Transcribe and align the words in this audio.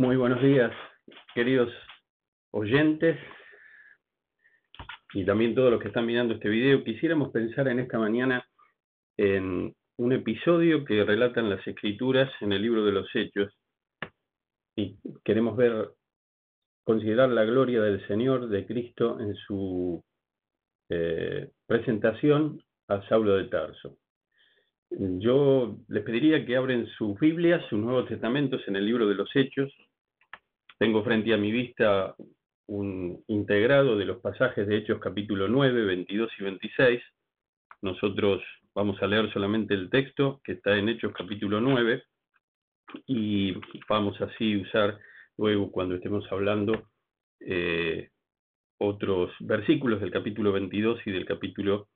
Muy 0.00 0.14
buenos 0.14 0.40
días, 0.40 0.70
queridos 1.34 1.72
oyentes 2.52 3.18
y 5.12 5.24
también 5.24 5.56
todos 5.56 5.72
los 5.72 5.82
que 5.82 5.88
están 5.88 6.06
mirando 6.06 6.34
este 6.34 6.48
video. 6.48 6.84
Quisiéramos 6.84 7.32
pensar 7.32 7.66
en 7.66 7.80
esta 7.80 7.98
mañana 7.98 8.46
en 9.16 9.74
un 9.96 10.12
episodio 10.12 10.84
que 10.84 11.02
relatan 11.02 11.50
las 11.50 11.66
escrituras 11.66 12.30
en 12.40 12.52
el 12.52 12.62
libro 12.62 12.84
de 12.84 12.92
los 12.92 13.08
Hechos 13.12 13.52
y 14.76 14.96
queremos 15.24 15.56
ver, 15.56 15.88
considerar 16.84 17.30
la 17.30 17.44
gloria 17.44 17.82
del 17.82 18.06
Señor, 18.06 18.48
de 18.50 18.66
Cristo, 18.66 19.18
en 19.18 19.34
su 19.34 20.00
eh, 20.90 21.50
presentación 21.66 22.62
a 22.86 23.02
Saulo 23.08 23.34
de 23.34 23.48
Tarso. 23.48 23.98
Yo 24.90 25.76
les 25.88 26.02
pediría 26.02 26.46
que 26.46 26.56
abren 26.56 26.86
sus 26.86 27.18
Biblias, 27.18 27.62
sus 27.68 27.78
Nuevos 27.78 28.08
Testamentos 28.08 28.66
en 28.68 28.76
el 28.76 28.86
libro 28.86 29.06
de 29.06 29.14
los 29.14 29.28
Hechos. 29.34 29.72
Tengo 30.78 31.02
frente 31.02 31.34
a 31.34 31.36
mi 31.36 31.50
vista 31.50 32.14
un 32.68 33.24
integrado 33.26 33.96
de 33.96 34.04
los 34.04 34.20
pasajes 34.20 34.64
de 34.68 34.76
Hechos 34.76 35.00
capítulo 35.00 35.48
9, 35.48 35.84
22 35.84 36.30
y 36.38 36.44
26. 36.44 37.02
Nosotros 37.82 38.40
vamos 38.74 39.02
a 39.02 39.08
leer 39.08 39.32
solamente 39.32 39.74
el 39.74 39.90
texto 39.90 40.40
que 40.44 40.52
está 40.52 40.76
en 40.76 40.88
Hechos 40.88 41.12
capítulo 41.12 41.60
9 41.60 42.04
y 43.06 43.54
vamos 43.88 44.20
así 44.20 44.56
usar 44.56 44.96
luego 45.36 45.72
cuando 45.72 45.96
estemos 45.96 46.24
hablando 46.30 46.88
eh, 47.40 48.10
otros 48.78 49.32
versículos 49.40 50.00
del 50.00 50.12
capítulo 50.12 50.52
22 50.52 51.00
y 51.06 51.10
del 51.10 51.26
capítulo 51.26 51.88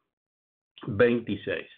26. 0.89 1.69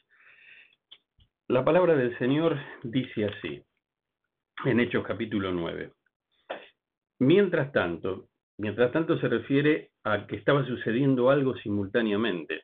La 1.49 1.63
palabra 1.63 1.95
del 1.97 2.17
Señor 2.17 2.59
dice 2.83 3.27
así, 3.27 3.63
en 4.65 4.81
Hechos 4.81 5.05
capítulo 5.07 5.53
9. 5.53 5.93
Mientras 7.21 7.73
tanto, 7.73 8.29
mientras 8.59 8.93
tanto 8.93 9.19
se 9.19 9.29
refiere 9.29 9.91
a 10.05 10.27
que 10.27 10.37
estaba 10.37 10.67
sucediendo 10.67 11.31
algo 11.31 11.57
simultáneamente. 11.57 12.63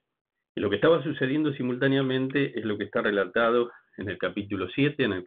Y 0.55 0.61
lo 0.61 0.69
que 0.69 0.77
estaba 0.77 1.03
sucediendo 1.03 1.53
simultáneamente 1.53 2.59
es 2.59 2.65
lo 2.65 2.77
que 2.77 2.85
está 2.85 3.03
relatado 3.03 3.71
en 3.97 4.09
el 4.09 4.19
capítulo 4.19 4.69
7, 4.69 5.05
en 5.05 5.13
el 5.13 5.25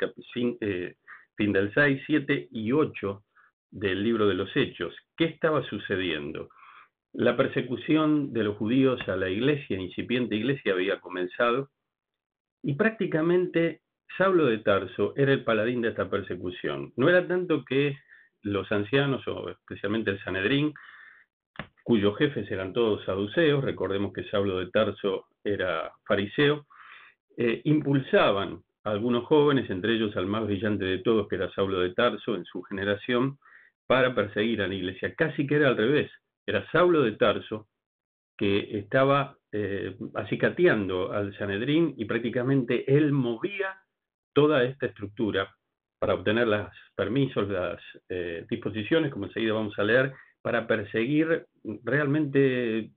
eh, 0.61 0.95
fin 1.35 1.53
del 1.53 1.73
6, 1.73 2.01
7 2.05 2.47
y 2.51 2.71
8 2.71 3.23
del 3.71 4.03
libro 4.03 4.27
de 4.27 4.35
los 4.35 4.55
Hechos. 4.55 4.95
¿Qué 5.17 5.25
estaba 5.25 5.63
sucediendo? 5.63 6.49
La 7.13 7.37
persecución 7.37 8.33
de 8.33 8.43
los 8.43 8.57
judíos 8.57 8.99
a 9.07 9.15
la 9.15 9.29
iglesia, 9.29 9.79
incipiente 9.79 10.35
iglesia, 10.35 10.73
había 10.73 10.99
comenzado 10.99 11.69
y 12.63 12.73
prácticamente 12.75 13.81
Saulo 14.17 14.45
de 14.45 14.59
Tarso 14.59 15.13
era 15.15 15.33
el 15.33 15.43
paladín 15.43 15.81
de 15.81 15.89
esta 15.89 16.09
persecución. 16.09 16.93
No 16.95 17.09
era 17.09 17.27
tanto 17.27 17.63
que 17.65 17.97
los 18.43 18.71
ancianos, 18.71 19.27
o 19.27 19.49
especialmente 19.49 20.11
el 20.11 20.23
Sanedrín, 20.23 20.73
cuyos 21.83 22.17
jefes 22.17 22.49
eran 22.51 22.73
todos 22.73 23.03
saduceos, 23.05 23.63
recordemos 23.63 24.13
que 24.13 24.23
Saulo 24.25 24.59
de 24.59 24.69
Tarso 24.69 25.25
era 25.43 25.91
fariseo, 26.05 26.65
eh, 27.37 27.61
impulsaban 27.65 28.61
a 28.83 28.91
algunos 28.91 29.25
jóvenes, 29.25 29.69
entre 29.69 29.93
ellos 29.93 30.15
al 30.15 30.27
más 30.27 30.45
brillante 30.45 30.85
de 30.85 30.99
todos, 30.99 31.27
que 31.27 31.35
era 31.35 31.51
Saulo 31.53 31.79
de 31.79 31.93
Tarso 31.93 32.35
en 32.35 32.45
su 32.45 32.61
generación, 32.63 33.37
para 33.87 34.15
perseguir 34.15 34.61
a 34.61 34.67
la 34.67 34.75
iglesia. 34.75 35.13
Casi 35.15 35.45
que 35.45 35.55
era 35.55 35.67
al 35.67 35.77
revés, 35.77 36.11
era 36.45 36.69
Saulo 36.71 37.01
de 37.01 37.13
Tarso 37.13 37.67
que 38.37 38.79
estaba 38.79 39.37
eh, 39.51 39.95
acicateando 40.15 41.11
al 41.11 41.37
Sanedrín 41.37 41.93
y 41.97 42.05
prácticamente 42.05 42.91
él 42.91 43.11
movía 43.11 43.77
toda 44.33 44.63
esta 44.63 44.87
estructura 44.87 45.55
para 46.03 46.15
obtener 46.15 46.45
los 46.45 46.67
permisos, 46.97 47.47
las 47.47 47.79
eh, 48.09 48.45
disposiciones, 48.49 49.09
como 49.09 49.27
enseguida 49.27 49.53
vamos 49.53 49.79
a 49.79 49.85
leer, 49.85 50.11
para 50.41 50.67
perseguir 50.67 51.45
realmente, 51.85 52.89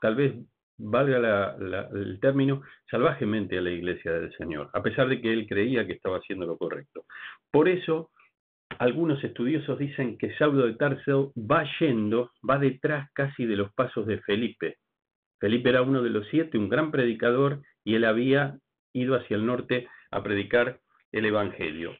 tal 0.00 0.14
vez 0.14 0.32
valga 0.78 1.54
el 1.92 2.18
término, 2.18 2.62
salvajemente 2.90 3.58
a 3.58 3.60
la 3.60 3.68
iglesia 3.68 4.10
del 4.12 4.34
Señor, 4.38 4.70
a 4.72 4.82
pesar 4.82 5.06
de 5.06 5.20
que 5.20 5.34
él 5.34 5.46
creía 5.46 5.86
que 5.86 5.92
estaba 5.92 6.16
haciendo 6.16 6.46
lo 6.46 6.56
correcto. 6.56 7.04
Por 7.50 7.68
eso, 7.68 8.10
algunos 8.78 9.22
estudiosos 9.22 9.78
dicen 9.78 10.16
que 10.16 10.34
Saulo 10.36 10.64
de 10.64 10.76
Tarso 10.76 11.34
va 11.36 11.62
yendo, 11.78 12.30
va 12.48 12.58
detrás 12.58 13.10
casi 13.12 13.44
de 13.44 13.56
los 13.56 13.70
pasos 13.74 14.06
de 14.06 14.22
Felipe, 14.22 14.78
Felipe 15.38 15.68
era 15.68 15.82
uno 15.82 16.02
de 16.02 16.08
los 16.08 16.26
siete, 16.28 16.56
un 16.56 16.70
gran 16.70 16.90
predicador, 16.90 17.60
y 17.84 17.96
él 17.96 18.06
había 18.06 18.56
ido 18.94 19.14
hacia 19.14 19.36
el 19.36 19.44
norte 19.44 19.88
a 20.10 20.22
predicar 20.22 20.80
el 21.12 21.26
Evangelio. 21.26 21.94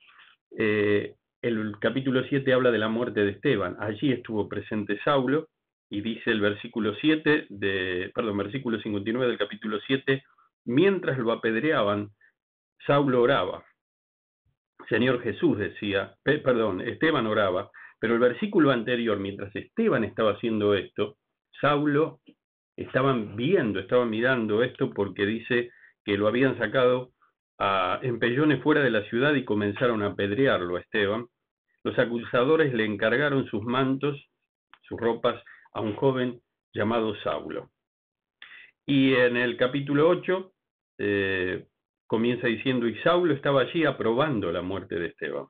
Eh, 0.58 1.14
el 1.42 1.78
capítulo 1.78 2.24
7 2.24 2.52
habla 2.52 2.70
de 2.70 2.78
la 2.78 2.88
muerte 2.88 3.20
de 3.20 3.32
Esteban. 3.32 3.76
Allí 3.78 4.10
estuvo 4.10 4.48
presente 4.48 4.98
Saulo 5.04 5.48
y 5.90 6.00
dice 6.00 6.30
el 6.30 6.40
versículo 6.40 6.94
7 6.94 7.46
de, 7.50 8.10
perdón, 8.14 8.38
versículo 8.38 8.80
59 8.80 9.28
del 9.28 9.38
capítulo 9.38 9.78
7, 9.86 10.24
mientras 10.64 11.18
lo 11.18 11.32
apedreaban, 11.32 12.10
Saulo 12.86 13.22
oraba. 13.22 13.64
Señor 14.88 15.22
Jesús 15.22 15.58
decía, 15.58 16.14
perdón, 16.22 16.80
Esteban 16.80 17.26
oraba, 17.26 17.70
pero 18.00 18.14
el 18.14 18.20
versículo 18.20 18.70
anterior, 18.70 19.18
mientras 19.18 19.54
Esteban 19.54 20.04
estaba 20.04 20.32
haciendo 20.32 20.74
esto, 20.74 21.16
Saulo 21.60 22.20
estaban 22.76 23.36
viendo, 23.36 23.78
estaban 23.78 24.10
mirando 24.10 24.62
esto 24.62 24.90
porque 24.90 25.26
dice 25.26 25.70
que 26.04 26.16
lo 26.16 26.28
habían 26.28 26.58
sacado 26.58 27.12
a 27.58 28.00
empellones 28.02 28.62
fuera 28.62 28.82
de 28.82 28.90
la 28.90 29.02
ciudad 29.04 29.34
y 29.34 29.44
comenzaron 29.44 30.02
a 30.02 30.08
apedrearlo 30.08 30.76
a 30.76 30.80
Esteban. 30.80 31.26
Los 31.84 31.98
acusadores 31.98 32.72
le 32.74 32.84
encargaron 32.84 33.46
sus 33.46 33.62
mantos, 33.62 34.16
sus 34.82 35.00
ropas, 35.00 35.42
a 35.72 35.80
un 35.80 35.94
joven 35.94 36.40
llamado 36.72 37.14
Saulo. 37.22 37.70
Y 38.86 39.14
en 39.14 39.36
el 39.36 39.56
capítulo 39.56 40.08
8 40.08 40.52
eh, 40.98 41.66
comienza 42.06 42.46
diciendo, 42.46 42.86
y 42.86 42.96
Saulo 43.00 43.34
estaba 43.34 43.62
allí 43.62 43.84
aprobando 43.84 44.52
la 44.52 44.62
muerte 44.62 44.98
de 44.98 45.08
Esteban. 45.08 45.46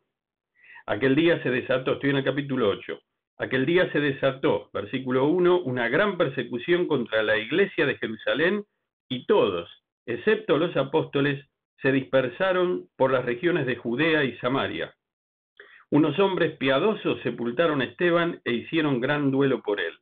Aquel 0.87 1.15
día 1.15 1.43
se 1.43 1.51
desató, 1.51 1.95
estoy 1.95 2.11
en 2.11 2.17
el 2.17 2.25
capítulo 2.25 2.69
8, 2.69 2.99
Aquel 3.39 3.67
día 3.67 3.91
se 3.93 4.01
desató, 4.01 4.71
versículo 4.73 5.27
1, 5.27 5.61
una 5.61 5.89
gran 5.89 6.17
persecución 6.17 6.87
contra 6.87 7.23
la 7.23 7.37
iglesia 7.37 7.85
de 7.85 7.99
Jerusalén 7.99 8.65
y 9.11 9.27
todos, 9.27 9.69
excepto 10.07 10.57
los 10.57 10.75
apóstoles, 10.77 11.45
se 11.83 11.93
dispersaron 11.93 12.89
por 12.97 13.13
las 13.13 13.25
regiones 13.25 13.67
de 13.67 13.77
Judea 13.77 14.25
y 14.25 14.37
Samaria. 14.39 14.95
Unos 15.91 16.19
hombres 16.19 16.57
piadosos 16.57 17.21
sepultaron 17.23 17.81
a 17.81 17.85
Esteban 17.85 18.41
e 18.45 18.53
hicieron 18.53 19.01
gran 19.01 19.31
duelo 19.31 19.63
por 19.63 19.81
él. 19.81 19.95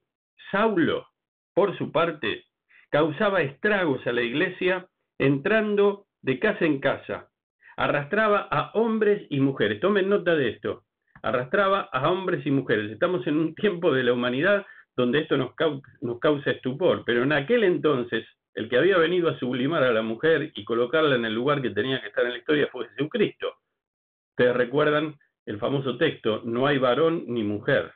Saulo, 0.51 1.09
por 1.55 1.77
su 1.77 1.93
parte, 1.93 2.45
causaba 2.91 3.43
estragos 3.43 4.07
a 4.07 4.13
la 4.13 4.23
iglesia 4.23 4.87
entrando 5.19 6.07
de 6.23 6.39
casa 6.39 6.65
en 6.65 6.81
casa. 6.81 7.29
Arrastraba 7.77 8.49
a 8.51 8.71
hombres 8.75 9.27
y 9.31 9.41
mujeres. 9.41 9.81
Tomen 9.81 10.09
nota 10.09 10.35
de 10.35 10.51
esto 10.51 10.85
arrastraba 11.25 11.89
a 11.91 12.11
hombres 12.11 12.45
y 12.47 12.51
mujeres. 12.51 12.91
Estamos 12.91 13.27
en 13.27 13.39
un 13.39 13.55
tiempo 13.55 13.93
de 13.93 14.05
la 14.05 14.13
humanidad 14.13 14.67
donde 14.95 15.21
esto 15.21 15.37
nos, 15.39 15.55
causa, 15.55 16.51
estupor, 16.51 17.03
pero 17.07 17.23
en 17.23 17.33
aquel 17.33 17.65
entonces 17.65 18.27
el 18.55 18.69
que 18.69 18.77
había 18.77 18.99
venido 18.99 19.29
a 19.29 19.39
sublimar 19.39 19.83
a 19.83 19.93
la 19.93 20.03
mujer 20.03 20.53
y 20.55 20.65
colocarla 20.65 21.17
en 21.17 21.25
el 21.25 21.35
lugar 21.35 21.61
que 21.61 21.71
tenía 21.71 22.01
que 22.01 22.09
estar 22.09 22.25
en 22.25 22.33
la 22.33 22.39
historia 22.39 22.69
fue 22.71 22.89
Jesucristo. 22.91 23.55
Ustedes 24.31 24.57
recuerdan 24.57 25.17
el 25.47 25.59
famoso 25.59 25.97
texto, 25.97 26.43
no 26.45 26.67
hay 26.67 26.79
varón 26.79 27.25
ni 27.27 27.43
mujer, 27.43 27.93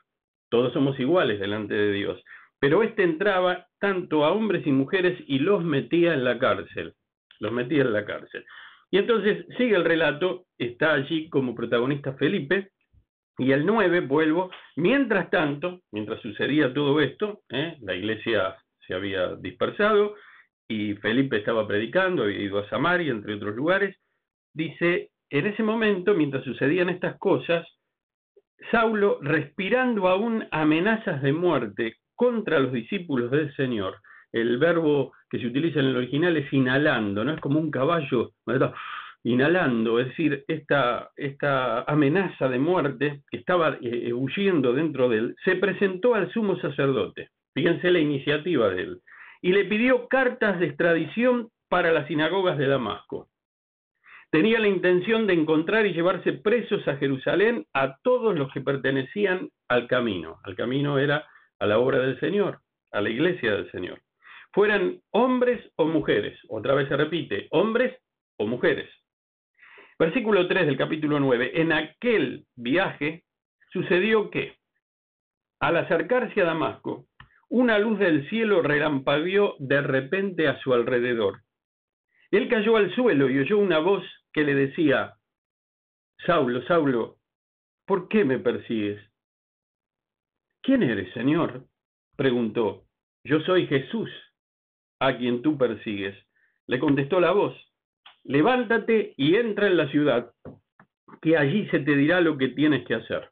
todos 0.51 0.73
somos 0.73 0.99
iguales 0.99 1.41
delante 1.41 1.75
de 1.75 1.93
Dios. 1.93 2.23
Pero 2.61 2.83
este 2.83 3.05
entraba 3.05 3.67
tanto 3.79 4.25
a 4.25 4.33
hombres 4.33 4.67
y 4.67 4.73
mujeres 4.73 5.19
y 5.27 5.39
los 5.39 5.63
metía 5.65 6.13
en 6.13 6.25
la 6.25 6.39
cárcel, 6.39 6.95
los 7.39 7.53
metía 7.53 7.83
en 7.83 7.93
la 7.93 8.05
cárcel. 8.05 8.45
Y 8.91 8.99
entonces 8.99 9.47
sigue 9.57 9.77
el 9.77 9.85
relato, 9.85 10.47
está 10.59 10.95
allí 10.95 11.29
como 11.29 11.55
protagonista 11.55 12.15
Felipe, 12.15 12.71
y 13.41 13.53
el 13.53 13.65
9, 13.65 14.01
vuelvo, 14.01 14.51
mientras 14.75 15.31
tanto, 15.31 15.83
mientras 15.93 16.21
sucedía 16.21 16.75
todo 16.75 17.01
esto, 17.01 17.43
¿eh? 17.51 17.77
la 17.83 17.95
iglesia 17.95 18.57
se 18.85 18.95
había 18.95 19.37
dispersado 19.37 20.17
y 20.69 20.95
Felipe 20.97 21.39
estaba 21.39 21.67
predicando, 21.67 22.25
había 22.25 22.41
ido 22.41 22.59
a 22.59 22.69
Samaria, 22.69 23.11
entre 23.11 23.35
otros 23.35 23.57
lugares, 23.57 23.97
dice, 24.53 25.11
en 25.31 25.47
ese 25.47 25.63
momento, 25.63 26.15
mientras 26.15 26.45
sucedían 26.45 26.91
estas 26.91 27.19
cosas, 27.19 27.67
Saulo, 28.71 29.19
respirando 29.23 30.09
aún 30.09 30.45
amenazas 30.51 31.23
de 31.23 31.33
muerte 31.33 31.97
contra 32.15 32.59
los 32.59 32.73
discípulos 32.73 33.31
del 33.31 33.55
Señor, 33.55 33.97
el 34.33 34.59
verbo 34.59 35.13
que 35.31 35.39
se 35.39 35.47
utiliza 35.47 35.81
en 35.81 35.87
el 35.87 35.97
original 35.97 36.37
es 36.37 36.53
inhalando, 36.53 37.25
no 37.25 37.33
es 37.33 37.41
como 37.41 37.59
un 37.59 37.71
caballo, 37.71 38.33
inhalando, 39.25 40.01
es 40.01 40.09
decir, 40.09 40.45
esta, 40.49 41.11
amenaza 41.87 42.49
de 42.49 42.59
muerte 42.59 43.23
que 43.31 43.39
estaba 43.39 43.79
eh, 43.81 44.13
huyendo 44.13 44.75
dentro 44.75 45.09
de 45.09 45.19
él, 45.19 45.37
se 45.45 45.57
presentó 45.57 46.15
al 46.15 46.31
sumo 46.33 46.59
sacerdote, 46.61 47.31
fíjense 47.55 47.91
la 47.91 48.01
iniciativa 48.01 48.69
de 48.69 48.83
él, 48.83 49.01
y 49.41 49.53
le 49.53 49.65
pidió 49.65 50.09
cartas 50.09 50.59
de 50.59 50.67
extradición 50.67 51.51
para 51.69 51.93
las 51.93 52.07
sinagogas 52.09 52.59
de 52.59 52.67
Damasco. 52.67 53.29
Tenía 54.31 54.59
la 54.59 54.69
intención 54.69 55.27
de 55.27 55.35
encontrar 55.35 55.87
y 55.87 55.95
llevarse 55.95 56.33
presos 56.35 56.87
a 56.87 56.97
Jerusalén 56.97 57.67
a 57.73 57.97
todos 58.03 58.37
los 58.37 58.53
que 58.53 58.61
pertenecían 58.61 59.49
al 59.69 59.87
camino. 59.87 60.39
Al 60.45 60.55
camino 60.55 60.99
era 60.99 61.27
a 61.59 61.67
la 61.67 61.79
obra 61.79 61.99
del 61.99 62.21
Señor, 62.21 62.61
a 62.93 63.01
la 63.01 63.09
iglesia 63.09 63.53
del 63.53 63.71
Señor. 63.71 64.03
Fueran 64.53 65.01
hombres 65.13 65.73
o 65.77 65.87
mujeres. 65.87 66.39
Otra 66.49 66.75
vez 66.75 66.89
se 66.89 66.97
repite, 66.97 67.49
hombres 67.51 67.97
o 68.37 68.47
mujeres. 68.47 68.91
Versículo 69.99 70.47
3 70.47 70.67
del 70.67 70.77
capítulo 70.77 71.19
9. 71.19 71.53
En 71.55 71.73
aquel 71.73 72.45
viaje 72.55 73.25
sucedió 73.73 74.31
que, 74.31 74.57
al 75.61 75.77
acercarse 75.77 76.41
a 76.43 76.45
Damasco, 76.45 77.08
una 77.51 77.79
luz 77.79 77.99
del 77.99 78.29
cielo 78.29 78.63
relampagueó 78.63 79.57
de 79.59 79.81
repente 79.81 80.49
a 80.49 80.59
su 80.61 80.75
alrededor. 80.75 81.43
Él 82.31 82.49
cayó 82.49 82.77
al 82.77 82.95
suelo 82.95 83.31
y 83.31 83.39
oyó 83.39 83.59
una 83.59 83.79
voz 83.79 84.05
que 84.33 84.45
le 84.45 84.55
decía, 84.55 85.15
Saulo, 86.27 86.63
Saulo, 86.67 87.17
¿por 87.87 88.09
qué 88.09 88.25
me 88.25 88.39
persigues? 88.39 89.01
¿Quién 90.63 90.83
eres, 90.83 91.13
Señor? 91.15 91.65
preguntó. 92.17 92.85
Yo 93.25 93.41
soy 93.41 93.67
Jesús, 93.67 94.11
a 95.01 95.17
quien 95.17 95.43
tú 95.43 95.57
persigues. 95.57 96.17
Le 96.67 96.79
contestó 96.79 97.21
la 97.21 97.33
voz, 97.33 97.57
levántate 98.25 99.15
y 99.17 99.37
entra 99.37 99.69
en 99.69 99.77
la 99.77 99.89
ciudad, 99.89 100.33
que 101.23 101.39
allí 101.39 101.67
se 101.71 101.81
te 101.81 101.95
dirá 101.97 102.21
lo 102.21 102.37
que 102.37 102.49
tienes 102.49 102.87
que 102.87 102.95
hacer. 102.95 103.31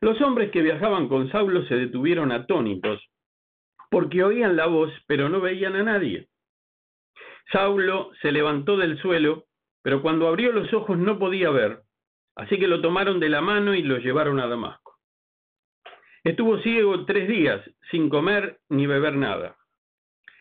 Los 0.00 0.20
hombres 0.22 0.50
que 0.50 0.62
viajaban 0.62 1.08
con 1.08 1.30
Saulo 1.30 1.64
se 1.66 1.76
detuvieron 1.76 2.32
atónitos, 2.32 3.00
porque 3.90 4.24
oían 4.24 4.56
la 4.56 4.66
voz, 4.66 4.90
pero 5.06 5.28
no 5.28 5.40
veían 5.40 5.76
a 5.76 5.82
nadie. 5.82 6.28
Saulo 7.52 8.10
se 8.22 8.32
levantó 8.32 8.78
del 8.78 8.98
suelo, 9.00 9.44
pero 9.82 10.00
cuando 10.00 10.28
abrió 10.28 10.52
los 10.52 10.72
ojos 10.72 10.96
no 10.96 11.18
podía 11.18 11.50
ver, 11.50 11.82
así 12.36 12.58
que 12.58 12.66
lo 12.66 12.80
tomaron 12.80 13.20
de 13.20 13.28
la 13.28 13.42
mano 13.42 13.74
y 13.74 13.82
lo 13.82 13.98
llevaron 13.98 14.40
a 14.40 14.46
Damasco. 14.46 14.96
Estuvo 16.24 16.58
ciego 16.58 17.04
tres 17.04 17.28
días, 17.28 17.62
sin 17.90 18.08
comer 18.08 18.60
ni 18.68 18.86
beber 18.86 19.16
nada. 19.16 19.56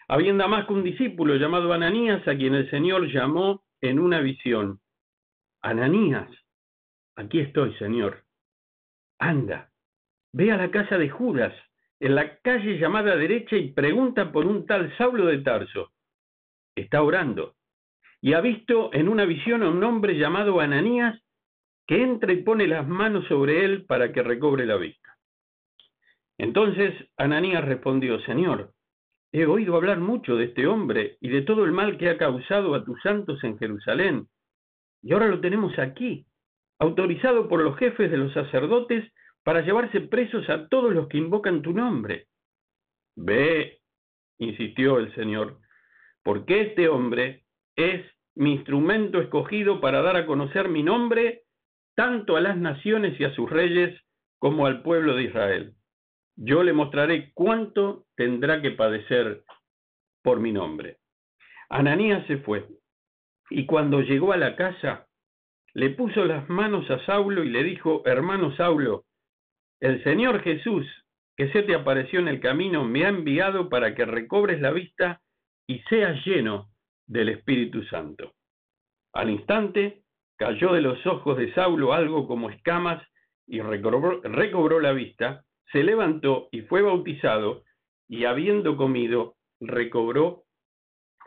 Había 0.07 0.29
en 0.29 0.37
Damasco 0.37 0.73
un 0.73 0.83
discípulo 0.83 1.35
llamado 1.35 1.71
Ananías, 1.73 2.25
a 2.27 2.35
quien 2.35 2.55
el 2.55 2.69
Señor 2.69 3.07
llamó 3.11 3.63
en 3.81 3.99
una 3.99 4.19
visión. 4.19 4.79
Ananías, 5.61 6.29
aquí 7.15 7.39
estoy, 7.39 7.73
Señor. 7.75 8.23
Anda, 9.19 9.69
ve 10.33 10.51
a 10.51 10.57
la 10.57 10.71
casa 10.71 10.97
de 10.97 11.09
Judas, 11.09 11.53
en 11.99 12.15
la 12.15 12.37
calle 12.39 12.79
llamada 12.79 13.15
derecha, 13.15 13.57
y 13.57 13.71
pregunta 13.73 14.31
por 14.31 14.45
un 14.45 14.65
tal 14.65 14.95
Saulo 14.97 15.25
de 15.25 15.39
Tarso 15.39 15.91
está 16.75 17.03
orando 17.03 17.55
y 18.21 18.33
ha 18.33 18.41
visto 18.41 18.93
en 18.93 19.07
una 19.09 19.25
visión 19.25 19.63
a 19.63 19.69
un 19.69 19.83
hombre 19.83 20.17
llamado 20.17 20.59
Ananías 20.59 21.21
que 21.87 22.01
entra 22.01 22.31
y 22.31 22.43
pone 22.43 22.67
las 22.67 22.87
manos 22.87 23.25
sobre 23.27 23.63
él 23.65 23.85
para 23.85 24.11
que 24.11 24.21
recobre 24.21 24.65
la 24.65 24.77
vista. 24.77 25.17
Entonces 26.37 26.93
Ananías 27.17 27.65
respondió, 27.65 28.19
Señor, 28.21 28.73
he 29.31 29.45
oído 29.45 29.75
hablar 29.75 29.99
mucho 29.99 30.35
de 30.35 30.45
este 30.45 30.67
hombre 30.67 31.17
y 31.19 31.29
de 31.29 31.41
todo 31.41 31.65
el 31.65 31.71
mal 31.71 31.97
que 31.97 32.09
ha 32.09 32.17
causado 32.17 32.75
a 32.75 32.83
tus 32.83 33.01
santos 33.01 33.43
en 33.43 33.57
Jerusalén, 33.57 34.27
y 35.01 35.13
ahora 35.13 35.27
lo 35.27 35.39
tenemos 35.39 35.77
aquí, 35.79 36.25
autorizado 36.79 37.47
por 37.47 37.61
los 37.61 37.77
jefes 37.77 38.09
de 38.09 38.17
los 38.17 38.33
sacerdotes 38.33 39.11
para 39.43 39.61
llevarse 39.61 40.01
presos 40.01 40.49
a 40.49 40.67
todos 40.67 40.93
los 40.93 41.07
que 41.07 41.17
invocan 41.17 41.61
tu 41.61 41.73
nombre. 41.73 42.27
Ve, 43.15 43.79
insistió 44.37 44.99
el 44.99 45.13
Señor, 45.15 45.59
porque 46.23 46.61
este 46.61 46.87
hombre 46.87 47.43
es 47.75 48.05
mi 48.35 48.53
instrumento 48.53 49.19
escogido 49.19 49.81
para 49.81 50.01
dar 50.01 50.15
a 50.15 50.25
conocer 50.25 50.69
mi 50.69 50.83
nombre 50.83 51.43
tanto 51.95 52.37
a 52.37 52.41
las 52.41 52.57
naciones 52.57 53.19
y 53.19 53.25
a 53.25 53.33
sus 53.35 53.49
reyes 53.49 53.99
como 54.39 54.65
al 54.65 54.81
pueblo 54.81 55.15
de 55.15 55.23
Israel. 55.23 55.73
Yo 56.37 56.63
le 56.63 56.71
mostraré 56.71 57.33
cuánto 57.33 58.05
tendrá 58.15 58.61
que 58.61 58.71
padecer 58.71 59.43
por 60.23 60.39
mi 60.39 60.53
nombre. 60.53 60.97
Ananías 61.69 62.25
se 62.27 62.37
fue 62.37 62.65
y 63.49 63.65
cuando 63.65 63.99
llegó 64.01 64.31
a 64.31 64.37
la 64.37 64.55
casa 64.55 65.08
le 65.73 65.91
puso 65.91 66.25
las 66.25 66.49
manos 66.49 66.89
a 66.89 67.03
Saulo 67.05 67.43
y 67.43 67.49
le 67.49 67.63
dijo, 67.63 68.03
hermano 68.05 68.55
Saulo, 68.55 69.05
el 69.79 70.03
Señor 70.03 70.41
Jesús, 70.41 70.85
que 71.37 71.51
se 71.51 71.63
te 71.63 71.75
apareció 71.75 72.19
en 72.19 72.27
el 72.27 72.39
camino, 72.41 72.83
me 72.83 73.05
ha 73.05 73.09
enviado 73.09 73.69
para 73.69 73.95
que 73.95 74.05
recobres 74.05 74.59
la 74.59 74.71
vista 74.71 75.21
y 75.67 75.79
seas 75.89 76.25
lleno 76.25 76.69
del 77.07 77.29
Espíritu 77.29 77.83
Santo. 77.85 78.33
Al 79.13 79.29
instante 79.29 80.03
cayó 80.37 80.73
de 80.73 80.81
los 80.81 81.05
ojos 81.05 81.37
de 81.37 81.53
Saulo 81.53 81.93
algo 81.93 82.27
como 82.27 82.49
escamas 82.49 83.01
y 83.47 83.61
recobró, 83.61 84.79
la 84.79 84.91
vista, 84.91 85.43
se 85.71 85.83
levantó 85.83 86.49
y 86.51 86.61
fue 86.61 86.81
bautizado 86.81 87.63
y 88.07 88.25
habiendo 88.25 88.77
comido 88.77 89.35
recobró 89.59 90.43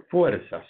fuerzas. 0.08 0.66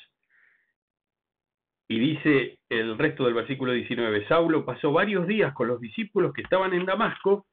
Y 1.93 1.99
dice 1.99 2.59
el 2.71 2.97
resto 2.97 3.27
del 3.27 3.35
versículo 3.35 3.73
19, 3.73 4.27
Saulo 4.27 4.65
pasó 4.65 4.93
varios 4.93 5.27
días 5.27 5.53
con 5.53 5.69
los 5.69 5.79
discípulos 5.79 6.33
que 6.33 6.41
estaban 6.41 6.73
en 6.73 6.87
Damasco 6.87 7.45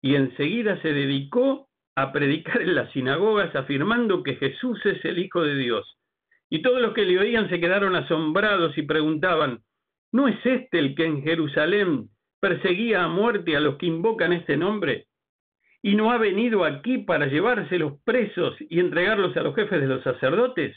y 0.00 0.14
enseguida 0.14 0.80
se 0.80 0.92
dedicó 0.92 1.66
a 1.96 2.12
predicar 2.12 2.62
en 2.62 2.76
las 2.76 2.92
sinagogas 2.92 3.52
afirmando 3.56 4.22
que 4.22 4.36
Jesús 4.36 4.78
es 4.86 5.04
el 5.04 5.18
Hijo 5.18 5.42
de 5.42 5.56
Dios. 5.56 5.98
Y 6.48 6.62
todos 6.62 6.80
los 6.80 6.94
que 6.94 7.04
le 7.04 7.18
oían 7.18 7.50
se 7.50 7.58
quedaron 7.58 7.96
asombrados 7.96 8.78
y 8.78 8.82
preguntaban, 8.82 9.64
¿no 10.12 10.28
es 10.28 10.38
este 10.46 10.78
el 10.78 10.94
que 10.94 11.06
en 11.06 11.24
Jerusalén 11.24 12.10
perseguía 12.38 13.02
a 13.02 13.08
muerte 13.08 13.56
a 13.56 13.60
los 13.60 13.76
que 13.78 13.86
invocan 13.86 14.32
este 14.32 14.56
nombre? 14.56 15.08
¿Y 15.82 15.96
no 15.96 16.12
ha 16.12 16.18
venido 16.18 16.64
aquí 16.64 16.98
para 16.98 17.26
llevárselos 17.26 17.94
presos 18.04 18.54
y 18.60 18.78
entregarlos 18.78 19.36
a 19.36 19.42
los 19.42 19.56
jefes 19.56 19.80
de 19.80 19.88
los 19.88 20.04
sacerdotes? 20.04 20.76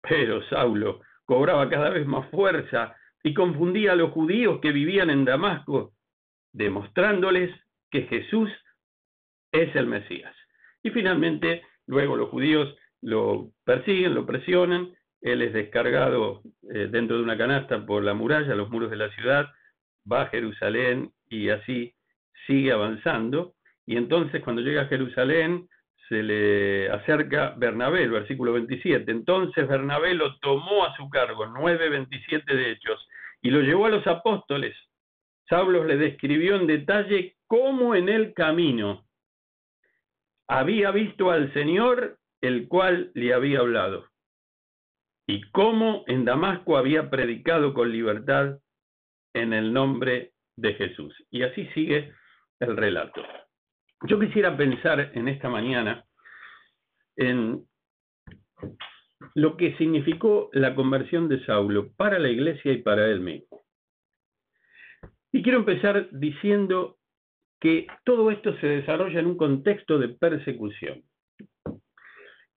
Pero 0.00 0.42
Saulo 0.48 1.02
cobraba 1.26 1.68
cada 1.68 1.90
vez 1.90 2.06
más 2.06 2.28
fuerza 2.30 2.96
y 3.22 3.34
confundía 3.34 3.92
a 3.92 3.96
los 3.96 4.12
judíos 4.12 4.60
que 4.60 4.72
vivían 4.72 5.10
en 5.10 5.24
Damasco, 5.24 5.92
demostrándoles 6.52 7.50
que 7.90 8.02
Jesús 8.02 8.48
es 9.52 9.74
el 9.76 9.86
Mesías. 9.86 10.34
Y 10.82 10.90
finalmente, 10.90 11.62
luego 11.86 12.16
los 12.16 12.30
judíos 12.30 12.74
lo 13.02 13.50
persiguen, 13.64 14.14
lo 14.14 14.24
presionan, 14.24 14.94
él 15.20 15.42
es 15.42 15.52
descargado 15.52 16.42
eh, 16.72 16.88
dentro 16.90 17.16
de 17.16 17.22
una 17.24 17.36
canasta 17.36 17.84
por 17.84 18.04
la 18.04 18.14
muralla, 18.14 18.54
los 18.54 18.70
muros 18.70 18.90
de 18.90 18.96
la 18.96 19.10
ciudad, 19.10 19.46
va 20.10 20.22
a 20.22 20.26
Jerusalén 20.26 21.10
y 21.28 21.48
así 21.48 21.94
sigue 22.46 22.72
avanzando. 22.72 23.54
Y 23.86 23.96
entonces 23.96 24.42
cuando 24.42 24.62
llega 24.62 24.82
a 24.82 24.86
Jerusalén 24.86 25.68
se 26.08 26.22
le 26.22 26.90
acerca 26.90 27.54
Bernabé, 27.56 28.06
versículo 28.08 28.52
27. 28.52 29.10
Entonces 29.10 29.66
Bernabé 29.66 30.14
lo 30.14 30.38
tomó 30.38 30.84
a 30.84 30.96
su 30.96 31.08
cargo, 31.08 31.46
9.27 31.46 32.44
de 32.44 32.72
Hechos, 32.72 33.08
y 33.42 33.50
lo 33.50 33.60
llevó 33.60 33.86
a 33.86 33.90
los 33.90 34.06
apóstoles. 34.06 34.76
Saulo 35.48 35.84
le 35.84 35.96
describió 35.96 36.56
en 36.56 36.66
detalle 36.66 37.36
cómo 37.46 37.94
en 37.94 38.08
el 38.08 38.34
camino 38.34 39.04
había 40.48 40.90
visto 40.90 41.30
al 41.30 41.52
Señor, 41.52 42.18
el 42.40 42.68
cual 42.68 43.10
le 43.14 43.34
había 43.34 43.60
hablado, 43.60 44.06
y 45.26 45.42
cómo 45.50 46.04
en 46.06 46.24
Damasco 46.24 46.76
había 46.76 47.10
predicado 47.10 47.74
con 47.74 47.90
libertad 47.90 48.58
en 49.34 49.52
el 49.52 49.72
nombre 49.72 50.32
de 50.56 50.74
Jesús. 50.74 51.14
Y 51.30 51.42
así 51.42 51.66
sigue 51.74 52.12
el 52.60 52.76
relato. 52.76 53.22
Yo 54.02 54.18
quisiera 54.20 54.56
pensar 54.56 55.10
en 55.14 55.28
esta 55.28 55.48
mañana 55.48 56.04
en 57.16 57.66
lo 59.34 59.56
que 59.56 59.76
significó 59.76 60.50
la 60.52 60.74
conversión 60.74 61.28
de 61.28 61.44
Saulo 61.44 61.92
para 61.96 62.18
la 62.18 62.28
iglesia 62.28 62.72
y 62.72 62.82
para 62.82 63.06
él 63.06 63.20
mismo. 63.20 63.62
Y 65.32 65.42
quiero 65.42 65.58
empezar 65.58 66.08
diciendo 66.12 66.98
que 67.60 67.86
todo 68.04 68.30
esto 68.30 68.56
se 68.58 68.66
desarrolla 68.66 69.20
en 69.20 69.26
un 69.26 69.36
contexto 69.36 69.98
de 69.98 70.10
persecución. 70.10 71.02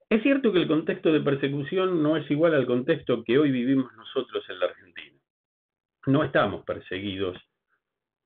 Es 0.10 0.24
cierto 0.24 0.52
que 0.52 0.60
el 0.60 0.68
contexto 0.68 1.12
de 1.14 1.22
persecución 1.22 2.02
no 2.02 2.18
es 2.18 2.30
igual 2.32 2.56
al 2.56 2.66
contexto 2.66 3.24
que 3.24 3.38
hoy 3.38 3.52
vivimos 3.52 3.94
nosotros 3.96 4.44
en 4.50 4.60
la 4.60 4.66
Argentina. 4.66 5.18
No 6.08 6.24
estamos 6.24 6.66
perseguidos. 6.66 7.38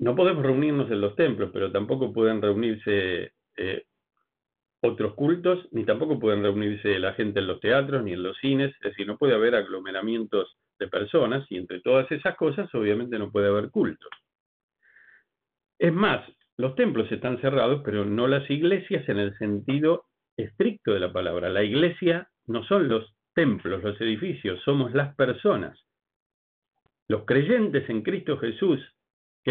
No 0.04 0.18
podemos 0.18 0.44
reunirnos 0.44 0.92
en 0.92 1.00
los 1.00 1.16
templos, 1.16 1.50
pero 1.54 1.72
tampoco 1.72 2.12
pueden 2.12 2.42
reunirse 2.42 3.32
eh, 3.56 3.86
otros 4.82 5.14
cultos, 5.14 5.66
ni 5.72 5.86
tampoco 5.86 6.20
pueden 6.20 6.44
reunirse 6.44 7.00
la 7.00 7.14
gente 7.14 7.40
en 7.40 7.48
los 7.48 7.62
teatros 7.62 8.04
ni 8.04 8.12
en 8.12 8.22
los 8.22 8.38
cines. 8.40 8.76
Es 8.76 8.82
decir, 8.82 9.08
no 9.08 9.18
puede 9.18 9.34
haber 9.34 9.56
aglomeramientos 9.56 10.58
de 10.78 10.90
personas 10.90 11.50
y 11.50 11.56
entre 11.56 11.80
todas 11.80 12.12
esas 12.12 12.36
cosas 12.36 12.70
obviamente 12.76 13.18
no 13.18 13.32
puede 13.32 13.48
haber 13.48 13.70
cultos. 13.70 14.10
Es 15.80 15.94
más, 15.94 16.28
los 16.58 16.76
templos 16.76 17.10
están 17.10 17.40
cerrados, 17.40 17.82
pero 17.86 18.04
no 18.04 18.28
las 18.28 18.50
iglesias 18.50 19.08
en 19.08 19.20
el 19.20 19.38
sentido 19.38 20.04
estricto 20.36 20.92
de 20.94 21.00
la 21.00 21.14
palabra. 21.14 21.48
La 21.48 21.64
iglesia 21.64 22.28
no 22.46 22.66
son 22.66 22.90
los 22.90 23.16
templos, 23.34 23.82
los 23.82 24.02
edificios, 24.02 24.62
somos 24.64 24.94
las 24.94 25.16
personas 25.16 25.80
Los 27.08 27.24
creyentes 27.24 27.90
en 27.90 28.02
Cristo 28.02 28.38
Jesús, 28.38 28.82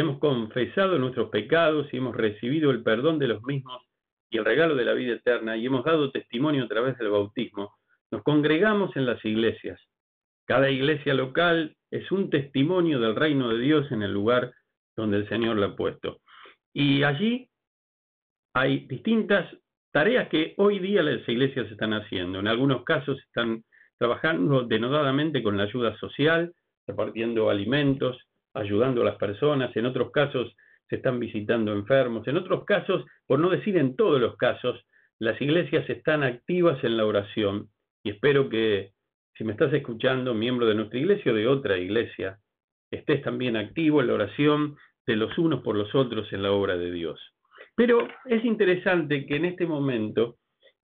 hemos 0.01 0.19
confesado 0.19 0.99
nuestros 0.99 1.31
pecados 1.31 1.87
y 1.93 1.99
hemos 1.99 2.17
recibido 2.17 2.71
el 2.71 2.83
perdón 2.83 3.19
de 3.19 3.29
los 3.29 3.43
mismos 3.43 3.83
y 4.31 4.39
el 4.39 4.45
regalo 4.45 4.75
de 4.75 4.85
la 4.85 4.95
vida 4.95 5.15
eterna 5.15 5.57
y 5.57 5.67
hemos 5.67 5.85
dado 5.85 6.11
testimonio 6.11 6.65
a 6.65 6.69
través 6.69 6.97
del 6.99 7.11
bautismo, 7.11 7.75
nos 8.11 8.23
congregamos 8.23 8.97
en 8.97 9.07
las 9.07 9.23
iglesias. 9.25 9.81
Cada 10.47 10.71
iglesia 10.71 11.15
local 11.15 11.77
es 11.91 12.11
un 12.11 12.31
testimonio 12.31 12.99
del 12.99 13.15
reino 13.15 13.49
de 13.51 13.59
Dios 13.59 13.93
en 13.93 14.03
el 14.03 14.13
lugar 14.13 14.53
donde 14.97 15.19
el 15.19 15.29
Señor 15.29 15.57
la 15.57 15.67
ha 15.67 15.77
puesto. 15.77 16.21
Y 16.73 17.03
allí 17.03 17.49
hay 18.55 18.87
distintas 18.87 19.55
tareas 19.93 20.29
que 20.29 20.55
hoy 20.57 20.79
día 20.79 21.03
las 21.03 21.27
iglesias 21.29 21.71
están 21.71 21.93
haciendo. 21.93 22.39
En 22.39 22.49
algunos 22.49 22.85
casos 22.85 23.19
están 23.21 23.65
trabajando 23.99 24.65
denodadamente 24.65 25.43
con 25.43 25.57
la 25.57 25.65
ayuda 25.65 25.97
social, 25.99 26.53
repartiendo 26.87 27.51
alimentos, 27.51 28.19
ayudando 28.55 29.03
a 29.03 29.05
las 29.05 29.17
personas. 29.17 29.75
En 29.77 29.87
otros 29.87 30.11
casos 30.11 30.55
se 30.89 30.97
están 30.97 31.19
visitando 31.19 31.73
enfermos. 31.73 32.27
En 32.29 32.37
otros 32.37 32.65
casos, 32.65 33.05
por 33.27 33.39
no 33.39 33.51
decir 33.51 33.77
en 33.77 33.97
todos 33.97 34.21
los 34.21 34.37
casos, 34.37 34.85
las 35.19 35.41
iglesias 35.41 35.89
están 35.89 36.23
activas 36.23 36.83
en 36.85 36.97
la 36.97 37.07
oración. 37.07 37.69
Y 38.05 38.11
espero 38.11 38.49
que 38.49 38.93
si 39.37 39.45
me 39.45 39.53
estás 39.53 39.73
escuchando, 39.73 40.35
miembro 40.35 40.67
de 40.67 40.75
nuestra 40.75 40.99
iglesia 40.99 41.33
o 41.33 41.35
de 41.35 41.49
otra 41.49 41.79
iglesia, 41.79 42.39
estés 42.91 43.23
también 43.23 43.57
activo 43.57 44.01
en 44.01 44.09
la 44.09 44.15
oración 44.15 44.77
de 45.07 45.17
los 45.17 45.37
unos 45.39 45.63
por 45.63 45.77
los 45.77 45.95
otros 45.95 46.33
en 46.33 46.43
la 46.43 46.53
obra 46.53 46.77
de 46.77 46.91
Dios. 46.91 47.21
Pero 47.75 48.07
es 48.27 48.45
interesante 48.45 49.27
que 49.27 49.37
en 49.37 49.47
este 49.47 49.67
momento 49.67 50.37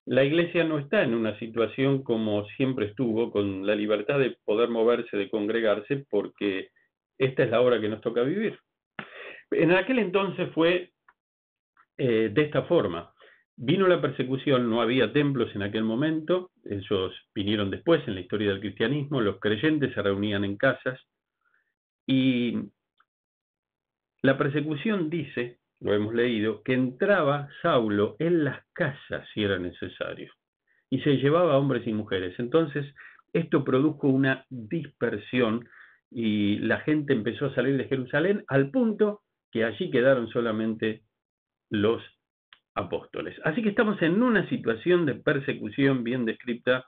la 0.06 0.24
iglesia 0.24 0.64
no 0.64 0.80
está 0.80 1.04
en 1.04 1.14
una 1.14 1.38
situación 1.38 2.02
como 2.02 2.46
siempre 2.56 2.86
estuvo, 2.86 3.30
con 3.30 3.66
la 3.66 3.76
libertad 3.76 4.20
de 4.20 4.38
poder 4.46 4.70
moverse, 4.70 5.18
de 5.18 5.30
congregarse, 5.30 6.06
porque 6.10 6.70
esta 7.18 7.44
es 7.44 7.50
la 7.50 7.62
hora 7.62 7.80
que 7.80 7.90
nos 7.90 8.02
toca 8.02 8.22
vivir. 8.22 8.60
En 9.52 9.72
aquel 9.72 10.00
entonces 10.00 10.50
fue 10.54 10.92
eh, 11.98 12.30
de 12.34 12.42
esta 12.42 12.64
forma. 12.64 13.14
Vino 13.56 13.88
la 13.88 14.02
persecución, 14.02 14.70
no 14.70 14.82
había 14.82 15.12
templos 15.12 15.56
en 15.56 15.64
aquel 15.64 15.84
momento, 15.84 16.52
ellos 16.64 17.12
vinieron 17.34 17.72
después 17.72 18.08
en 18.08 18.14
la 18.14 18.22
historia 18.22 18.50
del 18.50 18.60
cristianismo, 18.60 19.20
los 19.20 19.40
creyentes 19.40 19.94
se 19.96 20.02
reunían 20.04 20.44
en 20.44 20.58
casas 20.58 21.00
y 22.06 22.56
la 24.22 24.38
persecución 24.38 25.10
dice, 25.10 25.58
lo 25.80 25.94
hemos 25.94 26.14
leído, 26.14 26.62
que 26.62 26.74
entraba 26.74 27.50
Saulo 27.64 28.16
en 28.20 28.44
las 28.44 28.64
casas 28.74 29.28
si 29.34 29.44
era 29.44 29.58
necesario 29.58 30.32
y 30.90 31.00
se 31.02 31.18
llevaba 31.18 31.54
a 31.54 31.58
hombres 31.58 31.86
y 31.88 31.94
mujeres. 31.94 32.38
Entonces, 32.40 32.86
esto 33.34 33.64
produjo 33.64 34.08
una 34.08 34.46
dispersión 34.50 35.68
y 36.10 36.58
la 36.60 36.80
gente 36.82 37.14
empezó 37.14 37.48
a 37.48 37.56
salir 37.56 37.78
de 37.78 37.88
Jerusalén 37.88 38.44
al 38.48 38.72
punto 38.72 39.22
que 39.52 39.64
allí 39.64 39.90
quedaron 39.92 40.28
solamente 40.30 41.04
los 41.70 42.02
apóstoles. 42.76 43.36
Así 43.44 43.62
que 43.62 43.70
estamos 43.70 44.02
en 44.02 44.22
una 44.22 44.48
situación 44.50 45.06
de 45.06 45.16
persecución 45.16 46.04
bien 46.04 46.26
descrita 46.26 46.86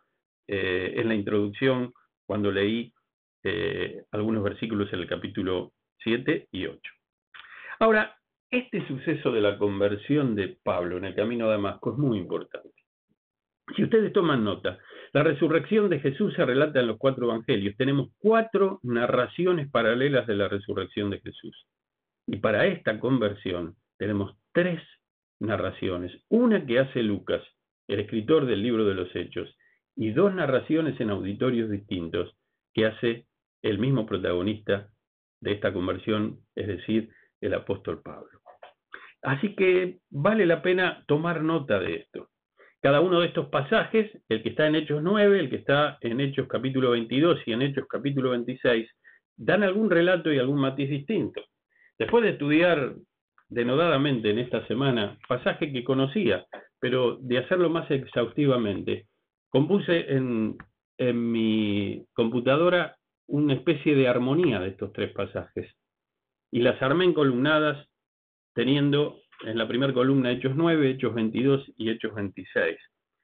eh, 0.47 0.93
en 0.95 1.07
la 1.07 1.15
introducción 1.15 1.93
cuando 2.25 2.51
leí 2.51 2.93
eh, 3.43 4.03
algunos 4.11 4.43
versículos 4.43 4.91
en 4.93 4.99
el 4.99 5.07
capítulo 5.07 5.73
7 6.03 6.47
y 6.51 6.65
8. 6.65 6.79
Ahora, 7.79 8.15
este 8.51 8.85
suceso 8.87 9.31
de 9.31 9.41
la 9.41 9.57
conversión 9.57 10.35
de 10.35 10.57
Pablo 10.63 10.97
en 10.97 11.05
el 11.05 11.15
camino 11.15 11.45
a 11.45 11.51
Damasco 11.51 11.91
es 11.91 11.97
muy 11.97 12.17
importante. 12.17 12.69
Si 13.75 13.83
ustedes 13.83 14.11
toman 14.11 14.43
nota, 14.43 14.79
la 15.13 15.23
resurrección 15.23 15.89
de 15.89 15.99
Jesús 15.99 16.33
se 16.35 16.45
relata 16.45 16.79
en 16.79 16.87
los 16.87 16.97
cuatro 16.97 17.25
evangelios. 17.25 17.75
Tenemos 17.77 18.09
cuatro 18.19 18.79
narraciones 18.83 19.69
paralelas 19.69 20.27
de 20.27 20.35
la 20.35 20.47
resurrección 20.47 21.09
de 21.09 21.19
Jesús. 21.19 21.65
Y 22.27 22.37
para 22.37 22.67
esta 22.67 22.99
conversión 22.99 23.75
tenemos 23.97 24.37
tres 24.53 24.81
narraciones. 25.39 26.11
Una 26.29 26.65
que 26.65 26.79
hace 26.79 27.01
Lucas, 27.01 27.41
el 27.87 28.01
escritor 28.01 28.45
del 28.45 28.61
libro 28.61 28.85
de 28.85 28.93
los 28.93 29.15
Hechos, 29.15 29.55
y 29.95 30.11
dos 30.11 30.33
narraciones 30.33 30.99
en 31.01 31.09
auditorios 31.09 31.69
distintos 31.69 32.33
que 32.73 32.85
hace 32.85 33.25
el 33.61 33.79
mismo 33.79 34.05
protagonista 34.05 34.89
de 35.41 35.53
esta 35.53 35.73
conversión, 35.73 36.39
es 36.55 36.67
decir, 36.67 37.09
el 37.41 37.53
apóstol 37.53 38.01
Pablo. 38.01 38.39
Así 39.21 39.55
que 39.55 39.99
vale 40.09 40.45
la 40.45 40.61
pena 40.61 41.03
tomar 41.07 41.41
nota 41.41 41.79
de 41.79 41.95
esto. 41.95 42.29
Cada 42.81 43.01
uno 43.01 43.19
de 43.19 43.27
estos 43.27 43.47
pasajes, 43.49 44.09
el 44.29 44.41
que 44.41 44.49
está 44.49 44.67
en 44.67 44.75
Hechos 44.75 45.03
9, 45.03 45.39
el 45.39 45.49
que 45.49 45.57
está 45.57 45.97
en 45.99 46.21
Hechos 46.21 46.47
capítulo 46.47 46.91
22 46.91 47.39
y 47.45 47.51
en 47.51 47.61
Hechos 47.61 47.85
capítulo 47.89 48.29
26, 48.29 48.89
dan 49.35 49.63
algún 49.63 49.89
relato 49.89 50.31
y 50.31 50.39
algún 50.39 50.61
matiz 50.61 50.89
distinto. 50.89 51.41
Después 51.97 52.23
de 52.23 52.31
estudiar 52.31 52.95
denodadamente 53.49 54.29
en 54.29 54.39
esta 54.39 54.65
semana 54.67 55.17
pasaje 55.27 55.73
que 55.73 55.83
conocía, 55.83 56.45
pero 56.79 57.17
de 57.17 57.39
hacerlo 57.39 57.69
más 57.69 57.89
exhaustivamente, 57.91 59.07
compuse 59.49 60.13
en, 60.13 60.55
en 60.97 61.31
mi 61.31 62.05
computadora 62.13 62.95
una 63.27 63.55
especie 63.55 63.95
de 63.95 64.07
armonía 64.07 64.59
de 64.61 64.69
estos 64.69 64.93
tres 64.93 65.11
pasajes 65.11 65.69
y 66.51 66.61
las 66.61 66.81
armé 66.81 67.05
en 67.05 67.13
columnadas 67.13 67.87
teniendo 68.53 69.19
en 69.45 69.57
la 69.57 69.67
primera 69.67 69.93
columna 69.93 70.31
Hechos 70.31 70.53
9, 70.55 70.91
Hechos 70.91 71.13
22 71.13 71.71
y 71.77 71.89
Hechos 71.89 72.13
26, 72.15 72.77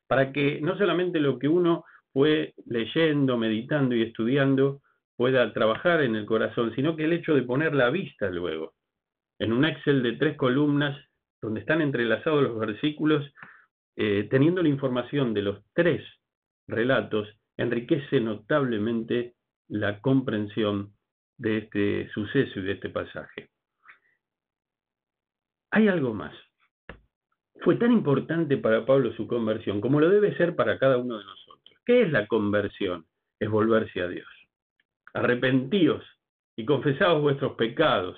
para 0.07 0.31
que 0.31 0.60
no 0.62 0.77
solamente 0.77 1.19
lo 1.19 1.39
que 1.39 1.48
uno 1.48 1.86
fue 2.13 2.53
leyendo, 2.65 3.38
meditando 3.38 3.95
y 3.95 4.03
estudiando 4.03 4.81
pueda 5.17 5.51
trabajar 5.53 6.01
en 6.01 6.15
el 6.15 6.25
corazón, 6.25 6.74
sino 6.75 6.95
que 6.95 7.05
el 7.05 7.13
hecho 7.13 7.34
de 7.34 7.43
poner 7.43 7.74
la 7.74 7.89
vista 7.89 8.29
luego 8.29 8.74
en 9.39 9.53
un 9.53 9.65
Excel 9.65 10.01
de 10.01 10.13
tres 10.13 10.38
columnas 10.38 10.98
donde 11.41 11.60
están 11.60 11.81
entrelazados 11.81 12.43
los 12.43 12.57
versículos, 12.57 13.25
eh, 13.98 14.27
teniendo 14.29 14.62
la 14.63 14.69
información 14.69 15.34
de 15.34 15.41
los 15.41 15.63
tres 15.74 16.03
relatos, 16.67 17.27
enriquece 17.57 18.19
notablemente 18.19 19.36
la 19.67 20.00
comprensión 20.01 20.93
de 21.38 21.57
este 21.60 22.10
suceso 22.10 22.60
y 22.60 22.63
de 22.63 22.72
este 22.74 22.89
pasaje. 22.89 23.50
Hay 25.75 25.89
algo 25.89 26.13
más. 26.13 26.34
Fue 27.60 27.75
tan 27.75 27.91
importante 27.91 28.55
para 28.55 28.86
Pablo 28.86 29.12
su 29.12 29.27
conversión 29.27 29.82
como 29.82 30.00
lo 30.00 30.08
debe 30.08 30.34
ser 30.38 30.55
para 30.55 30.79
cada 30.79 30.98
uno 30.98 31.17
de 31.17 31.25
nosotros. 31.25 31.75
¿Qué 31.86 32.03
es 32.03 32.12
la 32.13 32.27
conversión? 32.27 33.05
Es 33.41 33.50
volverse 33.50 34.01
a 34.01 34.08
Dios. 34.08 34.25
Arrepentíos 35.13 36.01
y 36.55 36.63
confesaos 36.63 37.22
vuestros 37.22 37.55
pecados. 37.55 38.17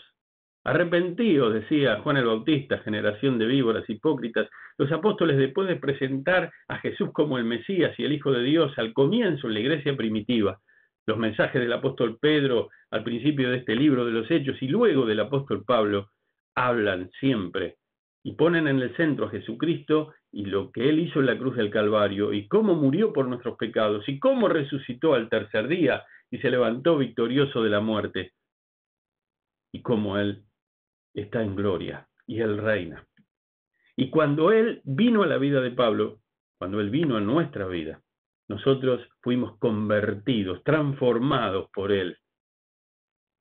Arrepentíos, 0.65 1.51
decía 1.51 1.99
Juan 2.01 2.17
el 2.17 2.25
Bautista, 2.25 2.77
generación 2.77 3.39
de 3.39 3.47
víboras 3.47 3.89
hipócritas. 3.89 4.47
Los 4.77 4.91
apóstoles, 4.91 5.37
después 5.37 5.67
de 5.67 5.77
presentar 5.77 6.51
a 6.67 6.77
Jesús 6.77 7.09
como 7.11 7.39
el 7.39 7.45
Mesías 7.45 7.97
y 7.97 8.03
el 8.03 8.13
Hijo 8.13 8.31
de 8.31 8.43
Dios 8.43 8.77
al 8.77 8.93
comienzo 8.93 9.47
en 9.47 9.55
la 9.55 9.61
iglesia 9.61 9.97
primitiva, 9.97 10.59
los 11.07 11.17
mensajes 11.17 11.59
del 11.59 11.73
apóstol 11.73 12.19
Pedro 12.21 12.69
al 12.91 13.03
principio 13.03 13.49
de 13.49 13.57
este 13.57 13.75
libro 13.75 14.05
de 14.05 14.11
los 14.11 14.29
Hechos 14.29 14.61
y 14.61 14.67
luego 14.67 15.07
del 15.07 15.21
apóstol 15.21 15.63
Pablo 15.65 16.11
hablan 16.57 17.11
siempre 17.19 17.77
y 18.23 18.33
ponen 18.33 18.67
en 18.67 18.79
el 18.81 18.95
centro 18.97 19.27
a 19.27 19.29
Jesucristo 19.29 20.13
y 20.31 20.45
lo 20.45 20.71
que 20.71 20.89
Él 20.89 20.99
hizo 20.99 21.19
en 21.19 21.27
la 21.27 21.37
cruz 21.37 21.55
del 21.55 21.69
Calvario 21.69 22.33
y 22.33 22.47
cómo 22.47 22.73
murió 22.73 23.13
por 23.13 23.27
nuestros 23.27 23.57
pecados 23.57 24.09
y 24.09 24.19
cómo 24.19 24.49
resucitó 24.49 25.13
al 25.13 25.29
tercer 25.29 25.67
día 25.67 26.03
y 26.31 26.39
se 26.39 26.49
levantó 26.49 26.97
victorioso 26.97 27.61
de 27.61 27.69
la 27.69 27.79
muerte 27.79 28.33
y 29.71 29.83
cómo 29.83 30.17
Él 30.17 30.43
está 31.13 31.43
en 31.43 31.55
gloria 31.55 32.07
y 32.25 32.41
Él 32.41 32.57
reina. 32.57 33.05
Y 33.95 34.09
cuando 34.09 34.51
Él 34.51 34.81
vino 34.83 35.21
a 35.21 35.27
la 35.27 35.37
vida 35.37 35.61
de 35.61 35.71
Pablo, 35.71 36.21
cuando 36.57 36.81
Él 36.81 36.89
vino 36.89 37.17
a 37.17 37.21
nuestra 37.21 37.67
vida, 37.67 38.01
nosotros 38.49 39.07
fuimos 39.21 39.57
convertidos, 39.59 40.63
transformados 40.63 41.69
por 41.71 41.91
Él, 41.91 42.17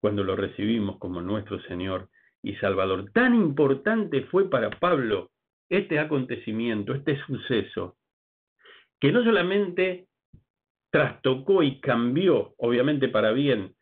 cuando 0.03 0.23
lo 0.23 0.37
recibimos 0.37 0.99
como 0.99 1.23
nuestro 1.23 1.61
Señor 1.63 2.11
y 2.47 2.55
Salvador. 2.57 3.11
Tan 3.13 3.35
importante 3.35 4.23
fue 4.23 4.49
para 4.49 4.71
Pablo 4.71 5.33
este 5.69 5.99
acontecimiento, 5.99 6.95
este 6.95 7.21
suceso, 7.27 7.97
que 9.01 9.11
no 9.11 9.25
solamente 9.25 10.07
trastocó 10.91 11.65
y 11.65 11.81
cambió, 11.81 12.55
obviamente 12.59 13.09
para 13.09 13.33
bien, 13.33 13.75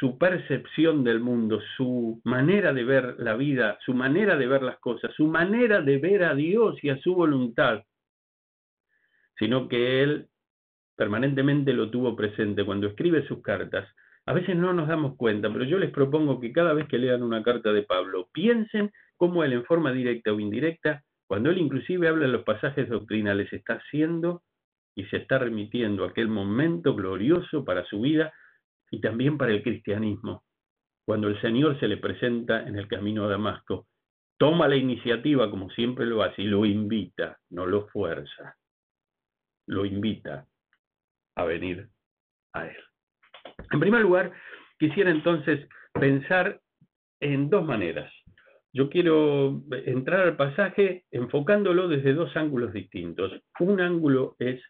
su 0.00 0.18
percepción 0.18 1.04
del 1.04 1.20
mundo, 1.20 1.60
su 1.76 2.20
manera 2.24 2.72
de 2.72 2.82
ver 2.82 3.14
la 3.18 3.36
vida, 3.36 3.78
su 3.84 3.94
manera 3.94 4.36
de 4.36 4.48
ver 4.48 4.64
las 4.64 4.80
cosas, 4.80 5.14
su 5.14 5.28
manera 5.28 5.80
de 5.80 5.98
ver 5.98 6.24
a 6.24 6.34
Dios 6.34 6.82
y 6.82 6.90
a 6.90 6.98
su 6.98 7.14
voluntad, 7.14 7.84
sino 9.38 9.68
que 9.68 10.02
él 10.02 10.26
permanentemente 10.96 11.72
lo 11.72 11.88
tuvo 11.88 12.16
presente 12.16 12.64
cuando 12.64 12.88
escribe 12.88 13.24
sus 13.28 13.42
cartas. 13.42 13.88
A 14.26 14.32
veces 14.32 14.56
no 14.56 14.72
nos 14.72 14.88
damos 14.88 15.16
cuenta, 15.16 15.52
pero 15.52 15.64
yo 15.64 15.78
les 15.78 15.90
propongo 15.90 16.40
que 16.40 16.52
cada 16.52 16.72
vez 16.74 16.86
que 16.88 16.98
lean 16.98 17.22
una 17.22 17.42
carta 17.42 17.72
de 17.72 17.82
Pablo, 17.82 18.28
piensen 18.32 18.92
cómo 19.16 19.42
él 19.44 19.52
en 19.52 19.64
forma 19.64 19.92
directa 19.92 20.32
o 20.32 20.40
indirecta, 20.40 21.02
cuando 21.26 21.50
él 21.50 21.58
inclusive 21.58 22.08
habla 22.08 22.26
en 22.26 22.32
los 22.32 22.44
pasajes 22.44 22.88
doctrinales, 22.88 23.52
está 23.52 23.74
haciendo 23.74 24.42
y 24.94 25.04
se 25.06 25.16
está 25.16 25.38
remitiendo 25.38 26.04
a 26.04 26.08
aquel 26.08 26.28
momento 26.28 26.94
glorioso 26.94 27.64
para 27.64 27.84
su 27.86 28.00
vida, 28.00 28.32
y 28.92 29.00
también 29.00 29.38
para 29.38 29.52
el 29.52 29.62
cristianismo. 29.62 30.44
Cuando 31.04 31.28
el 31.28 31.40
Señor 31.40 31.80
se 31.80 31.88
le 31.88 31.96
presenta 31.96 32.62
en 32.62 32.78
el 32.78 32.86
camino 32.86 33.24
a 33.24 33.28
Damasco, 33.28 33.88
toma 34.38 34.68
la 34.68 34.76
iniciativa 34.76 35.50
como 35.50 35.70
siempre 35.70 36.06
lo 36.06 36.22
hace 36.22 36.42
y 36.42 36.46
lo 36.46 36.64
invita, 36.64 37.40
no 37.50 37.66
lo 37.66 37.88
fuerza, 37.88 38.56
lo 39.66 39.84
invita 39.86 40.46
a 41.36 41.44
venir 41.44 41.88
a 42.52 42.66
Él. 42.66 42.91
En 43.70 43.80
primer 43.80 44.02
lugar, 44.02 44.32
quisiera 44.78 45.10
entonces 45.10 45.68
pensar 45.92 46.60
en 47.20 47.50
dos 47.50 47.64
maneras. 47.64 48.12
Yo 48.72 48.88
quiero 48.88 49.62
entrar 49.84 50.20
al 50.20 50.36
pasaje 50.36 51.04
enfocándolo 51.10 51.88
desde 51.88 52.14
dos 52.14 52.34
ángulos 52.36 52.72
distintos. 52.72 53.32
Un 53.60 53.80
ángulo 53.80 54.34
es 54.38 54.62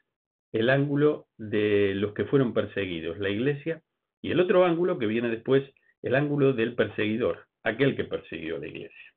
el 0.53 0.71
ángulo 0.71 1.29
de 1.39 1.95
los 1.95 2.13
que 2.13 2.25
fueron 2.25 2.53
perseguidos, 2.53 3.19
la 3.19 3.31
iglesia, 3.31 3.81
y 4.21 4.31
el 4.33 4.41
otro 4.41 4.65
ángulo 4.65 4.99
que 4.99 5.07
viene 5.07 5.31
después, 5.31 5.65
el 6.03 6.15
ángulo 6.15 6.53
del 6.53 6.75
perseguidor, 6.75 7.47
aquel 7.63 7.97
que 7.97 8.05
persiguió 8.05 8.59
la 8.59 8.67
iglesia. 8.67 9.13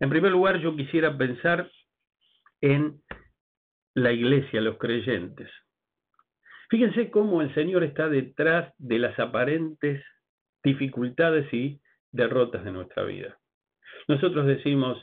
En 0.00 0.10
primer 0.10 0.32
lugar, 0.32 0.60
yo 0.60 0.74
quisiera 0.74 1.16
pensar 1.16 1.70
en 2.60 3.00
la 3.94 4.12
iglesia, 4.12 4.60
los 4.60 4.78
creyentes. 4.78 5.48
Fíjense 6.74 7.08
cómo 7.08 7.40
el 7.40 7.54
Señor 7.54 7.84
está 7.84 8.08
detrás 8.08 8.74
de 8.78 8.98
las 8.98 9.16
aparentes 9.20 10.04
dificultades 10.64 11.46
y 11.54 11.80
derrotas 12.10 12.64
de 12.64 12.72
nuestra 12.72 13.04
vida. 13.04 13.38
Nosotros 14.08 14.44
decimos, 14.44 15.00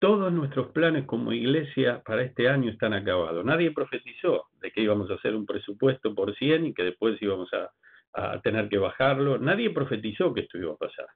todos 0.00 0.32
nuestros 0.32 0.72
planes 0.72 1.04
como 1.04 1.32
iglesia 1.32 2.02
para 2.04 2.22
este 2.24 2.48
año 2.48 2.72
están 2.72 2.92
acabados. 2.92 3.44
Nadie 3.44 3.70
profetizó 3.70 4.48
de 4.60 4.72
que 4.72 4.80
íbamos 4.80 5.08
a 5.08 5.14
hacer 5.14 5.36
un 5.36 5.46
presupuesto 5.46 6.12
por 6.12 6.34
100 6.34 6.66
y 6.66 6.74
que 6.74 6.82
después 6.82 7.22
íbamos 7.22 7.50
a, 7.52 7.70
a 8.12 8.40
tener 8.40 8.68
que 8.68 8.78
bajarlo. 8.78 9.38
Nadie 9.38 9.70
profetizó 9.70 10.34
que 10.34 10.40
esto 10.40 10.58
iba 10.58 10.72
a 10.72 10.76
pasar. 10.76 11.06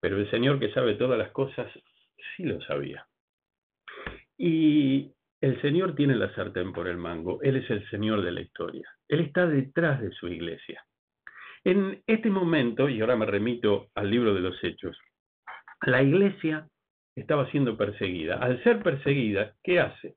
Pero 0.00 0.18
el 0.18 0.30
Señor 0.30 0.60
que 0.60 0.70
sabe 0.74 0.96
todas 0.96 1.18
las 1.18 1.30
cosas, 1.30 1.72
sí 2.36 2.42
lo 2.42 2.60
sabía. 2.60 3.06
Y 4.36 5.15
el 5.40 5.60
Señor 5.60 5.94
tiene 5.94 6.14
la 6.14 6.34
sartén 6.34 6.72
por 6.72 6.88
el 6.88 6.96
mango. 6.96 7.40
Él 7.42 7.56
es 7.56 7.70
el 7.70 7.88
Señor 7.90 8.22
de 8.22 8.32
la 8.32 8.40
historia. 8.40 8.88
Él 9.08 9.20
está 9.20 9.46
detrás 9.46 10.00
de 10.00 10.10
su 10.12 10.28
iglesia. 10.28 10.84
En 11.64 12.02
este 12.06 12.30
momento, 12.30 12.88
y 12.88 13.00
ahora 13.00 13.16
me 13.16 13.26
remito 13.26 13.88
al 13.94 14.10
libro 14.10 14.34
de 14.34 14.40
los 14.40 14.62
Hechos, 14.62 14.98
la 15.82 16.02
iglesia 16.02 16.68
estaba 17.14 17.50
siendo 17.50 17.76
perseguida. 17.76 18.36
Al 18.36 18.62
ser 18.62 18.82
perseguida, 18.82 19.54
¿qué 19.62 19.80
hace? 19.80 20.16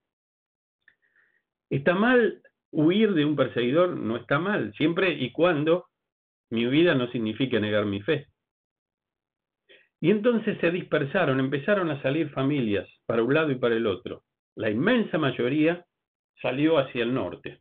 ¿Está 1.69 1.93
mal 1.95 2.41
huir 2.71 3.13
de 3.13 3.25
un 3.25 3.35
perseguidor? 3.35 3.95
No 3.97 4.17
está 4.17 4.39
mal, 4.39 4.73
siempre 4.73 5.11
y 5.11 5.31
cuando 5.31 5.87
mi 6.49 6.65
vida 6.65 6.95
no 6.95 7.11
signifique 7.11 7.59
negar 7.59 7.85
mi 7.85 8.01
fe. 8.01 8.27
Y 10.01 10.11
entonces 10.11 10.57
se 10.59 10.71
dispersaron, 10.71 11.39
empezaron 11.39 11.89
a 11.91 12.01
salir 12.01 12.29
familias 12.29 12.87
para 13.05 13.21
un 13.21 13.33
lado 13.33 13.51
y 13.51 13.55
para 13.55 13.75
el 13.75 13.85
otro. 13.85 14.23
La 14.59 14.69
inmensa 14.69 15.17
mayoría 15.17 15.85
salió 16.41 16.79
hacia 16.79 17.03
el 17.03 17.13
norte. 17.13 17.59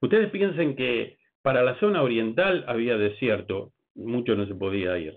Ustedes 0.00 0.28
piensen 0.28 0.74
que 0.74 1.18
para 1.40 1.62
la 1.62 1.78
zona 1.78 2.02
oriental 2.02 2.64
había 2.66 2.98
desierto, 2.98 3.74
mucho 3.94 4.34
no 4.34 4.44
se 4.48 4.56
podía 4.56 4.98
ir. 4.98 5.16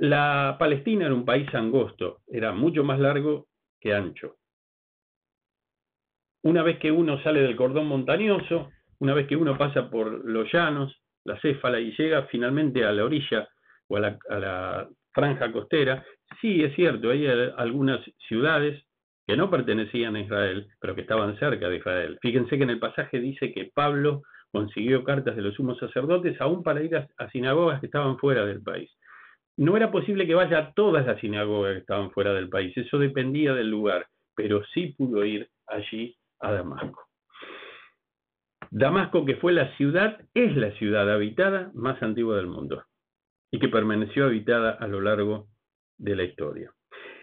La 0.00 0.56
Palestina 0.58 1.04
era 1.04 1.14
un 1.14 1.26
país 1.26 1.46
angosto, 1.54 2.20
era 2.26 2.52
mucho 2.52 2.84
más 2.84 2.98
largo 3.00 3.48
que 3.78 3.92
ancho. 3.92 4.36
Una 6.44 6.62
vez 6.62 6.78
que 6.78 6.90
uno 6.90 7.22
sale 7.22 7.42
del 7.42 7.54
cordón 7.54 7.88
montañoso, 7.88 8.70
una 8.98 9.12
vez 9.12 9.26
que 9.26 9.36
uno 9.36 9.58
pasa 9.58 9.90
por 9.90 10.24
los 10.24 10.50
llanos, 10.50 11.02
la 11.24 11.38
céfala 11.42 11.78
y 11.80 11.94
llega 11.98 12.28
finalmente 12.28 12.82
a 12.82 12.92
la 12.92 13.04
orilla 13.04 13.46
o 13.88 13.96
a 13.98 14.00
la, 14.00 14.88
franja 15.12 15.52
costera, 15.52 16.02
sí 16.40 16.64
es 16.64 16.74
cierto, 16.74 17.10
hay 17.10 17.26
algunas 17.26 18.00
ciudades 18.26 18.82
que 19.32 19.36
no 19.38 19.48
pertenecían 19.48 20.14
a 20.14 20.20
Israel, 20.20 20.68
pero 20.78 20.94
que 20.94 21.00
estaban 21.00 21.38
cerca 21.38 21.70
de 21.70 21.78
Israel. 21.78 22.18
Fíjense 22.20 22.58
que 22.58 22.64
en 22.64 22.68
el 22.68 22.78
pasaje 22.78 23.18
dice 23.18 23.50
que 23.54 23.70
Pablo 23.72 24.24
consiguió 24.50 25.04
cartas 25.04 25.34
de 25.34 25.40
los 25.40 25.54
sumos 25.54 25.78
sacerdotes 25.78 26.38
aún 26.38 26.62
para 26.62 26.82
ir 26.82 26.94
a, 26.94 27.30
sinagogas 27.30 27.80
que 27.80 27.86
estaban 27.86 28.18
fuera 28.18 28.44
del 28.44 28.60
país. 28.60 28.90
No 29.56 29.74
era 29.74 29.90
posible 29.90 30.26
que 30.26 30.34
vaya 30.34 30.58
a 30.58 30.72
todas 30.74 31.06
las 31.06 31.18
sinagogas 31.18 31.72
que 31.72 31.78
estaban 31.78 32.10
fuera 32.10 32.34
del 32.34 32.50
país, 32.50 32.76
eso 32.76 32.98
dependía 32.98 33.54
del 33.54 33.70
lugar, 33.70 34.06
pero 34.36 34.62
sí 34.74 34.94
pudo 34.98 35.24
ir 35.24 35.48
allí 35.66 36.14
a 36.40 36.52
Damasco. 36.52 37.00
Damasco, 38.70 39.24
que 39.24 39.36
fue 39.36 39.54
la 39.54 39.74
ciudad, 39.78 40.20
es 40.34 40.54
la 40.58 40.72
ciudad 40.72 41.10
habitada 41.10 41.70
más 41.72 42.02
antigua 42.02 42.36
del 42.36 42.48
mundo 42.48 42.84
y 43.50 43.58
que 43.58 43.70
permaneció 43.70 44.26
habitada 44.26 44.72
a 44.72 44.86
lo 44.86 45.00
largo 45.00 45.46
de 45.96 46.16
la 46.16 46.24
historia. 46.24 46.70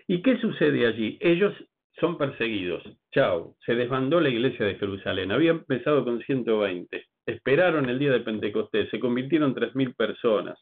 ¿Y 0.07 0.23
qué 0.23 0.39
sucede 0.39 0.87
allí? 0.87 1.19
Ellos 1.21 1.53
son 1.99 2.17
perseguidos. 2.17 2.83
Chao, 3.11 3.55
se 3.65 3.75
desbandó 3.75 4.19
la 4.19 4.29
iglesia 4.29 4.65
de 4.65 4.75
Jerusalén. 4.75 5.31
Había 5.31 5.51
empezado 5.51 6.03
con 6.03 6.19
120. 6.21 7.05
Esperaron 7.25 7.89
el 7.89 7.99
día 7.99 8.11
de 8.11 8.21
Pentecostés, 8.21 8.89
se 8.89 8.99
convirtieron 8.99 9.53
3.000 9.53 9.95
personas. 9.95 10.59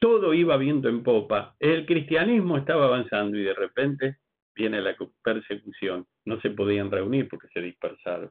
Todo 0.00 0.34
iba 0.34 0.56
viento 0.56 0.88
en 0.88 1.02
popa. 1.02 1.56
El 1.58 1.86
cristianismo 1.86 2.58
estaba 2.58 2.86
avanzando 2.86 3.38
y 3.38 3.42
de 3.42 3.54
repente 3.54 4.18
viene 4.54 4.80
la 4.80 4.96
persecución. 5.22 6.06
No 6.24 6.40
se 6.40 6.50
podían 6.50 6.90
reunir 6.90 7.28
porque 7.28 7.48
se 7.48 7.60
dispersaron. 7.60 8.30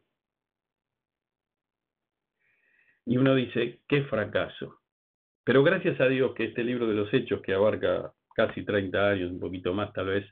Y 3.06 3.18
uno 3.18 3.36
dice, 3.36 3.82
qué 3.88 4.04
fracaso. 4.04 4.80
Pero 5.44 5.64
gracias 5.64 6.00
a 6.00 6.08
Dios 6.08 6.34
que 6.36 6.46
este 6.46 6.64
libro 6.64 6.88
de 6.88 6.94
los 6.94 7.14
hechos, 7.14 7.42
que 7.42 7.54
abarca 7.54 8.14
casi 8.34 8.64
30 8.64 9.10
años, 9.10 9.32
un 9.32 9.40
poquito 9.40 9.74
más 9.74 9.94
tal 9.94 10.08
vez, 10.08 10.26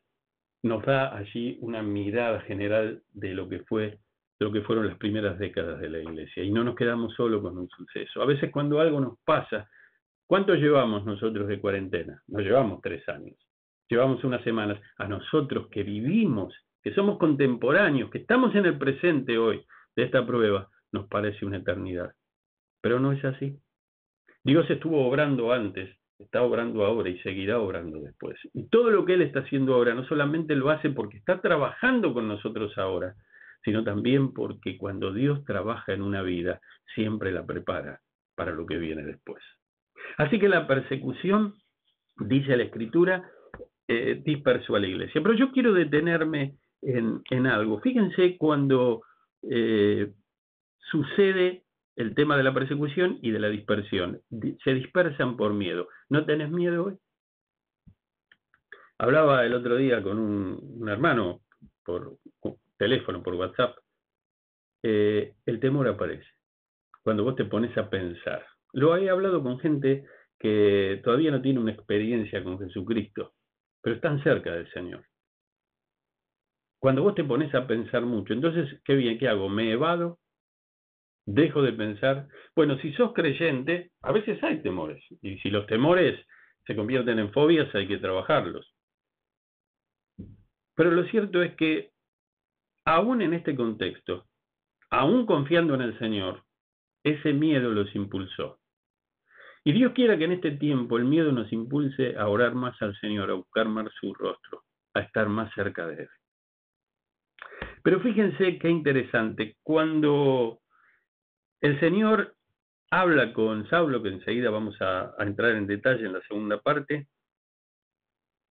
nos 0.64 0.86
da 0.86 1.16
allí 1.16 1.58
una 1.62 1.82
mirada 1.82 2.42
general 2.42 3.02
de 3.14 3.34
lo 3.34 3.50
que 3.50 3.60
fue 3.60 4.00
de 4.40 4.46
lo 4.46 4.52
que 4.52 4.62
fueron 4.62 4.88
las 4.88 4.98
primeras 4.98 5.38
décadas 5.38 5.80
de 5.80 5.88
la 5.88 6.00
iglesia 6.00 6.44
y 6.44 6.52
no 6.52 6.64
nos 6.64 6.76
quedamos 6.76 7.14
solo 7.14 7.44
con 7.44 7.60
un 7.60 7.70
suceso. 7.70 8.24
A 8.24 8.26
veces 8.26 8.50
cuando 8.52 8.80
algo 8.80 9.00
nos 9.00 9.20
pasa, 9.24 9.70
¿cuánto 10.26 10.56
llevamos 10.56 11.06
nosotros 11.06 11.48
de 11.48 11.60
cuarentena? 11.60 12.24
Nos 12.28 12.42
llevamos 12.42 12.82
tres 12.82 13.08
años, 13.08 13.38
llevamos 13.88 14.24
unas 14.24 14.44
semanas. 14.44 14.82
A 14.98 15.08
nosotros 15.08 15.68
que 15.70 15.84
vivimos, 15.84 16.56
que 16.82 16.92
somos 16.96 17.20
contemporáneos, 17.20 18.10
que 18.10 18.18
estamos 18.18 18.56
en 18.56 18.66
el 18.66 18.80
presente 18.80 19.38
hoy 19.38 19.64
de 19.96 20.04
esta 20.06 20.26
prueba, 20.26 20.70
nos 20.92 21.08
parece 21.08 21.46
una 21.46 21.58
eternidad. 21.58 22.12
Pero 22.82 23.00
no 23.00 23.12
es 23.12 23.24
así. 23.24 23.60
Dios 24.44 24.68
estuvo 24.72 25.08
obrando 25.08 25.54
antes, 25.54 25.96
está 26.24 26.42
obrando 26.44 26.86
ahora 26.86 27.10
y 27.10 27.20
seguirá 27.20 27.60
obrando 27.60 28.00
después. 28.00 28.38
Y 28.54 28.68
todo 28.70 28.90
lo 28.90 29.06
que 29.06 29.14
Él 29.14 29.22
está 29.22 29.40
haciendo 29.40 29.74
ahora 29.74 29.94
no 29.94 30.06
solamente 30.06 30.56
lo 30.56 30.70
hace 30.70 30.90
porque 30.90 31.18
está 31.18 31.42
trabajando 31.42 32.14
con 32.14 32.28
nosotros 32.28 32.78
ahora, 32.78 33.16
sino 33.64 33.84
también 33.84 34.34
porque 34.34 34.78
cuando 34.78 35.14
Dios 35.14 35.44
trabaja 35.46 35.94
en 35.94 36.02
una 36.02 36.22
vida, 36.22 36.60
siempre 36.96 37.32
la 37.32 37.46
prepara 37.46 38.00
para 38.36 38.52
lo 38.52 38.66
que 38.66 38.78
viene 38.78 39.04
después. 39.04 39.44
Así 40.18 40.40
que 40.40 40.50
la 40.50 40.68
persecución, 40.68 41.56
dice 42.18 42.58
la 42.58 42.64
Escritura, 42.64 43.30
eh, 43.88 44.22
dispersó 44.24 44.76
a 44.76 44.80
la 44.80 44.88
iglesia. 44.88 45.22
Pero 45.22 45.36
yo 45.36 45.52
quiero 45.52 45.74
detenerme 45.74 46.56
en, 46.82 47.48
algo. 47.48 47.80
Fíjense 47.82 48.38
cuando 48.38 49.02
eh, 49.50 50.12
sucede 50.90 51.64
el 51.96 52.16
tema 52.16 52.38
de 52.38 52.44
la 52.44 52.54
persecución 52.54 53.20
y 53.22 53.32
de 53.32 53.40
la 53.40 53.50
dispersión. 53.50 54.22
Se 54.64 54.74
dispersan 54.74 55.38
por 55.38 55.54
miedo. 55.54 55.88
¿No 56.10 56.26
tenés 56.26 56.50
miedo 56.50 56.86
hoy? 56.86 56.98
Hablaba 58.98 59.46
el 59.46 59.54
otro 59.54 59.78
día 59.78 60.02
con 60.04 60.20
un, 60.20 60.88
hermano 60.88 61.42
por 61.84 62.18
teléfono, 62.78 63.24
por 63.24 63.34
WhatsApp. 63.36 63.78
Eh, 64.84 65.34
el 65.46 65.60
temor 65.60 65.88
aparece 65.88 66.28
cuando 67.04 67.24
vos 67.24 67.36
te 67.36 67.46
pones 67.46 67.76
a 67.78 67.90
pensar. 67.90 68.46
Lo 68.74 68.96
he 68.96 69.10
hablado 69.10 69.42
con 69.44 69.60
gente 69.60 70.06
que 70.40 71.02
todavía 71.04 71.32
no 71.32 71.42
tiene 71.42 71.60
una 71.60 71.72
experiencia 71.72 72.44
con 72.44 72.60
Jesucristo, 72.60 73.34
pero 73.82 73.96
están 73.96 74.24
cerca 74.24 74.52
del 74.52 74.72
Señor. 74.72 75.06
Cuando 76.80 77.04
vos 77.04 77.14
te 77.14 77.24
pones 77.24 77.54
a 77.54 77.68
pensar 77.68 78.04
mucho, 78.04 78.34
entonces, 78.34 78.82
¿qué 78.84 78.96
bien? 78.96 79.20
¿Qué 79.20 79.28
hago? 79.28 79.50
¿Me 79.50 79.72
evado? 79.72 80.20
Dejo 81.26 81.62
de 81.62 81.74
pensar, 81.74 82.28
bueno, 82.56 82.78
si 82.80 82.94
sos 82.94 83.14
creyente, 83.14 83.92
a 84.02 84.12
veces 84.12 84.42
hay 84.44 84.62
temores, 84.62 85.04
y 85.22 85.38
si 85.40 85.50
los 85.50 85.66
temores 85.68 86.20
se 86.66 86.76
convierten 86.76 87.20
en 87.20 87.32
fobias, 87.32 87.74
hay 87.76 87.88
que 87.88 87.98
trabajarlos. 87.98 88.74
Pero 90.76 90.92
lo 90.92 91.04
cierto 91.06 91.42
es 91.42 91.56
que, 91.56 91.92
aún 92.86 93.22
en 93.22 93.34
este 93.34 93.56
contexto, 93.56 94.26
aún 94.90 95.26
confiando 95.26 95.76
en 95.76 95.82
el 95.82 96.00
Señor, 96.00 96.44
ese 97.04 97.34
miedo 97.34 97.72
los 97.72 97.94
impulsó. 97.96 98.60
Y 99.64 99.74
Dios 99.74 99.94
quiera 99.94 100.18
que 100.18 100.24
en 100.26 100.32
este 100.32 100.52
tiempo 100.52 100.98
el 100.98 101.06
miedo 101.06 101.32
nos 101.32 101.52
impulse 101.54 102.18
a 102.18 102.28
orar 102.28 102.56
más 102.56 102.82
al 102.82 102.98
Señor, 103.00 103.30
a 103.30 103.36
buscar 103.36 103.68
más 103.68 103.92
su 104.00 104.14
rostro, 104.14 104.64
a 104.96 105.02
estar 105.02 105.30
más 105.30 105.54
cerca 105.54 105.86
de 105.86 106.04
Él. 106.04 106.10
Pero 107.84 108.00
fíjense 108.00 108.58
qué 108.58 108.70
interesante, 108.70 109.58
cuando 109.64 110.61
el 111.62 111.80
Señor 111.80 112.36
habla 112.90 113.34
con 113.34 113.68
Saulo, 113.70 114.04
que 114.04 114.10
enseguida 114.10 114.50
vamos 114.50 114.76
a, 114.82 115.14
entrar 115.20 115.52
en 115.52 115.68
detalle 115.68 116.06
en 116.06 116.14
la 116.14 116.22
segunda 116.22 116.60
parte, 116.60 117.08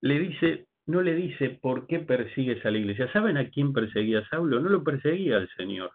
le 0.00 0.18
dice, 0.18 0.66
no 0.86 1.02
le 1.02 1.14
dice 1.14 1.58
por 1.60 1.86
qué 1.86 1.98
persigues 1.98 2.64
a 2.64 2.70
la 2.70 2.78
iglesia. 2.78 3.12
¿Saben 3.12 3.36
a 3.36 3.50
quién 3.50 3.72
perseguía 3.72 4.26
Saulo? 4.30 4.60
No 4.60 4.70
lo 4.70 4.82
perseguía 4.82 5.36
al 5.36 5.48
Señor, 5.56 5.92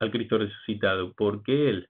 al 0.00 0.10
Cristo 0.10 0.38
resucitado, 0.38 1.12
porque 1.14 1.68
él 1.68 1.88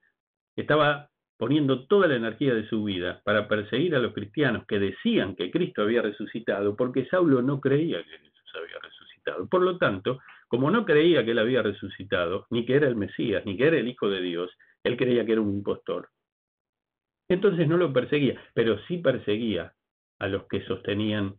estaba 0.56 1.10
poniendo 1.36 1.86
toda 1.86 2.08
la 2.08 2.16
energía 2.16 2.54
de 2.54 2.68
su 2.68 2.82
vida 2.84 3.20
para 3.24 3.46
perseguir 3.46 3.94
a 3.94 3.98
los 3.98 4.14
cristianos 4.14 4.66
que 4.66 4.78
decían 4.78 5.36
que 5.36 5.50
Cristo 5.50 5.82
había 5.82 6.02
resucitado, 6.02 6.74
porque 6.74 7.06
Saulo 7.06 7.42
no 7.42 7.60
creía 7.60 8.02
que 8.02 8.18
Jesús 8.18 8.52
había 8.54 8.78
resucitado. 8.80 9.46
Por 9.48 9.62
lo 9.62 9.78
tanto, 9.78 10.20
como 10.54 10.70
no 10.70 10.84
creía 10.84 11.24
que 11.24 11.32
él 11.32 11.40
había 11.40 11.62
resucitado, 11.62 12.46
ni 12.48 12.64
que 12.64 12.76
era 12.76 12.86
el 12.86 12.94
Mesías, 12.94 13.44
ni 13.44 13.56
que 13.56 13.66
era 13.66 13.76
el 13.76 13.88
Hijo 13.88 14.08
de 14.08 14.22
Dios, 14.22 14.56
él 14.84 14.96
creía 14.96 15.26
que 15.26 15.32
era 15.32 15.40
un 15.40 15.52
impostor. 15.52 16.10
Entonces 17.28 17.66
no 17.66 17.76
lo 17.76 17.92
perseguía, 17.92 18.40
pero 18.54 18.78
sí 18.86 18.98
perseguía 18.98 19.72
a 20.20 20.28
los 20.28 20.46
que 20.46 20.64
sostenían 20.64 21.34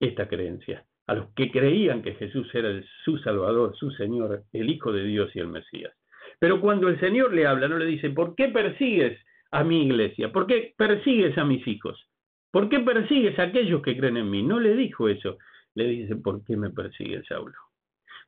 esta 0.00 0.26
creencia, 0.26 0.86
a 1.06 1.16
los 1.16 1.34
que 1.34 1.50
creían 1.50 2.00
que 2.00 2.14
Jesús 2.14 2.48
era 2.54 2.82
su 3.04 3.18
Salvador, 3.18 3.76
su 3.76 3.90
Señor, 3.90 4.44
el 4.54 4.70
Hijo 4.70 4.90
de 4.90 5.04
Dios 5.04 5.30
y 5.36 5.40
el 5.40 5.48
Mesías. 5.48 5.92
Pero 6.38 6.62
cuando 6.62 6.88
el 6.88 6.98
Señor 6.98 7.34
le 7.34 7.46
habla, 7.46 7.68
no 7.68 7.76
le 7.76 7.84
dice, 7.84 8.08
¿por 8.08 8.34
qué 8.36 8.48
persigues 8.48 9.20
a 9.50 9.64
mi 9.64 9.84
iglesia? 9.84 10.32
¿Por 10.32 10.46
qué 10.46 10.72
persigues 10.78 11.36
a 11.36 11.44
mis 11.44 11.68
hijos? 11.68 12.08
¿Por 12.50 12.70
qué 12.70 12.80
persigues 12.80 13.38
a 13.38 13.42
aquellos 13.42 13.82
que 13.82 13.98
creen 13.98 14.16
en 14.16 14.30
mí? 14.30 14.42
No 14.42 14.60
le 14.60 14.74
dijo 14.76 15.10
eso. 15.10 15.36
Le 15.74 15.88
dice, 15.88 16.16
¿por 16.16 16.42
qué 16.46 16.56
me 16.56 16.70
persigues, 16.70 17.26
Saulo? 17.26 17.71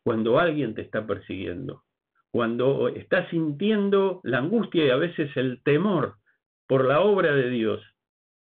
Cuando 0.04 0.38
alguien 0.38 0.74
te 0.74 0.82
está 0.82 1.06
persiguiendo, 1.06 1.84
cuando 2.30 2.88
estás 2.88 3.30
sintiendo 3.30 4.20
la 4.22 4.38
angustia 4.38 4.84
y 4.84 4.90
a 4.90 4.96
veces 4.96 5.34
el 5.36 5.62
temor 5.62 6.16
por 6.66 6.84
la 6.84 7.00
obra 7.00 7.32
de 7.32 7.48
Dios, 7.48 7.80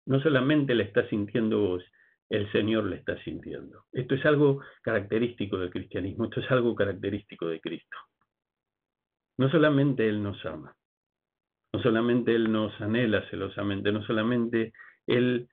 no 0.07 0.21
solamente 0.21 0.75
la 0.75 0.85
estás 0.85 1.09
sintiendo 1.09 1.59
vos, 1.61 1.85
el 2.31 2.51
Señor 2.53 2.85
le 2.85 2.97
está 2.97 3.23
sintiendo. 3.25 3.85
Esto 3.92 4.14
es 4.14 4.25
algo 4.25 4.61
característico 4.83 5.59
del 5.59 5.71
cristianismo, 5.71 6.27
esto 6.27 6.40
es 6.40 6.51
algo 6.51 6.75
característico 6.75 7.47
de 7.47 7.61
Cristo. 7.61 7.97
No 9.38 9.51
solamente 9.51 10.09
Él 10.09 10.23
nos 10.23 10.44
ama, 10.44 10.75
no 11.73 11.83
solamente 11.83 12.35
Él 12.35 12.51
nos 12.53 12.79
anhela 12.81 13.29
celosamente, 13.31 13.92
no 13.92 14.05
solamente 14.05 14.73
Él 15.07 15.49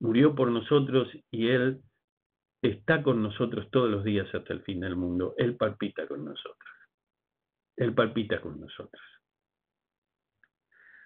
murió 0.00 0.34
por 0.34 0.50
nosotros 0.50 1.08
y 1.30 1.48
Él 1.48 1.80
está 2.62 3.02
con 3.02 3.22
nosotros 3.22 3.70
todos 3.70 3.90
los 3.90 4.04
días 4.04 4.32
hasta 4.34 4.52
el 4.52 4.62
fin 4.62 4.80
del 4.80 4.96
mundo, 4.96 5.34
Él 5.36 5.56
palpita 5.56 6.06
con 6.06 6.24
nosotros, 6.24 6.70
Él 7.76 7.94
palpita 7.94 8.40
con 8.40 8.60
nosotros. 8.60 9.02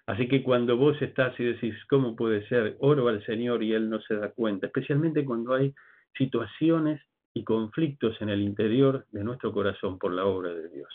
Así 0.05 0.27
que 0.27 0.43
cuando 0.43 0.75
vos 0.75 1.01
estás 1.01 1.39
y 1.39 1.45
decís, 1.45 1.75
¿cómo 1.89 2.15
puede 2.15 2.45
ser? 2.49 2.75
Oro 2.79 3.07
al 3.07 3.25
Señor 3.25 3.63
y 3.63 3.73
Él 3.73 3.89
no 3.89 4.01
se 4.01 4.15
da 4.15 4.31
cuenta, 4.31 4.67
especialmente 4.67 5.23
cuando 5.23 5.53
hay 5.53 5.73
situaciones 6.17 7.01
y 7.33 7.43
conflictos 7.43 8.21
en 8.21 8.29
el 8.29 8.41
interior 8.41 9.05
de 9.11 9.23
nuestro 9.23 9.53
corazón 9.53 9.97
por 9.97 10.13
la 10.13 10.25
obra 10.25 10.53
de 10.53 10.69
Dios. 10.69 10.93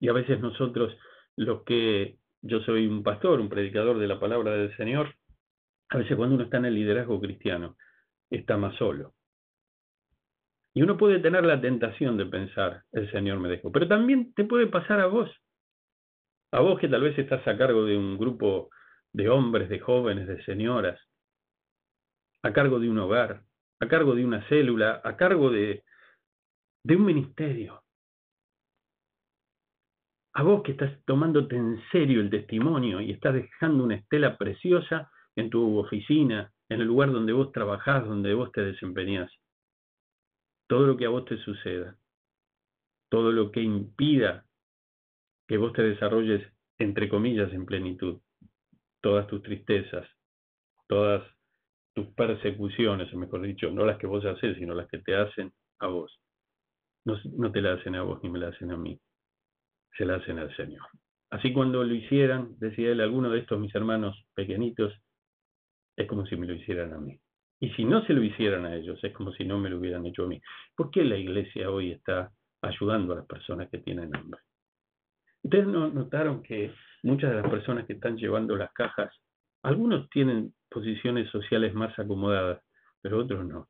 Y 0.00 0.08
a 0.08 0.12
veces 0.12 0.40
nosotros, 0.40 0.96
los 1.36 1.62
que 1.62 2.18
yo 2.42 2.60
soy 2.60 2.86
un 2.86 3.02
pastor, 3.02 3.40
un 3.40 3.48
predicador 3.48 3.98
de 3.98 4.06
la 4.06 4.20
palabra 4.20 4.52
del 4.52 4.76
Señor, 4.76 5.14
a 5.90 5.98
veces 5.98 6.16
cuando 6.16 6.34
uno 6.34 6.44
está 6.44 6.58
en 6.58 6.66
el 6.66 6.74
liderazgo 6.74 7.20
cristiano, 7.20 7.76
está 8.30 8.56
más 8.56 8.76
solo. 8.76 9.14
Y 10.74 10.82
uno 10.82 10.96
puede 10.96 11.18
tener 11.18 11.44
la 11.44 11.60
tentación 11.60 12.16
de 12.16 12.26
pensar, 12.26 12.84
el 12.92 13.10
Señor 13.10 13.40
me 13.40 13.48
dejó, 13.48 13.72
pero 13.72 13.88
también 13.88 14.32
te 14.34 14.44
puede 14.44 14.66
pasar 14.66 15.00
a 15.00 15.06
vos. 15.06 15.30
A 16.52 16.60
vos 16.60 16.78
que 16.78 16.88
tal 16.88 17.02
vez 17.02 17.18
estás 17.18 17.46
a 17.46 17.56
cargo 17.58 17.84
de 17.84 17.96
un 17.96 18.16
grupo 18.16 18.70
de 19.12 19.28
hombres, 19.28 19.68
de 19.68 19.80
jóvenes, 19.80 20.28
de 20.28 20.42
señoras, 20.44 21.00
a 22.42 22.52
cargo 22.52 22.78
de 22.78 22.88
un 22.88 22.98
hogar, 22.98 23.42
a 23.80 23.88
cargo 23.88 24.14
de 24.14 24.24
una 24.24 24.46
célula, 24.48 25.00
a 25.04 25.16
cargo 25.16 25.50
de, 25.50 25.84
de 26.84 26.96
un 26.96 27.04
ministerio. 27.04 27.82
A 30.34 30.42
vos 30.42 30.62
que 30.62 30.72
estás 30.72 30.92
tomándote 31.04 31.56
en 31.56 31.82
serio 31.90 32.20
el 32.20 32.30
testimonio 32.30 33.00
y 33.00 33.10
estás 33.10 33.34
dejando 33.34 33.84
una 33.84 33.96
estela 33.96 34.36
preciosa 34.36 35.10
en 35.34 35.50
tu 35.50 35.78
oficina, 35.78 36.52
en 36.68 36.80
el 36.80 36.86
lugar 36.86 37.12
donde 37.12 37.32
vos 37.32 37.52
trabajás, 37.52 38.04
donde 38.06 38.34
vos 38.34 38.52
te 38.52 38.62
desempeñás. 38.62 39.30
Todo 40.66 40.86
lo 40.86 40.96
que 40.96 41.06
a 41.06 41.10
vos 41.10 41.24
te 41.24 41.38
suceda, 41.38 41.96
todo 43.08 43.32
lo 43.32 43.50
que 43.50 43.62
impida 43.62 44.44
que 45.46 45.56
vos 45.56 45.72
te 45.72 45.82
desarrolles, 45.82 46.46
entre 46.78 47.08
comillas, 47.08 47.52
en 47.52 47.64
plenitud. 47.64 48.20
Todas 49.00 49.26
tus 49.26 49.42
tristezas, 49.42 50.06
todas 50.86 51.24
tus 51.94 52.06
persecuciones, 52.08 53.12
o 53.12 53.16
mejor 53.16 53.42
dicho, 53.42 53.70
no 53.70 53.86
las 53.86 53.98
que 53.98 54.06
vos 54.06 54.24
haces, 54.24 54.56
sino 54.58 54.74
las 54.74 54.88
que 54.88 54.98
te 54.98 55.16
hacen 55.16 55.52
a 55.78 55.86
vos. 55.86 56.20
No, 57.04 57.50
te 57.50 57.62
la 57.62 57.72
hacen 57.72 57.94
a 57.94 58.02
vos 58.02 58.22
ni 58.22 58.28
me 58.28 58.38
la 58.38 58.48
hacen 58.48 58.70
a 58.70 58.76
mí, 58.76 59.00
se 59.96 60.04
la 60.04 60.16
hacen 60.16 60.38
al 60.38 60.54
Señor. 60.56 60.86
Así 61.30 61.54
cuando 61.54 61.82
lo 61.82 61.94
hicieran, 61.94 62.58
decía 62.58 62.90
él, 62.90 63.00
alguno 63.00 63.30
de 63.30 63.38
estos 63.38 63.58
mis 63.58 63.74
hermanos 63.74 64.26
pequeñitos, 64.34 64.92
es 65.98 66.06
como 66.06 66.24
si 66.26 66.36
me 66.36 66.46
lo 66.46 66.54
hicieran 66.54 66.92
a 66.92 66.98
mí. 66.98 67.18
Y 67.60 67.70
si 67.70 67.84
no 67.84 68.04
se 68.06 68.12
lo 68.12 68.22
hicieran 68.22 68.64
a 68.64 68.76
ellos, 68.76 69.02
es 69.02 69.12
como 69.12 69.32
si 69.32 69.44
no 69.44 69.58
me 69.58 69.68
lo 69.68 69.78
hubieran 69.78 70.06
hecho 70.06 70.24
a 70.24 70.28
mí. 70.28 70.40
¿Por 70.76 70.92
qué 70.92 71.04
la 71.04 71.16
iglesia 71.16 71.70
hoy 71.70 71.90
está 71.90 72.30
ayudando 72.62 73.12
a 73.12 73.16
las 73.16 73.26
personas 73.26 73.68
que 73.68 73.78
tienen 73.78 74.14
hambre? 74.14 74.40
Ustedes 75.42 75.66
notaron 75.66 76.42
que 76.42 76.72
muchas 77.02 77.30
de 77.30 77.42
las 77.42 77.50
personas 77.50 77.84
que 77.86 77.94
están 77.94 78.16
llevando 78.16 78.56
las 78.56 78.72
cajas, 78.72 79.12
algunos 79.64 80.08
tienen 80.10 80.54
posiciones 80.70 81.28
sociales 81.30 81.74
más 81.74 81.98
acomodadas, 81.98 82.62
pero 83.02 83.18
otros 83.18 83.44
no. 83.44 83.68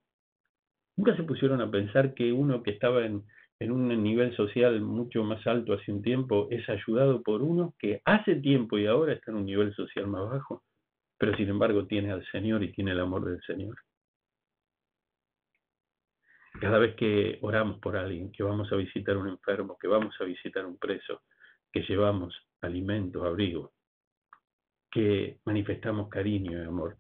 Nunca 0.99 1.17
se 1.17 1.23
pusieron 1.23 1.63
a 1.63 1.71
pensar 1.71 2.13
que 2.13 2.31
uno 2.31 2.63
que 2.63 2.73
estaba 2.73 3.07
en, 3.07 3.25
en 3.59 3.73
un 3.73 3.89
nivel 4.03 4.37
social 4.37 4.83
mucho 4.83 5.25
más 5.25 5.47
alto 5.47 5.73
hace 5.73 5.93
un 5.93 6.03
tiempo 6.03 6.49
es 6.51 6.69
ayudado 6.69 7.23
por 7.23 7.41
uno 7.41 7.75
que 7.79 8.03
hace 8.05 8.37
tiempo 8.37 8.77
y 8.77 8.87
ahora 8.87 9.15
está 9.15 9.31
en 9.31 9.39
un 9.39 9.47
nivel 9.47 9.75
social 9.75 10.07
más 10.09 10.29
bajo, 10.29 10.63
pero 11.19 11.37
sin 11.37 11.49
embargo 11.49 11.87
tiene 11.87 12.13
al 12.13 12.25
Señor 12.31 12.63
y 12.63 12.73
tiene 12.73 12.93
el 12.93 13.01
amor 13.01 13.25
del 13.25 13.43
Señor. 13.43 13.77
Cada 16.61 16.79
vez 16.79 16.97
que 16.97 17.39
oramos 17.43 17.79
por 17.79 17.97
alguien, 17.97 18.33
que 18.33 18.43
vamos 18.43 18.73
a 18.73 18.77
visitar 18.77 19.17
un 19.17 19.29
enfermo, 19.29 19.77
que 19.79 19.89
vamos 19.89 20.15
a 20.21 20.25
visitar 20.25 20.65
un 20.65 20.79
preso, 20.79 21.23
que 21.73 21.83
llevamos 21.83 22.35
alimento, 22.61 23.25
abrigo, 23.25 23.73
que 24.91 25.39
manifestamos 25.45 26.09
cariño 26.09 26.59
y 26.59 26.65
amor. 26.65 26.97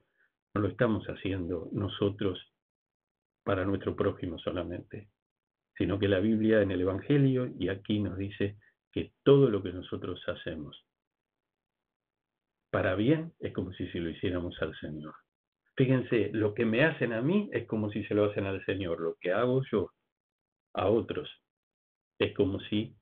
No 0.54 0.62
lo 0.62 0.68
estamos 0.68 1.04
haciendo 1.06 1.68
nosotros 1.72 2.38
para 3.42 3.64
nuestro 3.64 3.96
prójimo 3.96 4.38
solamente, 4.38 5.08
sino 5.76 5.98
que 5.98 6.08
la 6.08 6.20
Biblia 6.20 6.60
en 6.62 6.70
el 6.70 6.82
Evangelio 6.82 7.48
y 7.58 7.68
aquí 7.68 7.98
nos 8.00 8.16
dice 8.16 8.56
que 8.92 9.12
todo 9.22 9.48
lo 9.48 9.62
que 9.62 9.72
nosotros 9.72 10.20
hacemos 10.28 10.87
para 12.70 12.94
bien 12.94 13.32
es 13.40 13.52
como 13.52 13.72
si 13.72 13.86
se 13.88 14.00
lo 14.00 14.10
hiciéramos 14.10 14.60
al 14.60 14.76
Señor. 14.78 15.14
Fíjense, 15.76 16.30
lo 16.32 16.54
que 16.54 16.64
me 16.64 16.84
hacen 16.84 17.12
a 17.12 17.22
mí 17.22 17.48
es 17.52 17.66
como 17.66 17.90
si 17.90 18.04
se 18.04 18.14
lo 18.14 18.24
hacen 18.24 18.46
al 18.46 18.64
Señor. 18.64 19.00
Lo 19.00 19.16
que 19.20 19.32
hago 19.32 19.62
yo 19.70 19.92
a 20.74 20.88
otros 20.88 21.30
es 22.18 22.34
como 22.34 22.58
si 22.60 22.96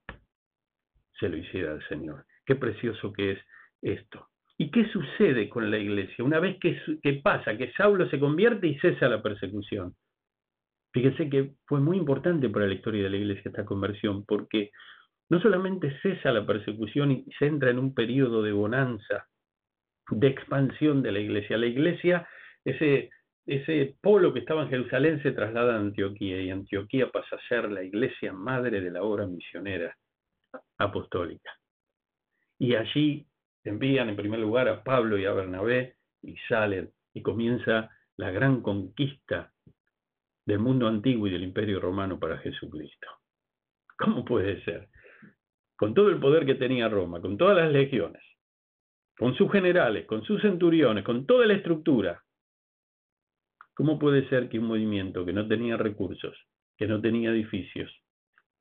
se 1.18 1.28
lo 1.28 1.38
hiciera 1.38 1.72
al 1.72 1.88
Señor. 1.88 2.26
Qué 2.44 2.54
precioso 2.54 3.12
que 3.12 3.32
es 3.32 3.38
esto. 3.82 4.28
¿Y 4.58 4.70
qué 4.70 4.88
sucede 4.90 5.48
con 5.48 5.70
la 5.70 5.78
iglesia? 5.78 6.24
Una 6.24 6.40
vez 6.40 6.58
que, 6.60 7.20
pasa, 7.22 7.56
que 7.56 7.72
Saulo 7.72 8.08
se 8.08 8.18
convierte 8.18 8.66
y 8.66 8.78
cesa 8.78 9.08
la 9.08 9.22
persecución. 9.22 9.94
Fíjense 10.92 11.28
que 11.28 11.52
fue 11.66 11.80
muy 11.80 11.98
importante 11.98 12.48
para 12.48 12.66
la 12.66 12.74
historia 12.74 13.04
de 13.04 13.10
la 13.10 13.18
iglesia 13.18 13.50
esta 13.50 13.66
conversión, 13.66 14.24
porque 14.24 14.70
no 15.28 15.40
solamente 15.40 15.98
cesa 16.00 16.32
la 16.32 16.46
persecución 16.46 17.12
y 17.12 17.26
se 17.38 17.46
entra 17.46 17.70
en 17.70 17.78
un 17.78 17.94
periodo 17.94 18.42
de 18.42 18.52
bonanza, 18.52 19.26
de 20.10 20.28
expansión 20.28 21.02
de 21.02 21.12
la 21.12 21.20
iglesia. 21.20 21.58
La 21.58 21.66
iglesia, 21.66 22.28
ese, 22.64 23.10
ese 23.46 23.96
polo 24.00 24.32
que 24.32 24.40
estaba 24.40 24.62
en 24.62 24.70
Jerusalén 24.70 25.22
se 25.22 25.32
traslada 25.32 25.74
a 25.74 25.78
Antioquía 25.78 26.40
y 26.40 26.50
Antioquía 26.50 27.10
pasa 27.10 27.36
a 27.36 27.48
ser 27.48 27.70
la 27.70 27.82
iglesia 27.82 28.32
madre 28.32 28.80
de 28.80 28.90
la 28.90 29.02
obra 29.02 29.26
misionera 29.26 29.96
apostólica. 30.78 31.50
Y 32.58 32.74
allí 32.74 33.26
envían 33.64 34.08
en 34.08 34.16
primer 34.16 34.40
lugar 34.40 34.68
a 34.68 34.82
Pablo 34.82 35.18
y 35.18 35.24
a 35.26 35.32
Bernabé 35.32 35.96
y 36.22 36.36
salen 36.48 36.90
y 37.12 37.22
comienza 37.22 37.90
la 38.16 38.30
gran 38.30 38.62
conquista 38.62 39.52
del 40.46 40.60
mundo 40.60 40.86
antiguo 40.86 41.26
y 41.26 41.30
del 41.30 41.42
imperio 41.42 41.80
romano 41.80 42.18
para 42.18 42.38
Jesucristo. 42.38 43.08
¿Cómo 43.98 44.24
puede 44.24 44.62
ser? 44.64 44.88
Con 45.76 45.92
todo 45.92 46.08
el 46.08 46.20
poder 46.20 46.46
que 46.46 46.54
tenía 46.54 46.88
Roma, 46.88 47.20
con 47.20 47.36
todas 47.36 47.56
las 47.56 47.72
legiones, 47.72 48.22
con 49.18 49.34
sus 49.34 49.50
generales, 49.50 50.06
con 50.06 50.22
sus 50.24 50.40
centuriones, 50.42 51.04
con 51.04 51.26
toda 51.26 51.46
la 51.46 51.54
estructura, 51.54 52.22
¿cómo 53.74 53.98
puede 53.98 54.28
ser 54.28 54.48
que 54.48 54.58
un 54.58 54.66
movimiento 54.66 55.24
que 55.24 55.32
no 55.32 55.46
tenía 55.46 55.76
recursos, 55.76 56.36
que 56.76 56.86
no 56.86 57.00
tenía 57.00 57.30
edificios, 57.30 57.90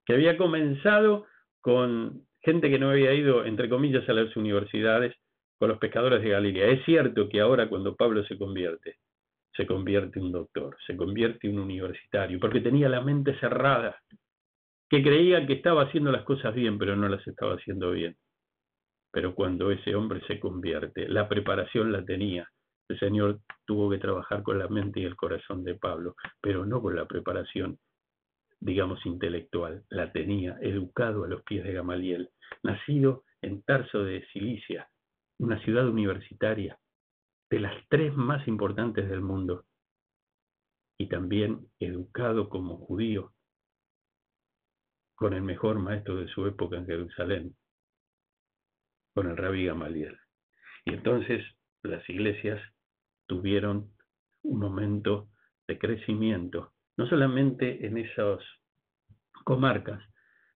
que 0.05 0.13
había 0.13 0.37
comenzado 0.37 1.25
con 1.61 2.25
gente 2.41 2.69
que 2.69 2.79
no 2.79 2.91
había 2.91 3.13
ido, 3.13 3.43
entre 3.43 3.69
comillas, 3.69 4.07
a 4.07 4.13
las 4.13 4.35
universidades, 4.37 5.15
con 5.57 5.69
los 5.69 5.79
pescadores 5.79 6.21
de 6.21 6.29
Galilea. 6.29 6.67
Es 6.67 6.85
cierto 6.85 7.27
que 7.27 7.41
ahora 7.41 7.67
cuando 7.67 7.95
Pablo 7.95 8.23
se 8.25 8.37
convierte, 8.37 8.97
se 9.55 9.65
convierte 9.65 10.19
un 10.19 10.31
doctor, 10.31 10.77
se 10.85 10.95
convierte 10.95 11.47
en 11.47 11.57
un 11.57 11.65
universitario, 11.65 12.39
porque 12.39 12.61
tenía 12.61 12.89
la 12.89 13.01
mente 13.01 13.37
cerrada, 13.39 13.97
que 14.89 15.01
creía 15.01 15.45
que 15.47 15.53
estaba 15.53 15.83
haciendo 15.83 16.11
las 16.11 16.23
cosas 16.23 16.53
bien, 16.53 16.77
pero 16.77 16.95
no 16.95 17.09
las 17.09 17.25
estaba 17.27 17.55
haciendo 17.55 17.91
bien. 17.91 18.15
Pero 19.15 19.33
cuando 19.33 19.71
ese 19.71 19.95
hombre 19.95 20.19
se 20.27 20.41
convierte, 20.41 21.07
la 21.07 21.29
preparación 21.29 21.93
la 21.93 22.03
tenía. 22.03 22.51
El 22.89 22.99
Señor 22.99 23.39
tuvo 23.65 23.89
que 23.89 23.97
trabajar 23.97 24.43
con 24.43 24.59
la 24.59 24.67
mente 24.67 24.99
y 24.99 25.05
el 25.05 25.15
corazón 25.15 25.63
de 25.63 25.75
Pablo, 25.75 26.17
pero 26.41 26.65
no 26.65 26.81
con 26.81 26.97
la 26.97 27.05
preparación, 27.05 27.79
digamos, 28.59 29.05
intelectual. 29.05 29.85
La 29.87 30.11
tenía 30.11 30.57
educado 30.59 31.23
a 31.23 31.29
los 31.29 31.43
pies 31.43 31.63
de 31.63 31.71
Gamaliel, 31.71 32.29
nacido 32.61 33.23
en 33.41 33.61
Tarso 33.61 34.03
de 34.03 34.27
Cilicia, 34.33 34.89
una 35.39 35.63
ciudad 35.63 35.87
universitaria, 35.87 36.77
de 37.49 37.61
las 37.61 37.87
tres 37.87 38.13
más 38.17 38.45
importantes 38.49 39.09
del 39.09 39.21
mundo, 39.21 39.63
y 40.99 41.07
también 41.07 41.69
educado 41.79 42.49
como 42.49 42.79
judío, 42.79 43.31
con 45.15 45.33
el 45.33 45.41
mejor 45.41 45.79
maestro 45.79 46.17
de 46.17 46.27
su 46.27 46.45
época 46.47 46.75
en 46.75 46.85
Jerusalén, 46.85 47.55
con 49.15 49.31
el 49.31 49.37
rabí 49.37 49.65
Gamaliel. 49.65 50.19
Y 50.83 50.93
entonces 50.93 51.43
las 51.81 52.07
iglesias 52.09 52.61
tuvieron 53.25 53.89
un 54.43 54.59
momento 54.59 55.29
de 55.67 55.79
crecimiento, 55.79 56.73
no 56.97 57.07
solamente 57.07 57.87
en 57.87 57.97
esas 57.97 58.39
comarcas, 59.45 60.03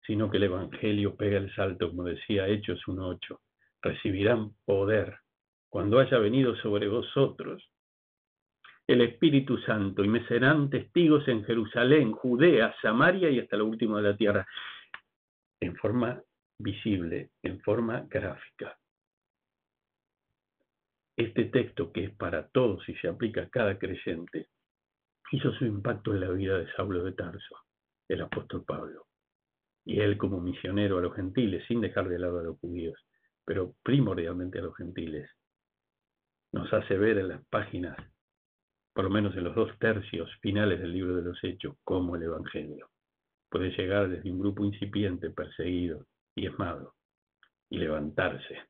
sino 0.06 0.30
que 0.30 0.38
el 0.38 0.44
Evangelio 0.44 1.16
pega 1.16 1.38
el 1.38 1.54
salto, 1.54 1.90
como 1.90 2.04
decía 2.04 2.48
Hechos 2.48 2.82
1.8, 2.88 3.40
recibirán 3.82 4.52
poder 4.66 5.20
cuando 5.70 6.00
haya 6.00 6.18
venido 6.18 6.56
sobre 6.58 6.88
vosotros 6.88 7.64
el 8.88 9.02
Espíritu 9.02 9.58
Santo 9.60 10.04
y 10.04 10.08
me 10.08 10.26
serán 10.28 10.70
testigos 10.70 11.28
en 11.28 11.44
Jerusalén, 11.44 12.14
Judea, 12.14 12.74
Samaria 12.82 13.30
y 13.30 13.40
hasta 13.40 13.58
lo 13.58 13.66
último 13.66 13.98
de 13.98 14.04
la 14.04 14.18
tierra, 14.18 14.48
en 15.60 15.76
forma 15.76 16.22
visible, 16.60 17.32
en 17.44 17.60
forma 17.62 18.06
gráfica. 18.10 18.78
Este 21.16 21.46
texto, 21.46 21.92
que 21.92 22.06
es 22.06 22.16
para 22.16 22.48
todos 22.50 22.88
y 22.88 22.96
se 22.96 23.08
aplica 23.08 23.44
a 23.44 23.50
cada 23.50 23.78
creyente, 23.80 24.50
hizo 25.32 25.52
su 25.54 25.66
impacto 25.66 26.14
en 26.14 26.22
la 26.22 26.30
vida 26.30 26.58
de 26.60 26.72
Saulo 26.74 27.04
de 27.04 27.14
Tarso, 27.14 27.56
el 28.08 28.22
apóstol 28.22 28.64
Pablo. 28.66 29.06
Y 29.86 30.00
él 30.00 30.18
como 30.18 30.40
misionero 30.40 30.98
a 30.98 31.02
los 31.02 31.16
gentiles, 31.16 31.66
sin 31.68 31.82
dejar 31.82 32.08
de 32.10 32.20
lado 32.20 32.40
a 32.40 32.44
los 32.44 32.60
judíos, 32.60 33.00
pero 33.46 33.74
primordialmente 33.84 34.60
a 34.60 34.64
los 34.64 34.76
gentiles, 34.76 35.30
nos 36.52 36.72
hace 36.74 36.98
ver 36.98 37.18
en 37.18 37.30
las 37.30 37.46
páginas, 37.48 37.98
por 38.94 39.06
lo 39.06 39.10
menos 39.10 39.36
en 39.36 39.44
los 39.44 39.56
dos 39.56 39.72
tercios 39.80 40.30
finales 40.42 40.80
del 40.80 40.94
libro 40.94 41.16
de 41.16 41.24
los 41.24 41.44
Hechos, 41.44 41.76
cómo 41.84 42.16
el 42.16 42.24
Evangelio 42.24 42.90
puede 43.50 43.72
llegar 43.72 44.10
desde 44.10 44.32
un 44.32 44.40
grupo 44.40 44.66
incipiente, 44.66 45.30
perseguido, 45.30 46.06
diezmado, 46.38 46.94
y 47.68 47.80
levantarse 47.80 48.70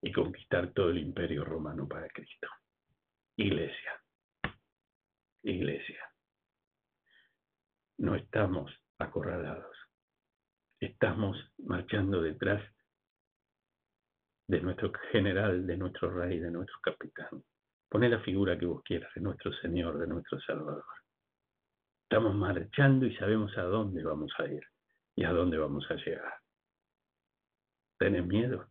y 0.00 0.12
conquistar 0.12 0.72
todo 0.72 0.90
el 0.90 0.98
imperio 0.98 1.44
romano 1.44 1.88
para 1.88 2.08
Cristo. 2.08 2.46
Iglesia, 3.36 4.00
iglesia, 5.42 6.08
no 7.98 8.14
estamos 8.14 8.72
acorralados, 8.98 9.76
estamos 10.78 11.36
marchando 11.58 12.22
detrás 12.22 12.62
de 14.46 14.60
nuestro 14.60 14.92
general, 15.10 15.66
de 15.66 15.76
nuestro 15.76 16.14
rey, 16.14 16.38
de 16.38 16.50
nuestro 16.52 16.78
capitán. 16.80 17.42
Poné 17.88 18.08
la 18.08 18.20
figura 18.20 18.56
que 18.56 18.66
vos 18.66 18.82
quieras, 18.84 19.12
de 19.16 19.20
nuestro 19.20 19.52
Señor, 19.54 19.98
de 19.98 20.06
nuestro 20.06 20.38
Salvador. 20.42 20.84
Estamos 22.04 22.36
marchando 22.36 23.04
y 23.04 23.16
sabemos 23.16 23.56
a 23.58 23.62
dónde 23.62 24.04
vamos 24.04 24.32
a 24.38 24.46
ir 24.46 24.62
y 25.16 25.24
a 25.24 25.32
dónde 25.32 25.58
vamos 25.58 25.90
a 25.90 25.94
llegar. 25.94 26.43
¿Tenés 27.98 28.26
miedo? 28.26 28.68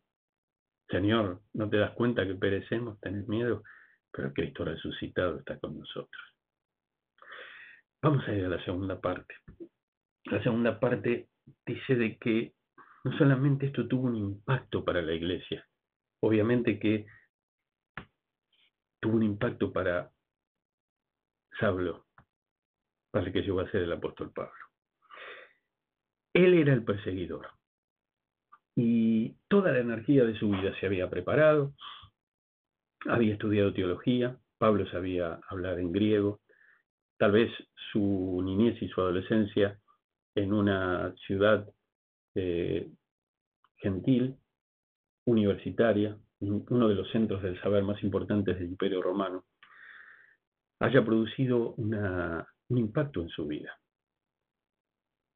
Señor, 0.90 1.42
¿no 1.54 1.70
te 1.70 1.78
das 1.78 1.92
cuenta 1.92 2.28
que 2.28 2.36
perecemos? 2.36 3.00
¿Tenés 3.00 3.28
miedo? 3.28 3.64
Pero 4.12 4.34
Cristo 4.34 4.66
resucitado 4.66 5.40
está 5.40 5.58
con 5.60 5.80
nosotros. 5.80 6.22
Vamos 8.02 8.28
a 8.28 8.34
ir 8.34 8.46
a 8.46 8.50
la 8.50 8.64
segunda 8.66 9.00
parte. 9.00 9.36
La 10.26 10.44
segunda 10.44 10.80
parte 10.80 11.30
dice 11.66 11.96
de 11.96 12.18
que 12.18 12.54
no 13.06 13.18
solamente 13.18 13.68
esto 13.68 13.88
tuvo 13.88 14.08
un 14.08 14.16
impacto 14.16 14.84
para 14.84 15.02
la 15.02 15.14
iglesia, 15.14 15.66
obviamente 16.22 16.80
que 16.80 17.06
tuvo 19.02 19.16
un 19.16 19.24
impacto 19.24 19.72
para 19.74 20.12
Saulo, 21.60 22.06
para 23.12 23.26
el 23.26 23.34
que 23.34 23.42
llegó 23.42 23.60
a 23.62 23.72
ser 23.72 23.84
el 23.84 23.92
apóstol 23.92 24.32
Pablo. 24.32 24.54
Él 26.34 26.54
era 26.54 26.74
el 26.74 26.84
perseguidor 26.84 27.50
y 28.76 29.36
toda 29.48 29.72
la 29.72 29.80
energía 29.80 30.24
de 30.26 30.38
su 30.38 30.50
vida 30.50 30.74
se 30.80 30.86
había 30.86 31.10
preparado, 31.10 31.74
había 33.06 33.34
estudiado 33.34 33.74
teología, 33.74 34.38
Pablo 34.58 34.88
sabía 34.90 35.40
hablar 35.50 35.80
en 35.80 35.92
griego, 35.92 36.40
tal 37.18 37.34
vez 37.34 37.52
su 37.92 38.42
niñez 38.44 38.82
y 38.82 38.88
su 38.88 39.02
adolescencia 39.02 39.80
en 40.36 40.54
una 40.54 41.14
ciudad 41.28 41.70
eh, 42.36 42.90
gentil, 43.78 44.38
universitaria, 45.26 46.18
uno 46.40 46.90
de 46.90 46.96
los 46.96 47.10
centros 47.12 47.42
del 47.44 47.62
saber 47.62 47.84
más 47.84 48.02
importantes 48.04 48.58
del 48.58 48.70
Imperio 48.70 49.02
Romano, 49.02 49.46
haya 50.80 51.04
producido 51.06 51.74
un 51.76 52.78
impacto 52.78 53.22
en 53.22 53.30
su 53.30 53.48
vida. 53.48 53.78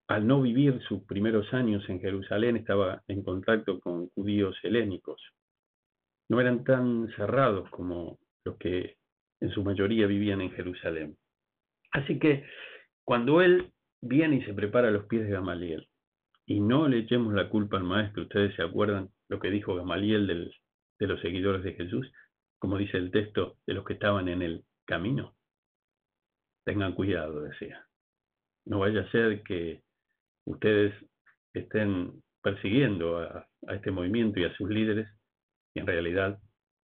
Al 0.08 0.26
no 0.26 0.42
vivir 0.42 0.82
sus 0.88 1.04
primeros 1.04 1.54
años 1.54 1.88
en 1.90 2.00
Jerusalén, 2.00 2.56
estaba 2.56 3.04
en 3.08 3.24
contacto 3.24 3.80
con 3.80 4.10
judíos 4.10 4.58
helénicos. 4.64 5.22
No 6.30 6.40
eran 6.40 6.64
tan 6.64 7.10
cerrados 7.16 7.70
como 7.70 8.20
los 8.46 8.58
que 8.58 8.98
en 9.42 9.50
su 9.52 9.64
mayoría 9.64 10.08
vivían 10.08 10.42
en 10.42 10.52
Jerusalén. 10.52 11.18
Así 11.92 12.20
que 12.20 12.46
cuando 13.04 13.42
él 13.42 13.72
viene 14.02 14.38
y 14.38 14.44
se 14.44 14.54
prepara 14.54 14.90
a 14.90 14.92
los 14.92 15.06
pies 15.06 15.26
de 15.26 15.32
Gamaliel, 15.32 15.88
y 16.48 16.62
no 16.62 16.88
le 16.88 17.00
echemos 17.00 17.34
la 17.34 17.50
culpa 17.50 17.78
al 17.78 17.84
maestro. 17.84 18.24
Ustedes 18.24 18.56
se 18.56 18.64
acuerdan 18.64 19.10
lo 19.28 19.40
que 19.40 19.52
dijo 19.52 19.76
Gamaliel 19.76 20.26
de 20.28 21.08
los 21.08 21.22
seguidores 21.22 21.62
de 21.64 21.74
Jesús, 21.74 22.10
como 22.58 22.78
dice 22.78 22.98
el 22.98 23.12
texto 23.12 23.58
de 23.68 23.74
los 23.74 23.86
que 23.86 23.94
estaban 23.94 24.30
en 24.30 24.42
el 24.42 24.64
camino. 24.86 25.36
Tengan 26.66 26.94
cuidado, 26.94 27.42
decía. 27.42 27.86
No 28.66 28.80
vaya 28.80 29.02
a 29.02 29.12
ser 29.12 29.44
que 29.44 29.82
ustedes 30.48 30.94
estén 31.54 32.22
persiguiendo 32.42 33.20
a, 33.20 33.48
este 33.70 33.92
movimiento 33.92 34.40
y 34.40 34.46
a 34.46 34.56
sus 34.56 34.70
líderes 34.70 35.10
en 35.74 35.86
realidad 35.86 36.40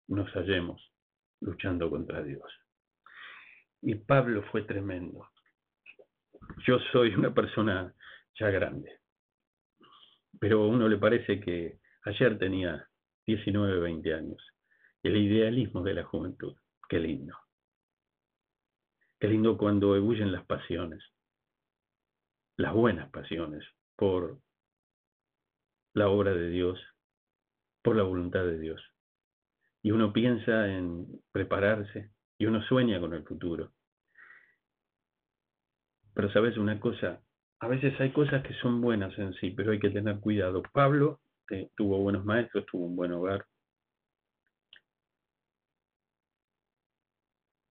nos 0.07 0.29
hallemos 0.33 0.81
luchando 1.41 1.89
contra 1.89 2.23
Dios. 2.23 2.43
Y 3.81 3.95
Pablo 3.95 4.43
fue 4.51 4.63
tremendo. 4.63 5.27
Yo 6.65 6.79
soy 6.91 7.15
una 7.15 7.33
persona 7.33 7.93
ya 8.39 8.49
grande 8.49 9.03
pero 10.39 10.63
a 10.63 10.67
uno 10.67 10.87
le 10.87 10.97
parece 10.97 11.39
que 11.39 11.79
ayer 12.03 12.37
tenía 12.37 12.87
19, 13.25 13.79
20 13.79 14.13
años. 14.13 14.43
El 15.01 15.17
idealismo 15.17 15.81
de 15.83 15.93
la 15.93 16.03
juventud, 16.03 16.55
qué 16.89 16.99
lindo. 16.99 17.37
Qué 19.19 19.27
lindo 19.27 19.57
cuando 19.57 19.95
ebullen 19.95 20.31
las 20.31 20.45
pasiones, 20.45 21.01
las 22.57 22.73
buenas 22.73 23.09
pasiones 23.11 23.63
por 23.95 24.39
la 25.93 26.09
obra 26.09 26.33
de 26.33 26.49
Dios, 26.49 26.79
por 27.81 27.95
la 27.95 28.03
voluntad 28.03 28.43
de 28.43 28.59
Dios. 28.59 28.81
Y 29.81 29.91
uno 29.91 30.13
piensa 30.13 30.67
en 30.67 31.07
prepararse 31.31 32.11
y 32.37 32.45
uno 32.45 32.61
sueña 32.63 32.99
con 32.99 33.13
el 33.13 33.23
futuro. 33.23 33.73
Pero 36.13 36.31
sabes 36.31 36.57
una 36.57 36.79
cosa, 36.79 37.21
a 37.59 37.67
veces 37.67 37.99
hay 37.99 38.11
cosas 38.11 38.43
que 38.43 38.53
son 38.55 38.81
buenas 38.81 39.17
en 39.17 39.33
sí, 39.35 39.51
pero 39.51 39.71
hay 39.71 39.79
que 39.79 39.89
tener 39.89 40.19
cuidado. 40.19 40.61
Pablo 40.71 41.21
tuvo 41.75 41.99
buenos 41.99 42.25
maestros, 42.25 42.65
tuvo 42.65 42.85
un 42.85 42.95
buen 42.95 43.11
hogar. 43.11 43.45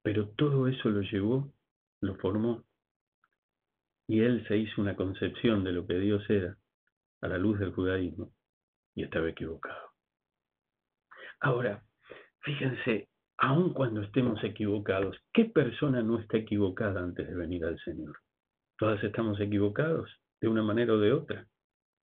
Pero 0.02 0.28
todo 0.30 0.66
eso 0.66 0.88
lo 0.90 1.00
llevó, 1.02 1.52
lo 2.00 2.16
formó, 2.16 2.64
y 4.06 4.20
él 4.20 4.44
se 4.48 4.56
hizo 4.56 4.80
una 4.80 4.96
concepción 4.96 5.64
de 5.64 5.72
lo 5.72 5.86
que 5.86 5.98
Dios 5.98 6.28
era 6.28 6.56
a 7.20 7.28
la 7.28 7.38
luz 7.38 7.58
del 7.58 7.72
judaísmo, 7.72 8.32
y 8.94 9.04
estaba 9.04 9.28
equivocado. 9.28 9.90
Ahora, 11.40 11.82
fíjense, 12.40 13.08
aun 13.38 13.72
cuando 13.72 14.02
estemos 14.02 14.42
equivocados, 14.44 15.16
¿qué 15.32 15.46
persona 15.46 16.02
no 16.02 16.18
está 16.18 16.38
equivocada 16.38 17.00
antes 17.00 17.28
de 17.28 17.34
venir 17.34 17.64
al 17.64 17.78
Señor? 17.80 18.18
Todas 18.76 19.02
estamos 19.04 19.40
equivocados 19.40 20.10
de 20.40 20.48
una 20.48 20.62
manera 20.62 20.94
o 20.94 20.98
de 20.98 21.12
otra. 21.12 21.46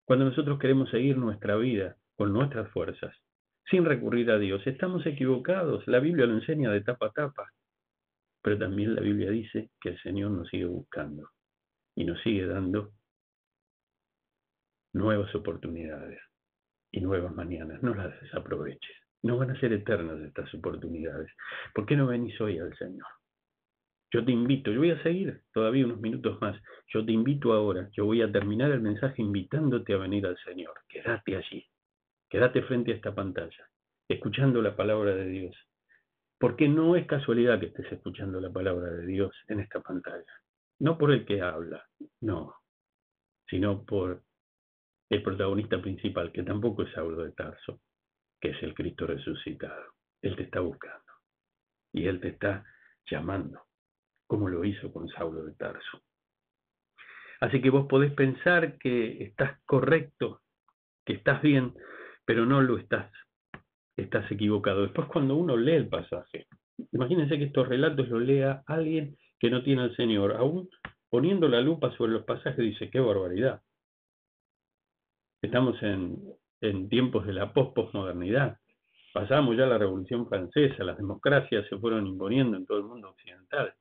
Cuando 0.05 0.25
nosotros 0.25 0.57
queremos 0.59 0.89
seguir 0.89 1.17
nuestra 1.17 1.55
vida 1.57 1.97
con 2.15 2.33
nuestras 2.33 2.71
fuerzas, 2.71 3.15
sin 3.69 3.85
recurrir 3.85 4.31
a 4.31 4.39
Dios, 4.39 4.65
estamos 4.65 5.05
equivocados. 5.05 5.87
La 5.87 5.99
Biblia 5.99 6.25
lo 6.25 6.33
enseña 6.33 6.71
de 6.71 6.81
tapa 6.81 7.07
a 7.07 7.11
tapa. 7.11 7.51
Pero 8.41 8.57
también 8.57 8.95
la 8.95 9.01
Biblia 9.01 9.29
dice 9.29 9.69
que 9.79 9.89
el 9.89 10.01
Señor 10.01 10.31
nos 10.31 10.47
sigue 10.47 10.65
buscando 10.65 11.29
y 11.99 12.05
nos 12.05 12.21
sigue 12.21 12.47
dando 12.47 12.93
nuevas 14.93 15.35
oportunidades 15.35 16.17
y 16.91 17.01
nuevas 17.01 17.35
mañanas. 17.35 17.83
No 17.83 17.93
las 17.93 18.19
desaproveches. 18.21 18.95
No 19.21 19.37
van 19.37 19.51
a 19.51 19.59
ser 19.59 19.73
eternas 19.73 20.17
estas 20.21 20.51
oportunidades. 20.53 21.29
¿Por 21.75 21.85
qué 21.85 21.97
no 21.97 22.07
venís 22.07 22.39
hoy 22.39 22.57
al 22.57 22.73
Señor? 22.77 23.05
Yo 24.13 24.23
te 24.23 24.31
invito, 24.31 24.71
yo 24.71 24.79
voy 24.79 24.91
a 24.91 25.03
seguir 25.03 25.41
todavía 25.53 25.83
unos 25.83 25.99
minutos 25.99 26.39
más. 26.39 26.57
Yo 26.87 27.05
te 27.05 27.11
invito 27.11 27.51
ahora, 27.51 27.89
yo 27.91 28.05
voy 28.05 28.21
a 28.21 28.31
terminar 28.31 28.71
el 28.71 28.79
mensaje 28.79 29.21
invitándote 29.21 29.93
a 29.93 29.97
venir 29.97 30.25
al 30.25 30.37
Señor. 30.45 30.75
Quédate 30.87 31.35
allí, 31.35 31.67
quédate 32.29 32.61
frente 32.61 32.93
a 32.93 32.95
esta 32.95 33.13
pantalla, 33.13 33.69
escuchando 34.07 34.61
la 34.61 34.73
palabra 34.73 35.13
de 35.15 35.25
Dios. 35.25 35.55
Porque 36.39 36.69
no 36.69 36.95
es 36.95 37.05
casualidad 37.07 37.59
que 37.59 37.65
estés 37.65 37.91
escuchando 37.91 38.39
la 38.39 38.49
palabra 38.49 38.89
de 38.89 39.05
Dios 39.05 39.35
en 39.49 39.59
esta 39.59 39.81
pantalla. 39.81 40.23
No 40.79 40.97
por 40.97 41.11
el 41.11 41.25
que 41.25 41.41
habla, 41.41 41.85
no, 42.21 42.55
sino 43.47 43.83
por 43.83 44.23
el 45.09 45.23
protagonista 45.23 45.81
principal, 45.81 46.31
que 46.31 46.43
tampoco 46.43 46.83
es 46.83 46.93
Saulo 46.93 47.23
de 47.23 47.31
Tarso, 47.31 47.81
que 48.39 48.51
es 48.51 48.63
el 48.63 48.73
Cristo 48.73 49.07
resucitado. 49.07 49.93
Él 50.21 50.35
te 50.35 50.43
está 50.43 50.59
buscando 50.59 51.11
y 51.93 52.07
Él 52.07 52.19
te 52.19 52.29
está 52.29 52.63
llamando 53.09 53.63
como 54.27 54.47
lo 54.47 54.63
hizo 54.63 54.93
con 54.93 55.09
Saulo 55.09 55.43
de 55.43 55.53
Tarso. 55.55 56.03
Así 57.41 57.61
que 57.61 57.69
vos 57.69 57.87
podés 57.87 58.13
pensar 58.13 58.77
que 58.77 59.23
estás 59.23 59.59
correcto, 59.65 60.41
que 61.05 61.13
estás 61.13 61.41
bien, 61.41 61.73
pero 62.25 62.45
no 62.45 62.61
lo 62.61 62.77
estás. 62.77 63.11
Estás 63.97 64.31
equivocado. 64.31 64.83
Después 64.83 65.07
cuando 65.07 65.35
uno 65.35 65.57
lee 65.57 65.73
el 65.73 65.89
pasaje, 65.89 66.47
imagínense 66.91 67.37
que 67.37 67.45
estos 67.45 67.67
relatos 67.67 68.07
los 68.09 68.21
lea 68.21 68.61
alguien 68.67 69.17
que 69.39 69.49
no 69.49 69.63
tiene 69.63 69.83
al 69.83 69.95
Señor, 69.95 70.33
aún 70.33 70.69
poniendo 71.09 71.47
la 71.47 71.61
lupa 71.61 71.95
sobre 71.95 72.11
los 72.13 72.23
pasajes 72.23 72.57
dice, 72.57 72.89
qué 72.89 72.99
barbaridad. 72.99 73.61
Estamos 75.41 75.81
en, 75.81 76.21
en 76.61 76.89
tiempos 76.89 77.25
de 77.25 77.33
la 77.33 77.53
post-posmodernidad. 77.53 78.57
Pasamos 79.13 79.57
ya 79.57 79.65
la 79.65 79.77
Revolución 79.77 80.27
Francesa, 80.27 80.83
las 80.83 80.97
democracias 80.97 81.67
se 81.67 81.77
fueron 81.77 82.05
imponiendo 82.05 82.57
en 82.57 82.65
todo 82.65 82.77
el 82.77 82.83
mundo 82.83 83.09
occidental 83.09 83.73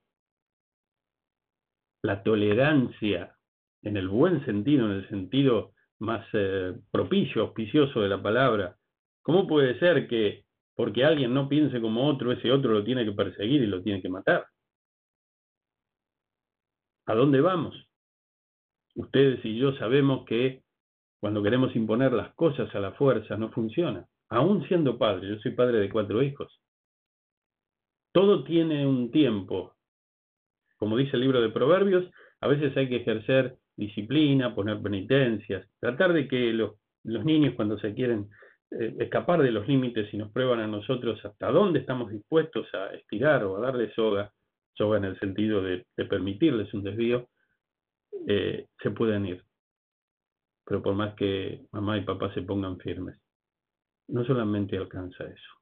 la 2.03 2.23
tolerancia 2.23 3.35
en 3.83 3.97
el 3.97 4.09
buen 4.09 4.45
sentido, 4.45 4.87
en 4.87 4.93
el 4.93 5.09
sentido 5.09 5.73
más 5.99 6.27
eh, 6.33 6.75
propicio, 6.91 7.43
auspicioso 7.43 8.01
de 8.01 8.09
la 8.09 8.23
palabra. 8.23 8.77
¿Cómo 9.23 9.47
puede 9.47 9.79
ser 9.79 10.09
que 10.09 10.45
porque 10.75 11.05
alguien 11.05 11.35
no 11.35 11.49
piense 11.49 11.81
como 11.81 12.07
otro, 12.07 12.31
ese 12.33 12.53
otro 12.53 12.73
lo 12.73 12.85
tiene 12.85 13.05
que 13.05 13.13
perseguir 13.13 13.63
y 13.63 13.67
lo 13.67 13.83
tiene 13.83 14.01
que 14.01 14.09
matar? 14.09 14.47
¿A 17.09 17.15
dónde 17.15 17.41
vamos? 17.41 17.75
Ustedes 18.95 19.43
y 19.43 19.59
yo 19.59 19.73
sabemos 19.77 20.27
que 20.27 20.63
cuando 21.19 21.43
queremos 21.43 21.75
imponer 21.75 22.13
las 22.13 22.35
cosas 22.35 22.73
a 22.75 22.81
la 22.81 22.93
fuerza 22.93 23.39
no 23.39 23.51
funciona. 23.51 24.07
Aún 24.29 24.69
siendo 24.69 24.99
padre, 24.99 25.27
yo 25.27 25.39
soy 25.39 25.53
padre 25.53 25.79
de 25.79 25.89
cuatro 25.89 26.23
hijos. 26.23 26.61
Todo 28.13 28.45
tiene 28.45 28.87
un 28.87 29.11
tiempo, 29.11 29.75
como 30.77 30.99
dice 30.99 31.13
el 31.17 31.23
libro 31.23 31.41
de 31.41 31.49
Proverbios, 31.49 32.05
a 32.43 32.47
veces 32.47 32.77
hay 32.77 32.91
que 32.91 32.97
ejercer 32.97 33.57
disciplina, 33.75 34.55
poner 34.55 34.83
penitencias, 34.83 35.67
tratar 35.81 36.13
de 36.13 36.29
que 36.29 36.53
los, 36.53 36.75
niños 37.05 37.55
cuando 37.55 37.79
se 37.79 37.95
quieren 37.95 38.29
eh, 38.79 38.97
escapar 38.99 39.43
de 39.43 39.53
los 39.53 39.67
límites 39.67 40.13
y 40.13 40.19
nos 40.19 40.31
prueban 40.31 40.61
a 40.61 40.67
nosotros 40.67 41.25
hasta 41.25 41.51
dónde 41.51 41.79
estamos 41.79 42.11
dispuestos 42.11 42.67
a 42.75 42.93
estirar 42.93 43.45
o 43.45 43.57
a 43.57 43.61
darle 43.61 43.95
soga, 43.95 44.31
soga 44.79 44.97
en 44.97 45.05
el 45.05 45.19
sentido 45.19 45.61
de, 45.61 45.85
permitirles 46.09 46.73
un 46.73 46.85
desvío, 46.85 47.29
eh, 48.27 48.67
se 48.81 48.91
pueden 48.93 49.27
ir. 49.27 49.45
Pero 50.65 50.83
por 50.83 50.95
más 50.95 51.15
que 51.15 51.67
mamá 51.73 51.99
y 51.99 52.05
papá 52.05 52.33
se 52.33 52.43
pongan 52.43 52.79
firmes, 52.79 53.19
no 54.09 54.25
solamente 54.25 54.79
alcanza 54.79 55.25
eso, 55.25 55.53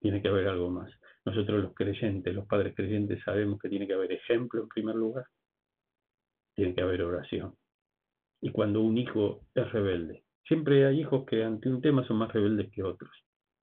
tiene 0.00 0.20
que 0.20 0.28
haber 0.28 0.48
algo 0.48 0.70
más. 0.70 0.92
Nosotros 1.24 1.62
los 1.62 1.74
creyentes, 1.74 2.34
los 2.34 2.46
padres 2.46 2.74
creyentes, 2.74 3.22
sabemos 3.24 3.60
que 3.60 3.68
tiene 3.68 3.86
que 3.86 3.94
haber 3.94 4.12
ejemplo 4.12 4.62
en 4.62 4.68
primer 4.68 4.96
lugar, 4.96 5.24
tiene 6.54 6.74
que 6.74 6.82
haber 6.82 7.02
oración. 7.02 7.54
Y 8.40 8.50
cuando 8.50 8.80
un 8.80 8.98
hijo 8.98 9.46
es 9.54 9.70
rebelde, 9.70 10.24
siempre 10.44 10.84
hay 10.84 11.00
hijos 11.00 11.24
que 11.26 11.44
ante 11.44 11.68
un 11.68 11.80
tema 11.80 12.04
son 12.06 12.16
más 12.16 12.32
rebeldes 12.32 12.70
que 12.72 12.82
otros. 12.82 13.12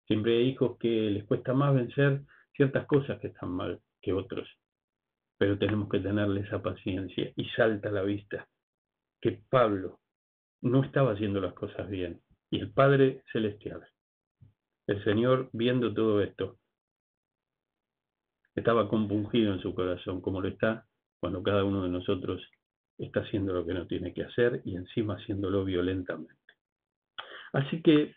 Siempre 0.08 0.38
hay 0.38 0.50
hijos 0.50 0.78
que 0.80 0.88
les 0.88 1.26
cuesta 1.26 1.54
más 1.54 1.76
vencer 1.76 2.22
ciertas 2.56 2.86
cosas 2.88 3.20
que 3.20 3.28
están 3.28 3.52
mal 3.52 3.82
que 4.02 4.14
otros. 4.14 4.48
Pero 5.40 5.58
tenemos 5.58 5.90
que 5.90 6.00
tenerle 6.00 6.42
esa 6.42 6.62
paciencia 6.62 7.32
y 7.36 7.46
salta 7.56 7.90
a 7.90 7.94
la 7.94 8.04
vista 8.04 8.48
que 9.22 9.42
Pablo 9.50 10.00
no 10.62 10.84
estaba 10.84 11.14
haciendo 11.14 11.40
las 11.40 11.54
cosas 11.54 11.90
bien. 11.90 12.22
Y 12.52 12.60
el 12.60 12.72
Padre 12.72 13.24
Celestial, 13.32 13.88
el 14.86 15.04
Señor 15.04 15.50
viendo 15.54 15.94
todo 15.94 16.22
esto, 16.22 16.58
estaba 18.54 18.90
compungido 18.90 19.54
en 19.54 19.62
su 19.62 19.74
corazón, 19.74 20.22
como 20.22 20.42
lo 20.42 20.50
está 20.50 20.86
cuando 21.20 21.42
cada 21.42 21.64
uno 21.64 21.84
de 21.84 21.90
nosotros 21.90 22.42
está 22.98 23.22
haciendo 23.22 23.54
lo 23.54 23.66
que 23.66 23.74
no 23.74 23.88
tiene 23.88 24.14
que 24.14 24.24
hacer 24.24 24.62
y 24.66 24.76
encima 24.76 25.16
haciéndolo 25.16 25.64
violentamente. 25.64 26.36
Así 27.54 27.82
que 27.82 28.14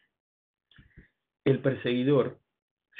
el 1.45 1.61
perseguidor 1.61 2.39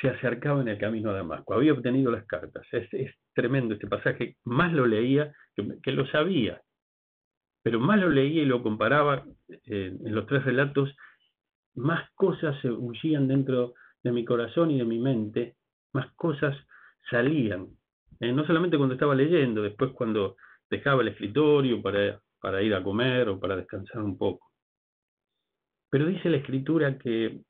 se 0.01 0.09
acercaba 0.09 0.63
en 0.63 0.69
el 0.69 0.79
camino 0.79 1.11
a 1.11 1.15
Damasco, 1.15 1.55
había 1.55 1.73
obtenido 1.73 2.11
las 2.11 2.25
cartas. 2.27 2.67
Es, 2.73 3.15
tremendo 3.35 3.75
este 3.75 3.87
pasaje, 3.87 4.37
más 4.45 4.73
lo 4.73 4.87
leía 4.87 5.33
que, 5.55 5.93
lo 5.93 6.07
sabía, 6.07 6.61
pero 7.63 7.81
más 7.81 8.01
lo 8.01 8.09
leía 8.09 8.43
y 8.43 8.47
lo 8.47 8.63
comparaba 8.63 9.25
eh, 9.49 9.97
en 10.05 10.15
los 10.15 10.27
tres 10.27 10.45
relatos, 10.45 10.95
más 11.75 12.11
cosas 12.15 12.61
se 12.61 12.71
huían 12.71 13.29
dentro 13.29 13.75
de 14.03 14.13
mi 14.13 14.25
corazón 14.25 14.71
y 14.71 14.79
de 14.79 14.85
mi 14.85 14.99
mente, 14.99 15.57
más 15.93 16.13
cosas 16.15 16.57
salían, 17.11 17.69
eh, 18.21 18.33
no 18.33 18.47
solamente 18.47 18.77
cuando 18.77 18.95
estaba 18.95 19.15
leyendo, 19.15 19.63
después 19.63 19.93
cuando 19.93 20.37
dejaba 20.71 21.03
el 21.03 21.09
escritorio 21.09 21.83
para, 21.83 22.21
para 22.41 22.63
ir 22.63 22.75
a 22.75 22.83
comer 22.83 23.29
o 23.29 23.39
para 23.39 23.57
descansar 23.57 24.03
un 24.03 24.17
poco. 24.17 24.51
Pero 25.91 26.07
dice 26.07 26.31
la 26.31 26.39
escritura 26.39 26.97
que 26.99 27.43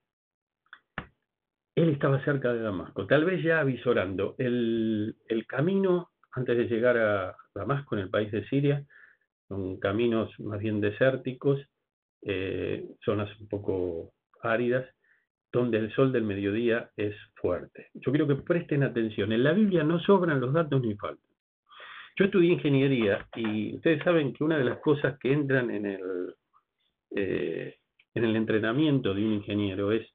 él 1.75 1.89
estaba 1.91 2.23
cerca 2.25 2.53
de 2.53 2.61
Damasco, 2.61 3.07
tal 3.07 3.25
vez 3.25 3.43
ya 3.43 3.61
avisorando 3.61 4.35
el, 4.39 5.17
el 5.29 5.47
camino 5.47 6.11
antes 6.33 6.57
de 6.57 6.65
llegar 6.65 6.97
a 6.97 7.37
Damasco, 7.55 7.95
en 7.95 8.03
el 8.03 8.11
país 8.11 8.31
de 8.33 8.47
Siria, 8.49 8.85
son 9.49 9.79
caminos 9.79 10.31
más 10.41 10.61
bien 10.61 10.81
desérticos, 10.81 11.61
eh, 12.23 12.87
zonas 13.05 13.29
un 13.41 13.49
poco 13.49 14.13
áridas, 14.43 14.89
donde 15.53 15.79
el 15.79 15.93
sol 15.95 16.13
del 16.13 16.25
mediodía 16.25 16.91
es 16.97 17.15
fuerte. 17.35 17.89
Yo 17.95 18.11
quiero 18.11 18.27
que 18.27 18.37
presten 18.37 18.83
atención. 18.83 19.33
En 19.33 19.45
la 19.45 19.53
Biblia 19.53 19.85
no 19.85 20.01
sobran 20.01 20.41
los 20.41 20.55
datos 20.55 20.81
ni 20.81 20.95
faltan. 20.97 21.31
Yo 22.17 22.25
estudié 22.27 22.53
ingeniería 22.53 23.27
y 23.37 23.75
ustedes 23.77 24.03
saben 24.03 24.33
que 24.33 24.45
una 24.45 24.57
de 24.57 24.65
las 24.65 24.79
cosas 24.79 25.19
que 25.19 25.33
entran 25.33 25.71
en 25.71 25.87
el, 25.87 26.35
eh, 27.15 27.77
en 28.15 28.25
el 28.25 28.37
entrenamiento 28.37 29.13
de 29.13 29.25
un 29.25 29.33
ingeniero 29.35 29.93
es 29.93 30.07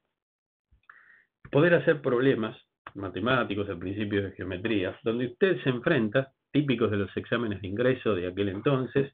poder 1.52 1.74
hacer 1.76 2.02
problemas 2.02 2.58
matemáticos 2.94 3.70
al 3.70 3.80
principio 3.80 4.24
de 4.24 4.32
geometría, 4.32 4.98
donde 5.04 5.28
usted 5.28 5.62
se 5.64 5.70
enfrenta, 5.70 6.32
típicos 6.52 6.90
de 6.90 6.98
los 6.98 7.16
exámenes 7.18 7.62
de 7.62 7.68
ingreso 7.68 8.16
de 8.16 8.28
aquel 8.28 8.50
entonces, 8.50 9.14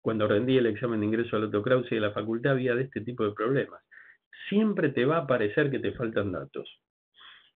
cuando 0.00 0.28
rendí 0.28 0.56
el 0.56 0.66
examen 0.66 1.00
de 1.00 1.06
ingreso 1.06 1.36
al 1.36 1.44
Otto 1.44 1.62
Krause 1.62 1.90
de 1.90 2.00
la 2.00 2.12
facultad 2.12 2.52
había 2.52 2.74
de 2.74 2.82
este 2.84 3.00
tipo 3.00 3.24
de 3.24 3.32
problemas 3.32 3.82
siempre 4.48 4.90
te 4.90 5.04
va 5.04 5.18
a 5.18 5.26
parecer 5.26 5.70
que 5.70 5.78
te 5.78 5.92
faltan 5.92 6.32
datos. 6.32 6.68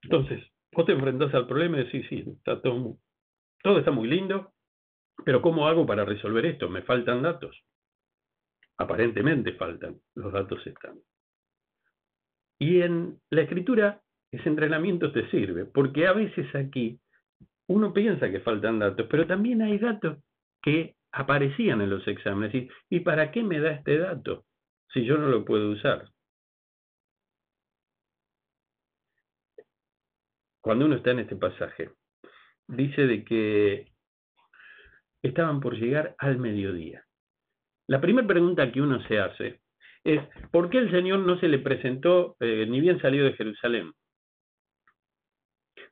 Entonces, 0.02 0.42
vos 0.72 0.86
te 0.86 0.92
enfrentás 0.92 1.34
al 1.34 1.46
problema 1.46 1.78
y 1.78 1.84
decís, 1.84 2.06
sí, 2.08 2.24
está 2.38 2.60
todo, 2.60 2.96
todo 3.62 3.78
está 3.78 3.90
muy 3.90 4.08
lindo, 4.08 4.52
pero 5.24 5.42
¿cómo 5.42 5.68
hago 5.68 5.86
para 5.86 6.04
resolver 6.04 6.46
esto? 6.46 6.68
Me 6.68 6.82
faltan 6.82 7.22
datos. 7.22 7.56
Aparentemente 8.78 9.52
faltan, 9.52 10.00
los 10.14 10.32
datos 10.32 10.66
están. 10.66 10.98
Y 12.58 12.80
en 12.80 13.18
la 13.30 13.42
escritura 13.42 14.00
ese 14.32 14.48
entrenamiento 14.48 15.12
te 15.12 15.28
sirve, 15.30 15.64
porque 15.64 16.06
a 16.06 16.12
veces 16.12 16.54
aquí 16.54 16.98
uno 17.68 17.92
piensa 17.92 18.30
que 18.30 18.40
faltan 18.40 18.78
datos, 18.78 19.06
pero 19.10 19.26
también 19.26 19.62
hay 19.62 19.78
datos 19.78 20.18
que 20.62 20.94
aparecían 21.12 21.80
en 21.80 21.90
los 21.90 22.06
exámenes. 22.06 22.68
¿Y 22.88 23.00
para 23.00 23.30
qué 23.30 23.42
me 23.42 23.60
da 23.60 23.72
este 23.72 23.98
dato 23.98 24.44
si 24.92 25.04
yo 25.04 25.18
no 25.18 25.28
lo 25.28 25.44
puedo 25.44 25.70
usar? 25.70 26.08
cuando 30.60 30.84
uno 30.84 30.96
está 30.96 31.10
en 31.10 31.20
este 31.20 31.36
pasaje, 31.36 31.90
dice 32.68 33.06
de 33.06 33.24
que 33.24 33.92
estaban 35.22 35.60
por 35.60 35.76
llegar 35.76 36.14
al 36.18 36.38
mediodía. 36.38 37.04
La 37.88 38.00
primera 38.00 38.26
pregunta 38.26 38.70
que 38.70 38.80
uno 38.80 39.02
se 39.08 39.18
hace 39.18 39.60
es, 40.04 40.20
¿por 40.50 40.70
qué 40.70 40.78
el 40.78 40.90
Señor 40.90 41.20
no 41.20 41.38
se 41.40 41.48
le 41.48 41.58
presentó 41.58 42.36
eh, 42.40 42.66
ni 42.68 42.80
bien 42.80 43.00
salió 43.00 43.24
de 43.24 43.32
Jerusalén? 43.32 43.92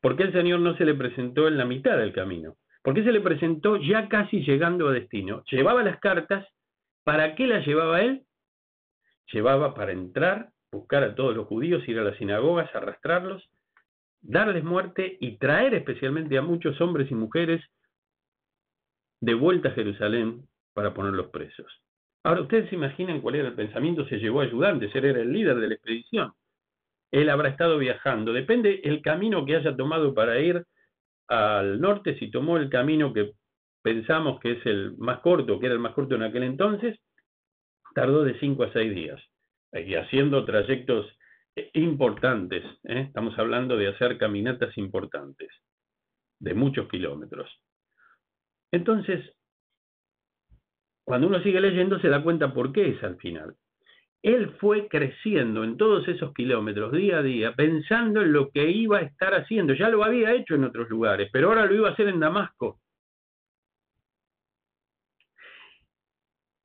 ¿Por 0.00 0.16
qué 0.16 0.24
el 0.24 0.32
Señor 0.32 0.60
no 0.60 0.76
se 0.76 0.84
le 0.84 0.94
presentó 0.94 1.48
en 1.48 1.58
la 1.58 1.64
mitad 1.64 1.96
del 1.98 2.12
camino? 2.12 2.56
¿Por 2.82 2.94
qué 2.94 3.02
se 3.02 3.12
le 3.12 3.20
presentó 3.20 3.76
ya 3.76 4.08
casi 4.08 4.40
llegando 4.44 4.88
a 4.88 4.92
destino? 4.92 5.42
Llevaba 5.50 5.82
las 5.82 5.98
cartas. 5.98 6.46
¿Para 7.04 7.34
qué 7.34 7.46
las 7.46 7.66
llevaba 7.66 8.00
él? 8.02 8.24
Llevaba 9.32 9.74
para 9.74 9.92
entrar, 9.92 10.50
buscar 10.70 11.02
a 11.02 11.14
todos 11.14 11.34
los 11.34 11.46
judíos, 11.46 11.86
ir 11.88 11.98
a 11.98 12.04
las 12.04 12.16
sinagogas, 12.16 12.74
arrastrarlos, 12.74 13.48
darles 14.20 14.64
muerte 14.64 15.16
y 15.20 15.38
traer 15.38 15.74
especialmente 15.74 16.38
a 16.38 16.42
muchos 16.42 16.80
hombres 16.80 17.10
y 17.10 17.14
mujeres 17.14 17.62
de 19.20 19.34
vuelta 19.34 19.70
a 19.70 19.72
Jerusalén 19.72 20.46
para 20.74 20.94
ponerlos 20.94 21.30
presos. 21.30 21.66
Ahora, 22.24 22.42
ustedes 22.42 22.68
se 22.68 22.76
imaginan 22.76 23.20
cuál 23.20 23.36
era 23.36 23.48
el 23.48 23.54
pensamiento, 23.54 24.06
se 24.06 24.18
llevó 24.18 24.40
ayudantes, 24.40 24.94
él 24.94 25.04
era 25.04 25.20
el 25.20 25.32
líder 25.32 25.56
de 25.56 25.68
la 25.68 25.74
expedición. 25.74 26.32
Él 27.10 27.30
habrá 27.30 27.48
estado 27.48 27.78
viajando, 27.78 28.32
depende 28.32 28.80
el 28.84 29.02
camino 29.02 29.44
que 29.44 29.56
haya 29.56 29.76
tomado 29.76 30.14
para 30.14 30.38
ir 30.40 30.64
al 31.28 31.80
norte, 31.80 32.18
si 32.18 32.30
tomó 32.30 32.56
el 32.56 32.68
camino 32.68 33.12
que 33.12 33.32
pensamos 33.82 34.40
que 34.40 34.52
es 34.52 34.66
el 34.66 34.96
más 34.98 35.20
corto, 35.20 35.58
que 35.58 35.66
era 35.66 35.74
el 35.74 35.80
más 35.80 35.94
corto 35.94 36.14
en 36.14 36.22
aquel 36.22 36.42
entonces, 36.42 36.98
tardó 37.94 38.24
de 38.24 38.38
5 38.38 38.64
a 38.64 38.72
6 38.72 38.94
días, 38.94 39.20
y 39.72 39.94
haciendo 39.94 40.44
trayectos 40.44 41.06
eh, 41.56 41.70
importantes, 41.74 42.64
¿eh? 42.84 43.04
estamos 43.08 43.38
hablando 43.38 43.76
de 43.76 43.88
hacer 43.88 44.18
caminatas 44.18 44.76
importantes, 44.76 45.48
de 46.40 46.54
muchos 46.54 46.88
kilómetros. 46.88 47.50
Entonces, 48.70 49.34
cuando 51.04 51.26
uno 51.26 51.42
sigue 51.42 51.60
leyendo 51.60 51.98
se 52.00 52.08
da 52.08 52.22
cuenta 52.22 52.52
por 52.52 52.72
qué 52.72 52.90
es 52.90 53.02
al 53.02 53.16
final. 53.16 53.56
Él 54.22 54.56
fue 54.58 54.88
creciendo 54.88 55.62
en 55.62 55.76
todos 55.76 56.08
esos 56.08 56.34
kilómetros 56.34 56.92
día 56.92 57.18
a 57.18 57.22
día, 57.22 57.54
pensando 57.54 58.22
en 58.22 58.32
lo 58.32 58.50
que 58.50 58.68
iba 58.68 58.98
a 58.98 59.02
estar 59.02 59.32
haciendo. 59.34 59.74
Ya 59.74 59.88
lo 59.88 60.02
había 60.02 60.32
hecho 60.34 60.54
en 60.56 60.64
otros 60.64 60.88
lugares, 60.88 61.30
pero 61.32 61.48
ahora 61.48 61.66
lo 61.66 61.74
iba 61.74 61.88
a 61.88 61.92
hacer 61.92 62.08
en 62.08 62.18
Damasco. 62.18 62.80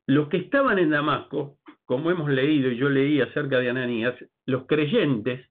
Los 0.07 0.27
que 0.29 0.37
estaban 0.37 0.79
en 0.79 0.89
Damasco, 0.89 1.57
como 1.85 2.11
hemos 2.11 2.29
leído 2.29 2.71
y 2.71 2.77
yo 2.77 2.89
leí 2.89 3.21
acerca 3.21 3.59
de 3.59 3.69
Ananías, 3.69 4.15
los 4.45 4.65
creyentes, 4.65 5.47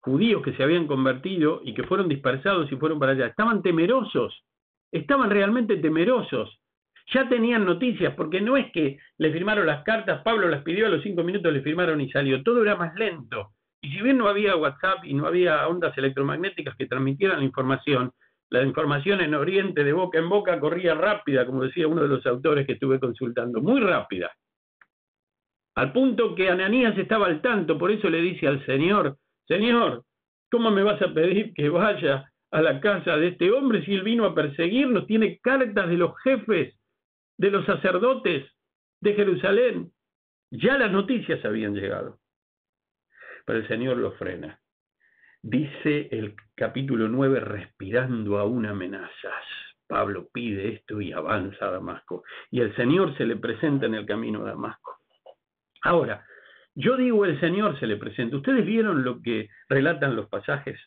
judíos 0.00 0.42
que 0.42 0.54
se 0.54 0.62
habían 0.62 0.86
convertido 0.86 1.60
y 1.64 1.74
que 1.74 1.82
fueron 1.82 2.08
dispersados 2.08 2.70
y 2.72 2.76
fueron 2.76 2.98
para 2.98 3.12
allá, 3.12 3.26
estaban 3.26 3.60
temerosos, 3.60 4.44
estaban 4.92 5.30
realmente 5.30 5.76
temerosos 5.76 6.59
ya 7.12 7.28
tenían 7.28 7.64
noticias, 7.64 8.14
porque 8.14 8.40
no 8.40 8.56
es 8.56 8.70
que 8.72 8.98
le 9.18 9.32
firmaron 9.32 9.66
las 9.66 9.82
cartas, 9.82 10.22
Pablo 10.22 10.48
las 10.48 10.62
pidió, 10.62 10.86
a 10.86 10.90
los 10.90 11.02
cinco 11.02 11.22
minutos 11.22 11.52
le 11.52 11.62
firmaron 11.62 12.00
y 12.00 12.10
salió, 12.10 12.42
todo 12.42 12.62
era 12.62 12.76
más 12.76 12.94
lento. 12.94 13.50
Y 13.82 13.90
si 13.90 14.02
bien 14.02 14.18
no 14.18 14.28
había 14.28 14.56
WhatsApp 14.56 15.04
y 15.04 15.14
no 15.14 15.26
había 15.26 15.66
ondas 15.66 15.96
electromagnéticas 15.96 16.76
que 16.76 16.86
transmitieran 16.86 17.38
la 17.38 17.44
información, 17.44 18.12
la 18.50 18.62
información 18.62 19.20
en 19.20 19.34
Oriente 19.34 19.84
de 19.84 19.92
boca 19.92 20.18
en 20.18 20.28
boca 20.28 20.58
corría 20.60 20.94
rápida, 20.94 21.46
como 21.46 21.62
decía 21.62 21.88
uno 21.88 22.02
de 22.02 22.08
los 22.08 22.26
autores 22.26 22.66
que 22.66 22.74
estuve 22.74 23.00
consultando, 23.00 23.60
muy 23.60 23.80
rápida. 23.80 24.30
Al 25.76 25.92
punto 25.92 26.34
que 26.34 26.50
Ananías 26.50 26.98
estaba 26.98 27.26
al 27.26 27.40
tanto, 27.40 27.78
por 27.78 27.90
eso 27.90 28.10
le 28.10 28.20
dice 28.20 28.46
al 28.46 28.64
Señor, 28.66 29.16
Señor, 29.46 30.04
¿cómo 30.50 30.70
me 30.70 30.82
vas 30.82 31.00
a 31.00 31.14
pedir 31.14 31.54
que 31.54 31.68
vaya 31.68 32.30
a 32.50 32.60
la 32.60 32.80
casa 32.80 33.16
de 33.16 33.28
este 33.28 33.50
hombre 33.50 33.84
si 33.84 33.94
él 33.94 34.02
vino 34.02 34.24
a 34.26 34.34
perseguirnos? 34.34 35.06
Tiene 35.06 35.38
cartas 35.38 35.88
de 35.88 35.96
los 35.96 36.12
jefes 36.22 36.74
de 37.40 37.50
los 37.50 37.64
sacerdotes 37.64 38.52
de 39.00 39.14
Jerusalén. 39.14 39.90
Ya 40.50 40.76
las 40.76 40.92
noticias 40.92 41.42
habían 41.46 41.74
llegado. 41.74 42.18
Pero 43.46 43.60
el 43.60 43.66
Señor 43.66 43.96
lo 43.96 44.12
frena. 44.12 44.60
Dice 45.40 46.08
el 46.10 46.36
capítulo 46.54 47.08
9, 47.08 47.40
respirando 47.40 48.38
aún 48.38 48.66
amenazas. 48.66 49.44
Pablo 49.86 50.28
pide 50.30 50.74
esto 50.74 51.00
y 51.00 51.12
avanza 51.12 51.68
a 51.68 51.70
Damasco. 51.70 52.24
Y 52.50 52.60
el 52.60 52.76
Señor 52.76 53.16
se 53.16 53.24
le 53.24 53.36
presenta 53.36 53.86
en 53.86 53.94
el 53.94 54.04
camino 54.04 54.42
a 54.42 54.50
Damasco. 54.50 54.98
Ahora, 55.80 56.26
yo 56.74 56.98
digo 56.98 57.24
el 57.24 57.40
Señor 57.40 57.80
se 57.80 57.86
le 57.86 57.96
presenta. 57.96 58.36
¿Ustedes 58.36 58.66
vieron 58.66 59.02
lo 59.02 59.22
que 59.22 59.48
relatan 59.70 60.14
los 60.14 60.28
pasajes? 60.28 60.78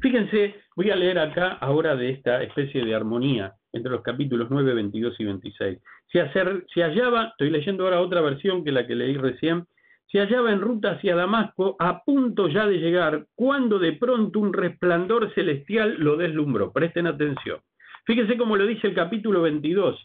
Fíjense, 0.00 0.54
voy 0.74 0.90
a 0.90 0.96
leer 0.96 1.18
acá 1.18 1.52
ahora 1.60 1.96
de 1.96 2.10
esta 2.10 2.42
especie 2.42 2.84
de 2.84 2.94
armonía 2.94 3.54
entre 3.72 3.90
los 3.90 4.02
capítulos 4.02 4.48
9, 4.50 4.74
22 4.74 5.20
y 5.20 5.24
26. 5.24 5.78
Se, 6.12 6.82
hallaba, 6.82 7.28
estoy 7.28 7.50
leyendo 7.50 7.84
ahora 7.84 8.00
otra 8.00 8.20
versión 8.20 8.64
que 8.64 8.72
la 8.72 8.86
que 8.86 8.94
leí 8.94 9.16
recién, 9.16 9.64
se 10.10 10.18
hallaba 10.18 10.52
en 10.52 10.60
ruta 10.60 10.92
hacia 10.92 11.16
Damasco, 11.16 11.76
a 11.78 12.04
punto 12.04 12.48
ya 12.48 12.66
de 12.66 12.78
llegar, 12.78 13.26
cuando 13.34 13.78
de 13.78 13.92
pronto 13.94 14.38
un 14.38 14.52
resplandor 14.52 15.34
celestial 15.34 15.96
lo 15.98 16.16
deslumbró. 16.16 16.72
Presten 16.72 17.06
atención. 17.06 17.60
Fíjense 18.04 18.36
cómo 18.36 18.56
lo 18.56 18.66
dice 18.66 18.86
el 18.86 18.94
capítulo 18.94 19.42
22, 19.42 19.98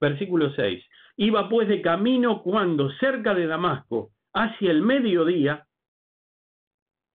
versículo 0.00 0.52
6. 0.54 0.82
Iba 1.18 1.48
pues 1.50 1.68
de 1.68 1.82
camino 1.82 2.42
cuando, 2.42 2.90
cerca 2.92 3.34
de 3.34 3.46
Damasco, 3.46 4.10
hacia 4.32 4.70
el 4.70 4.80
mediodía, 4.80 5.66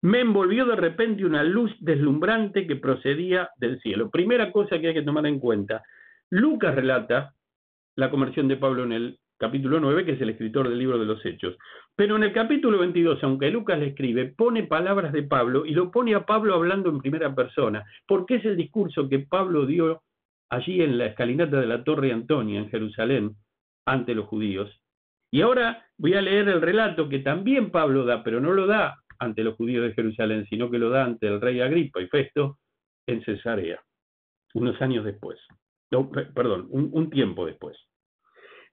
me 0.02 0.20
envolvió 0.20 0.64
de 0.64 0.76
repente 0.76 1.24
una 1.24 1.42
luz 1.42 1.74
deslumbrante 1.80 2.66
que 2.66 2.76
procedía 2.76 3.50
del 3.56 3.80
cielo. 3.80 4.10
Primera 4.10 4.52
cosa 4.52 4.78
que 4.78 4.88
hay 4.88 4.94
que 4.94 5.02
tomar 5.02 5.26
en 5.26 5.40
cuenta, 5.40 5.82
Lucas 6.30 6.74
relata 6.74 7.34
la 7.96 8.10
conversión 8.10 8.46
de 8.48 8.56
Pablo 8.56 8.84
en 8.84 8.92
el 8.92 9.18
capítulo 9.38 9.80
9, 9.80 10.04
que 10.04 10.12
es 10.12 10.20
el 10.20 10.30
escritor 10.30 10.68
del 10.68 10.78
libro 10.78 10.98
de 10.98 11.06
los 11.06 11.24
Hechos. 11.24 11.56
Pero 11.96 12.16
en 12.16 12.24
el 12.24 12.32
capítulo 12.32 12.78
22, 12.78 13.22
aunque 13.24 13.50
Lucas 13.50 13.78
le 13.78 13.88
escribe, 13.88 14.26
pone 14.36 14.64
palabras 14.64 15.12
de 15.12 15.24
Pablo 15.24 15.64
y 15.66 15.72
lo 15.72 15.90
pone 15.90 16.14
a 16.14 16.26
Pablo 16.26 16.54
hablando 16.54 16.90
en 16.90 17.00
primera 17.00 17.34
persona, 17.34 17.84
porque 18.06 18.36
es 18.36 18.44
el 18.44 18.56
discurso 18.56 19.08
que 19.08 19.20
Pablo 19.20 19.66
dio 19.66 20.02
allí 20.50 20.82
en 20.82 20.98
la 20.98 21.06
escalinata 21.06 21.60
de 21.60 21.66
la 21.66 21.82
Torre 21.82 22.12
Antonia, 22.12 22.60
en 22.60 22.70
Jerusalén, 22.70 23.36
ante 23.84 24.14
los 24.14 24.26
judíos. 24.26 24.70
Y 25.30 25.42
ahora 25.42 25.84
voy 25.96 26.14
a 26.14 26.22
leer 26.22 26.48
el 26.48 26.60
relato 26.60 27.08
que 27.08 27.18
también 27.18 27.70
Pablo 27.70 28.04
da, 28.04 28.22
pero 28.22 28.40
no 28.40 28.52
lo 28.52 28.66
da 28.66 28.96
ante 29.18 29.42
los 29.42 29.56
judíos 29.56 29.86
de 29.86 29.94
Jerusalén, 29.94 30.46
sino 30.48 30.70
que 30.70 30.78
lo 30.78 30.90
da 30.90 31.04
ante 31.04 31.26
el 31.26 31.40
rey 31.40 31.60
Agripa 31.60 32.00
y 32.00 32.08
Festo 32.08 32.58
en 33.06 33.24
Cesarea, 33.24 33.80
unos 34.54 34.80
años 34.80 35.04
después 35.04 35.38
perdón, 36.34 36.68
un, 36.70 37.10
tiempo 37.10 37.46
después. 37.46 37.76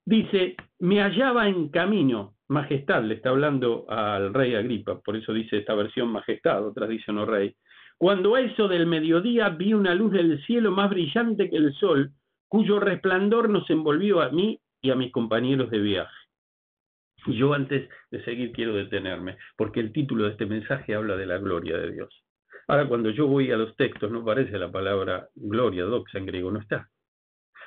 Dice, 0.05 0.55
me 0.79 1.01
hallaba 1.01 1.47
en 1.47 1.69
camino, 1.69 2.35
majestad, 2.47 3.03
le 3.03 3.15
está 3.15 3.29
hablando 3.29 3.85
al 3.89 4.33
rey 4.33 4.55
Agripa, 4.55 4.99
por 4.99 5.15
eso 5.15 5.33
dice 5.33 5.57
esta 5.57 5.73
versión 5.73 6.09
majestad, 6.09 6.65
otras 6.65 6.89
dicen 6.89 7.15
no 7.15 7.25
rey. 7.25 7.55
Cuando 7.97 8.35
a 8.35 8.41
eso 8.41 8.67
del 8.67 8.85
mediodía 8.85 9.49
vi 9.49 9.73
una 9.73 9.95
luz 9.95 10.11
del 10.11 10.43
cielo 10.45 10.71
más 10.71 10.89
brillante 10.89 11.49
que 11.49 11.55
el 11.55 11.73
sol, 11.75 12.11
cuyo 12.47 12.79
resplandor 12.79 13.49
nos 13.49 13.69
envolvió 13.69 14.21
a 14.21 14.29
mí 14.29 14.59
y 14.81 14.91
a 14.91 14.95
mis 14.95 15.11
compañeros 15.11 15.71
de 15.71 15.79
viaje. 15.79 16.24
Y 17.25 17.37
yo 17.37 17.53
antes 17.53 17.89
de 18.11 18.23
seguir 18.23 18.51
quiero 18.51 18.75
detenerme, 18.75 19.37
porque 19.57 19.79
el 19.79 19.91
título 19.91 20.25
de 20.25 20.31
este 20.31 20.45
mensaje 20.45 20.95
habla 20.95 21.15
de 21.15 21.25
la 21.25 21.37
gloria 21.37 21.77
de 21.77 21.91
Dios. 21.91 22.23
Ahora, 22.67 22.87
cuando 22.87 23.09
yo 23.11 23.27
voy 23.27 23.51
a 23.51 23.57
los 23.57 23.75
textos, 23.75 24.11
no 24.11 24.21
aparece 24.21 24.57
la 24.57 24.71
palabra 24.71 25.27
gloria, 25.35 25.83
doxa 25.83 26.17
en 26.17 26.25
griego, 26.25 26.51
no 26.51 26.59
está. 26.59 26.89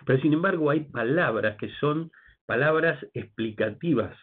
Pero 0.05 0.21
sin 0.21 0.33
embargo 0.33 0.71
hay 0.71 0.81
palabras 0.81 1.57
que 1.59 1.71
son 1.81 2.11
palabras 2.47 3.05
explicativas 3.15 4.17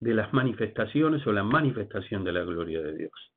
de 0.00 0.14
las 0.14 0.32
manifestaciones 0.32 1.26
o 1.26 1.32
la 1.32 1.44
manifestación 1.44 2.24
de 2.24 2.32
la 2.32 2.42
gloria 2.42 2.82
de 2.82 2.96
Dios. 2.96 3.32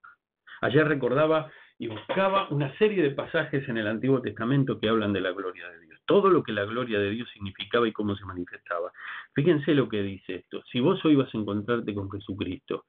Ayer 0.61 0.86
recordaba 0.88 1.51
y 1.78 1.88
buscaba 1.88 2.49
una 2.49 2.78
serie 2.78 3.01
de 3.01 3.11
pasajes 3.11 3.67
en 3.70 3.78
el 3.78 3.88
Antiguo 3.88 4.22
Testamento 4.22 4.80
que 4.80 4.89
hablan 4.89 5.13
de 5.13 5.22
la 5.22 5.32
gloria 5.32 5.70
de 5.70 5.80
Dios, 5.80 5.88
todo 6.10 6.28
lo 6.32 6.41
que 6.41 6.53
la 6.53 6.66
gloria 6.66 6.97
de 6.97 7.12
Dios 7.12 7.30
significaba 7.32 7.88
y 7.88 7.93
cómo 7.93 8.16
se 8.16 8.26
manifestaba. 8.26 8.91
Fíjense 9.36 9.76
lo 9.76 9.88
que 9.88 10.01
dice 10.01 10.38
esto, 10.38 10.64
si 10.72 10.80
vos 10.80 10.99
hoy 11.05 11.16
vas 11.16 11.32
a 11.32 11.38
encontrarte 11.38 11.93
con 11.93 12.10
Jesucristo, 12.10 12.86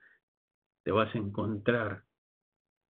te 0.83 0.91
vas 0.91 1.14
a 1.14 1.18
encontrar 1.18 2.03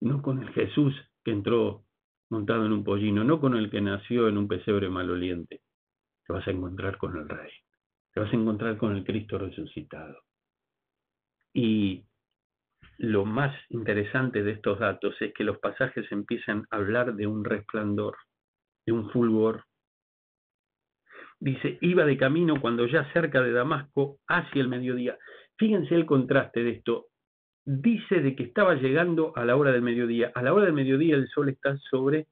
no 0.00 0.22
con 0.22 0.40
el 0.40 0.50
Jesús 0.50 0.94
que 1.24 1.32
entró 1.32 1.82
montado 2.30 2.64
en 2.64 2.72
un 2.72 2.84
pollino, 2.84 3.24
no 3.24 3.40
con 3.40 3.56
el 3.56 3.70
que 3.70 3.80
nació 3.80 4.28
en 4.28 4.38
un 4.38 4.46
pesebre 4.46 4.88
maloliente, 4.88 5.62
te 6.24 6.32
vas 6.32 6.46
a 6.46 6.52
encontrar 6.52 6.96
con 6.96 7.16
el 7.16 7.28
Rey, 7.28 7.50
te 8.14 8.20
vas 8.20 8.32
a 8.32 8.36
encontrar 8.36 8.76
con 8.76 8.94
el 8.94 9.02
Cristo 9.02 9.36
resucitado. 9.36 10.22
Y 11.52 12.04
lo 12.98 13.24
más 13.24 13.52
interesante 13.70 14.44
de 14.44 14.52
estos 14.52 14.78
datos 14.78 15.20
es 15.20 15.34
que 15.34 15.42
los 15.42 15.58
pasajes 15.58 16.06
empiezan 16.12 16.68
a 16.70 16.76
hablar 16.76 17.16
de 17.16 17.26
un 17.26 17.44
resplandor, 17.44 18.16
de 18.86 18.92
un 18.92 19.10
fulgor. 19.10 19.64
Dice, 21.40 21.78
iba 21.80 22.04
de 22.04 22.16
camino 22.18 22.60
cuando 22.60 22.86
ya 22.86 23.10
cerca 23.12 23.40
de 23.40 23.52
Damasco, 23.52 24.18
hacia 24.28 24.60
el 24.60 24.68
mediodía. 24.68 25.18
Fíjense 25.56 25.94
el 25.94 26.06
contraste 26.06 26.62
de 26.62 26.70
esto. 26.70 27.06
Dice 27.64 28.20
de 28.20 28.36
que 28.36 28.44
estaba 28.44 28.74
llegando 28.74 29.32
a 29.36 29.44
la 29.44 29.56
hora 29.56 29.72
del 29.72 29.82
mediodía. 29.82 30.32
A 30.34 30.42
la 30.42 30.52
hora 30.52 30.66
del 30.66 30.74
mediodía 30.74 31.16
el 31.16 31.28
sol 31.28 31.48
está 31.48 31.76
sobre 31.90 32.26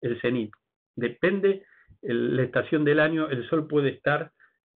el 0.00 0.20
cenit. 0.20 0.52
Depende 0.96 1.64
la 2.04 2.42
estación 2.42 2.84
del 2.84 3.00
año 3.00 3.28
el 3.28 3.48
sol 3.48 3.66
puede 3.66 3.90
estar 3.90 4.30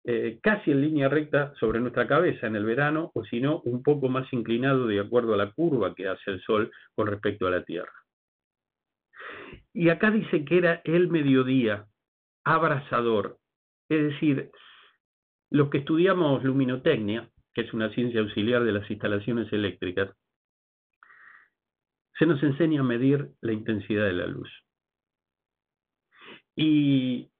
eh, 0.04 0.38
casi 0.40 0.70
en 0.70 0.82
línea 0.82 1.08
recta 1.08 1.52
sobre 1.58 1.80
nuestra 1.80 2.06
cabeza 2.06 2.46
en 2.46 2.54
el 2.54 2.64
verano, 2.64 3.10
o 3.14 3.24
si 3.24 3.40
no, 3.40 3.60
un 3.64 3.82
poco 3.82 4.08
más 4.08 4.32
inclinado 4.32 4.86
de 4.86 5.00
acuerdo 5.00 5.34
a 5.34 5.36
la 5.36 5.50
curva 5.50 5.96
que 5.96 6.06
hace 6.06 6.30
el 6.30 6.40
Sol 6.42 6.70
con 6.94 7.08
respecto 7.08 7.48
a 7.48 7.50
la 7.50 7.64
Tierra. 7.64 7.92
Y 9.72 9.88
acá 9.88 10.12
dice 10.12 10.44
que 10.44 10.58
era 10.58 10.80
el 10.84 11.08
mediodía, 11.08 11.86
abrasador, 12.44 13.38
es 13.88 14.02
decir, 14.12 14.50
los 15.50 15.70
que 15.70 15.78
estudiamos 15.78 16.42
luminotecnia, 16.44 17.30
que 17.54 17.62
es 17.62 17.72
una 17.72 17.90
ciencia 17.90 18.20
auxiliar 18.20 18.64
de 18.64 18.72
las 18.72 18.90
instalaciones 18.90 19.52
eléctricas, 19.52 20.10
se 22.18 22.26
nos 22.26 22.42
enseña 22.42 22.80
a 22.80 22.84
medir 22.84 23.30
la 23.40 23.52
intensidad 23.52 24.04
de 24.04 24.12
la 24.12 24.26
luz. 24.26 24.50
Y 26.56 27.30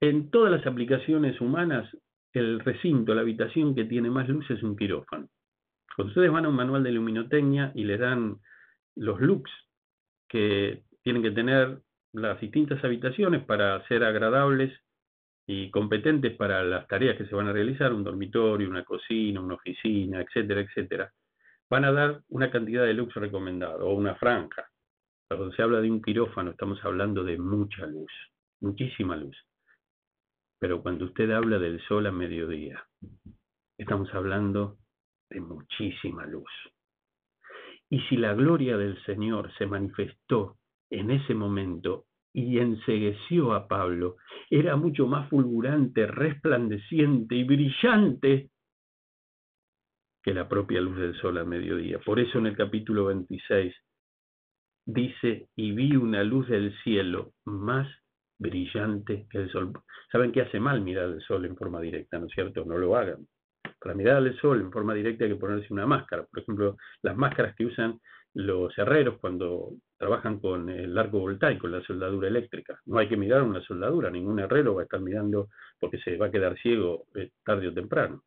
en 0.00 0.30
todas 0.30 0.50
las 0.50 0.66
aplicaciones 0.66 1.40
humanas, 1.40 1.88
el 2.32 2.60
recinto, 2.60 3.14
la 3.14 3.22
habitación 3.22 3.74
que 3.74 3.84
tiene 3.84 4.10
más 4.10 4.28
luz 4.28 4.50
es 4.50 4.62
un 4.62 4.76
quirófano. 4.76 5.28
Cuando 5.94 6.10
ustedes 6.10 6.30
van 6.30 6.44
a 6.44 6.48
un 6.48 6.56
manual 6.56 6.82
de 6.82 6.92
luminotecnia 6.92 7.72
y 7.74 7.84
les 7.84 7.98
dan 7.98 8.36
los 8.96 9.20
looks 9.20 9.50
que 10.28 10.82
tienen 11.02 11.22
que 11.22 11.30
tener 11.30 11.80
las 12.12 12.40
distintas 12.40 12.82
habitaciones 12.84 13.44
para 13.44 13.86
ser 13.86 14.04
agradables 14.04 14.72
y 15.46 15.70
competentes 15.70 16.36
para 16.36 16.62
las 16.64 16.86
tareas 16.88 17.16
que 17.16 17.26
se 17.26 17.34
van 17.34 17.48
a 17.48 17.52
realizar, 17.52 17.92
un 17.92 18.02
dormitorio, 18.02 18.68
una 18.68 18.84
cocina, 18.84 19.40
una 19.40 19.54
oficina, 19.54 20.20
etcétera, 20.20 20.60
etcétera, 20.60 21.12
van 21.70 21.84
a 21.84 21.92
dar 21.92 22.22
una 22.28 22.50
cantidad 22.50 22.84
de 22.84 22.94
lux 22.94 23.14
recomendado 23.14 23.86
o 23.86 23.94
una 23.94 24.16
franja. 24.16 24.68
Cuando 25.28 25.52
se 25.52 25.62
habla 25.62 25.80
de 25.80 25.90
un 25.90 26.02
quirófano 26.02 26.50
estamos 26.50 26.84
hablando 26.84 27.24
de 27.24 27.38
mucha 27.38 27.86
luz, 27.86 28.10
muchísima 28.60 29.16
luz. 29.16 29.36
Pero 30.58 30.82
cuando 30.82 31.04
usted 31.04 31.30
habla 31.30 31.58
del 31.58 31.80
sol 31.86 32.06
a 32.06 32.12
mediodía, 32.12 32.84
estamos 33.78 34.12
hablando 34.14 34.78
de 35.30 35.40
muchísima 35.40 36.26
luz. 36.26 36.50
Y 37.90 38.00
si 38.08 38.16
la 38.16 38.34
gloria 38.34 38.76
del 38.76 39.00
Señor 39.04 39.52
se 39.58 39.66
manifestó 39.66 40.56
en 40.90 41.10
ese 41.10 41.34
momento 41.34 42.05
y 42.36 42.58
ensegueció 42.58 43.54
a 43.54 43.66
Pablo, 43.66 44.16
era 44.50 44.76
mucho 44.76 45.06
más 45.06 45.26
fulgurante, 45.30 46.06
resplandeciente 46.06 47.34
y 47.34 47.44
brillante 47.44 48.50
que 50.22 50.34
la 50.34 50.46
propia 50.46 50.82
luz 50.82 50.98
del 50.98 51.18
sol 51.18 51.38
a 51.38 51.44
mediodía. 51.44 51.98
Por 51.98 52.20
eso 52.20 52.36
en 52.36 52.48
el 52.48 52.54
capítulo 52.54 53.06
26 53.06 53.74
dice, 54.84 55.48
y 55.56 55.72
vi 55.72 55.96
una 55.96 56.22
luz 56.24 56.46
del 56.48 56.76
cielo 56.82 57.32
más 57.46 57.88
brillante 58.38 59.26
que 59.30 59.38
el 59.38 59.50
sol. 59.50 59.72
¿Saben 60.12 60.30
qué 60.30 60.42
hace 60.42 60.60
mal 60.60 60.82
mirar 60.82 61.06
el 61.06 61.22
sol 61.22 61.46
en 61.46 61.56
forma 61.56 61.80
directa, 61.80 62.18
no 62.18 62.26
es 62.26 62.32
cierto? 62.32 62.66
No 62.66 62.76
lo 62.76 62.96
hagan. 62.96 63.26
Para 63.80 63.94
mirar 63.94 64.16
al 64.16 64.38
sol 64.40 64.60
en 64.60 64.70
forma 64.70 64.92
directa 64.92 65.24
hay 65.24 65.30
que 65.30 65.36
ponerse 65.36 65.72
una 65.72 65.86
máscara. 65.86 66.26
Por 66.26 66.40
ejemplo, 66.40 66.76
las 67.00 67.16
máscaras 67.16 67.56
que 67.56 67.64
usan 67.64 67.98
los 68.36 68.76
herreros 68.76 69.18
cuando 69.18 69.70
trabajan 69.96 70.40
con 70.40 70.68
el 70.68 70.96
arco 70.98 71.20
voltaico, 71.20 71.68
la 71.68 71.82
soldadura 71.82 72.28
eléctrica. 72.28 72.78
No 72.84 72.98
hay 72.98 73.08
que 73.08 73.16
mirar 73.16 73.42
una 73.42 73.62
soldadura, 73.62 74.10
ningún 74.10 74.38
herrero 74.38 74.74
va 74.74 74.82
a 74.82 74.84
estar 74.84 75.00
mirando 75.00 75.48
porque 75.80 75.98
se 75.98 76.18
va 76.18 76.26
a 76.26 76.30
quedar 76.30 76.54
ciego 76.58 77.06
eh, 77.14 77.30
tarde 77.42 77.68
o 77.68 77.72
temprano. 77.72 78.24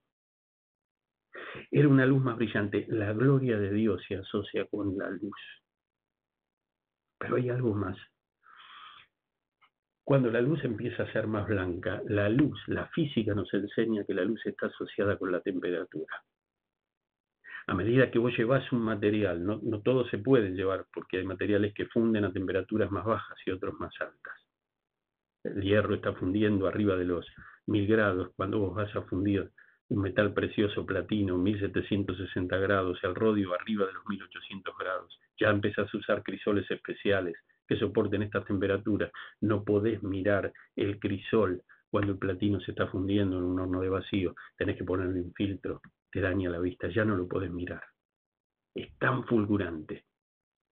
Era 1.70 1.88
una 1.88 2.08
luz 2.08 2.24
más 2.24 2.38
brillante. 2.38 2.88
La 2.90 3.14
gloria 3.14 3.60
de 3.60 3.72
Dios 3.72 4.02
se 4.08 4.16
asocia 4.16 4.66
con 4.66 4.98
la 4.98 5.12
luz. 5.12 5.40
Pero 7.20 7.36
hay 7.36 7.50
algo 7.50 7.76
más. 7.76 7.98
Cuando 10.04 10.32
la 10.32 10.42
luz 10.42 10.64
empieza 10.64 11.04
a 11.04 11.14
ser 11.14 11.28
más 11.28 11.48
blanca, 11.48 12.02
la 12.08 12.30
luz, 12.30 12.60
la 12.66 12.88
física 12.88 13.36
nos 13.36 13.54
enseña 13.54 14.06
que 14.06 14.16
la 14.16 14.24
luz 14.24 14.44
está 14.44 14.66
asociada 14.66 15.18
con 15.18 15.32
la 15.32 15.40
temperatura. 15.42 16.24
A 17.70 17.76
medida 17.76 18.10
que 18.10 18.18
vos 18.18 18.36
llevas 18.36 18.72
un 18.72 18.82
material, 18.82 19.46
no, 19.46 19.60
no 19.62 19.80
todo 19.82 20.04
se 20.10 20.18
puede 20.18 20.50
llevar 20.50 20.88
porque 20.92 21.20
hay 21.20 21.24
materiales 21.24 21.72
que 21.76 21.86
funden 21.86 22.26
a 22.26 22.34
temperaturas 22.34 22.90
más 22.90 23.06
bajas 23.06 23.38
y 23.46 23.52
otros 23.52 23.80
más 23.80 23.94
altas. 24.02 24.34
El 25.44 25.62
hierro 25.62 25.94
está 25.94 26.14
fundiendo 26.14 26.66
arriba 26.66 26.96
de 26.96 27.06
los 27.06 27.28
mil 27.68 27.86
grados. 27.86 28.32
Cuando 28.36 28.58
vos 28.58 28.74
vas 28.74 28.96
a 28.96 29.04
fundir 29.04 29.52
un 29.90 30.02
metal 30.02 30.34
precioso 30.34 30.84
platino, 30.84 31.38
1760 31.38 32.58
grados, 32.58 32.98
el 33.04 33.14
rodio 33.14 33.54
arriba 33.54 33.86
de 33.86 33.94
los 33.94 34.06
1800 34.08 34.76
grados, 34.76 35.20
ya 35.40 35.52
empezás 35.52 35.94
a 35.94 35.98
usar 35.98 36.24
crisoles 36.24 36.70
especiales, 36.72 37.36
que 37.68 37.78
soporten 37.78 38.24
estas 38.24 38.46
temperaturas. 38.46 39.12
No 39.42 39.64
podés 39.64 40.02
mirar 40.02 40.52
el 40.76 40.98
crisol 40.98 41.62
cuando 41.92 42.14
el 42.14 42.18
platino 42.18 42.60
se 42.62 42.72
está 42.72 42.88
fundiendo 42.88 43.38
en 43.38 43.44
un 43.44 43.60
horno 43.60 43.80
de 43.80 43.90
vacío. 43.90 44.34
Tenés 44.58 44.76
que 44.76 44.84
ponerle 44.84 45.22
un 45.22 45.34
filtro, 45.34 45.84
te 46.12 46.22
daña 46.22 46.50
la 46.50 46.60
vista, 46.60 46.88
ya 46.90 47.06
no 47.06 47.16
lo 47.16 47.28
podés 47.28 47.52
mirar. 47.52 47.84
Es 48.76 48.98
tan 48.98 49.26
fulgurante. 49.26 50.06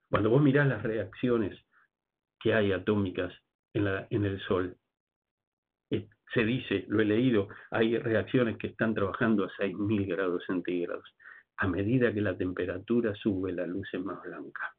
Cuando 0.09 0.29
vos 0.29 0.41
mirás 0.41 0.67
las 0.67 0.83
reacciones 0.83 1.57
que 2.39 2.53
hay 2.53 2.71
atómicas 2.71 3.33
en, 3.73 3.85
la, 3.85 4.07
en 4.09 4.25
el 4.25 4.39
Sol, 4.41 4.77
eh, 5.91 6.07
se 6.33 6.43
dice, 6.43 6.85
lo 6.87 7.01
he 7.01 7.05
leído, 7.05 7.49
hay 7.71 7.97
reacciones 7.97 8.57
que 8.57 8.67
están 8.67 8.93
trabajando 8.93 9.45
a 9.45 9.49
6.000 9.49 10.07
grados 10.07 10.43
centígrados. 10.45 11.03
A 11.57 11.67
medida 11.67 12.13
que 12.13 12.21
la 12.21 12.37
temperatura 12.37 13.15
sube, 13.15 13.51
la 13.51 13.65
luz 13.65 13.87
es 13.93 14.01
más 14.01 14.21
blanca. 14.21 14.75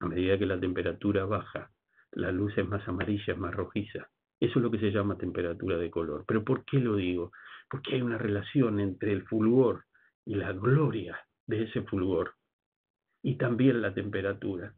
A 0.00 0.06
medida 0.06 0.38
que 0.38 0.46
la 0.46 0.60
temperatura 0.60 1.24
baja, 1.24 1.70
la 2.12 2.30
luz 2.30 2.56
es 2.56 2.66
más 2.66 2.86
amarilla, 2.86 3.32
es 3.32 3.38
más 3.38 3.54
rojiza. 3.54 4.08
Eso 4.40 4.58
es 4.58 4.62
lo 4.62 4.70
que 4.70 4.78
se 4.78 4.92
llama 4.92 5.18
temperatura 5.18 5.76
de 5.76 5.90
color. 5.90 6.24
Pero 6.26 6.44
¿por 6.44 6.64
qué 6.64 6.78
lo 6.78 6.96
digo? 6.96 7.32
Porque 7.70 7.94
hay 7.94 8.02
una 8.02 8.18
relación 8.18 8.80
entre 8.80 9.12
el 9.12 9.24
fulgor 9.26 9.84
y 10.24 10.34
la 10.34 10.52
gloria 10.52 11.18
de 11.46 11.64
ese 11.64 11.82
fulgor 11.82 12.34
y 13.22 13.36
también 13.36 13.82
la 13.82 13.92
temperatura. 13.92 14.74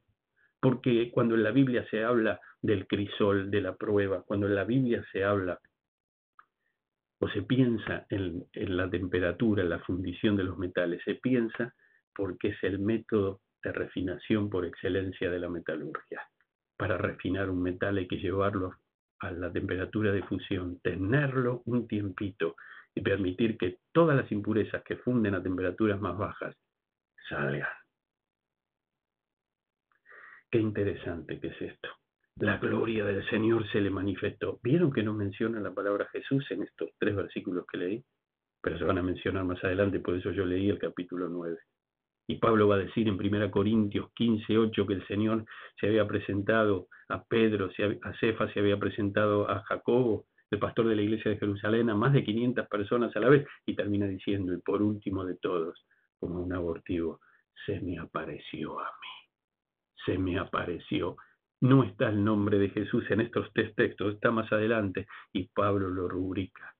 Porque 0.60 1.10
cuando 1.10 1.34
en 1.34 1.42
la 1.42 1.50
Biblia 1.50 1.86
se 1.90 2.04
habla 2.04 2.40
del 2.60 2.86
crisol, 2.86 3.50
de 3.50 3.60
la 3.60 3.74
prueba, 3.76 4.22
cuando 4.22 4.46
en 4.46 4.54
la 4.54 4.64
Biblia 4.64 5.04
se 5.12 5.24
habla 5.24 5.58
o 7.20 7.28
se 7.28 7.42
piensa 7.42 8.06
en, 8.08 8.46
la 8.54 8.88
temperatura, 8.88 9.62
en 9.62 9.70
la 9.70 9.78
fundición 9.80 10.36
de 10.36 10.44
los 10.44 10.58
metales, 10.58 11.02
se 11.04 11.16
piensa 11.16 11.74
porque 12.14 12.48
es 12.48 12.62
el 12.62 12.78
método 12.78 13.40
de 13.62 13.72
refinación 13.72 14.48
por 14.48 14.64
excelencia 14.64 15.30
de 15.30 15.38
la 15.38 15.48
metalurgia. 15.48 16.22
Para 16.76 16.96
refinar 16.96 17.50
un 17.50 17.62
metal 17.62 17.98
hay 17.98 18.08
que 18.08 18.16
llevarlo 18.16 18.74
a 19.20 19.30
la 19.30 19.52
temperatura 19.52 20.12
de 20.12 20.22
fusión, 20.22 20.80
tenerlo 20.80 21.62
un 21.66 21.86
tiempito 21.86 22.56
y 22.94 23.00
permitir 23.02 23.56
que 23.56 23.78
todas 23.92 24.16
las 24.16 24.30
impurezas 24.32 24.82
que 24.82 24.96
funden 24.96 25.34
a 25.34 25.42
temperaturas 25.42 26.00
más 26.00 26.16
bajas 26.16 26.56
salgan. 27.28 27.68
Qué 30.50 30.58
interesante 30.58 31.38
que 31.38 31.48
es 31.48 31.62
esto. 31.62 31.88
La 32.36 32.56
gloria 32.58 33.04
del 33.04 33.28
Señor 33.28 33.70
se 33.70 33.80
le 33.80 33.90
manifestó. 33.90 34.58
¿Vieron 34.62 34.92
que 34.92 35.02
no 35.02 35.12
menciona 35.12 35.60
la 35.60 35.72
palabra 35.72 36.08
Jesús 36.10 36.50
en 36.50 36.62
estos 36.62 36.90
tres 36.98 37.14
versículos 37.14 37.66
que 37.70 37.78
leí? 37.78 38.04
Pero 38.62 38.78
se 38.78 38.84
van 38.84 38.98
a 38.98 39.02
mencionar 39.02 39.44
más 39.44 39.62
adelante, 39.62 40.00
por 40.00 40.16
eso 40.16 40.32
yo 40.32 40.44
leí 40.44 40.68
el 40.68 40.78
capítulo 40.78 41.28
9. 41.28 41.58
Y 42.28 42.36
Pablo 42.36 42.68
va 42.68 42.76
a 42.76 42.78
decir 42.78 43.08
en 43.08 43.14
1 43.14 43.50
Corintios 43.50 44.12
15, 44.14 44.56
8 44.56 44.86
que 44.86 44.94
el 44.94 45.06
Señor 45.06 45.44
se 45.78 45.88
había 45.88 46.06
presentado 46.06 46.88
a 47.08 47.24
Pedro, 47.24 47.70
a 48.02 48.12
Cefa, 48.20 48.52
se 48.52 48.60
había 48.60 48.78
presentado 48.78 49.50
a 49.50 49.62
Jacobo, 49.64 50.26
el 50.50 50.58
pastor 50.58 50.88
de 50.88 50.96
la 50.96 51.02
iglesia 51.02 51.30
de 51.30 51.38
Jerusalén, 51.38 51.90
a 51.90 51.94
más 51.94 52.12
de 52.12 52.24
500 52.24 52.66
personas 52.68 53.14
a 53.14 53.20
la 53.20 53.28
vez, 53.28 53.46
y 53.66 53.74
termina 53.74 54.06
diciendo, 54.06 54.52
y 54.52 54.58
por 54.58 54.82
último 54.82 55.24
de 55.24 55.36
todos, 55.36 55.86
como 56.18 56.40
un 56.40 56.52
abortivo, 56.52 57.20
se 57.66 57.80
me 57.80 57.98
apareció 57.98 58.80
a 58.80 58.84
mí, 58.84 59.30
se 60.04 60.18
me 60.18 60.38
apareció. 60.38 61.16
No 61.60 61.84
está 61.84 62.08
el 62.08 62.24
nombre 62.24 62.58
de 62.58 62.70
Jesús 62.70 63.04
en 63.10 63.20
estos 63.20 63.48
tres 63.52 63.74
textos, 63.74 64.14
está 64.14 64.30
más 64.30 64.50
adelante, 64.52 65.06
y 65.32 65.48
Pablo 65.48 65.88
lo 65.88 66.08
rubrica 66.08 66.74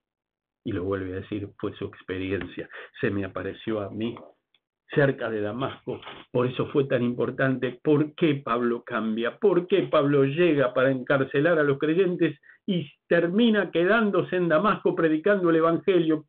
y 0.65 0.73
lo 0.73 0.85
vuelve 0.85 1.13
a 1.13 1.21
decir, 1.21 1.49
fue 1.59 1.75
su 1.77 1.87
experiencia, 1.87 2.69
se 3.01 3.11
me 3.11 3.25
apareció 3.25 3.81
a 3.81 3.91
mí 3.91 4.15
cerca 4.95 5.31
de 5.31 5.41
Damasco. 5.41 6.01
Por 6.31 6.47
eso 6.47 6.67
fue 6.67 6.85
tan 6.85 7.03
importante. 7.03 7.79
¿Por 7.83 8.15
qué 8.15 8.37
Pablo 8.37 8.83
cambia? 8.85 9.39
¿Por 9.39 9.67
qué 9.67 9.85
Pablo 9.85 10.25
llega 10.25 10.75
para 10.75 10.91
encarcelar 10.91 11.59
a 11.59 11.63
los 11.63 11.79
creyentes 11.79 12.39
y 12.67 12.91
termina 13.09 13.71
quedándose 13.71 14.37
en 14.37 14.49
Damasco 14.49 14.95
predicando 14.95 15.51
el 15.51 15.57
Evangelio? 15.57 16.27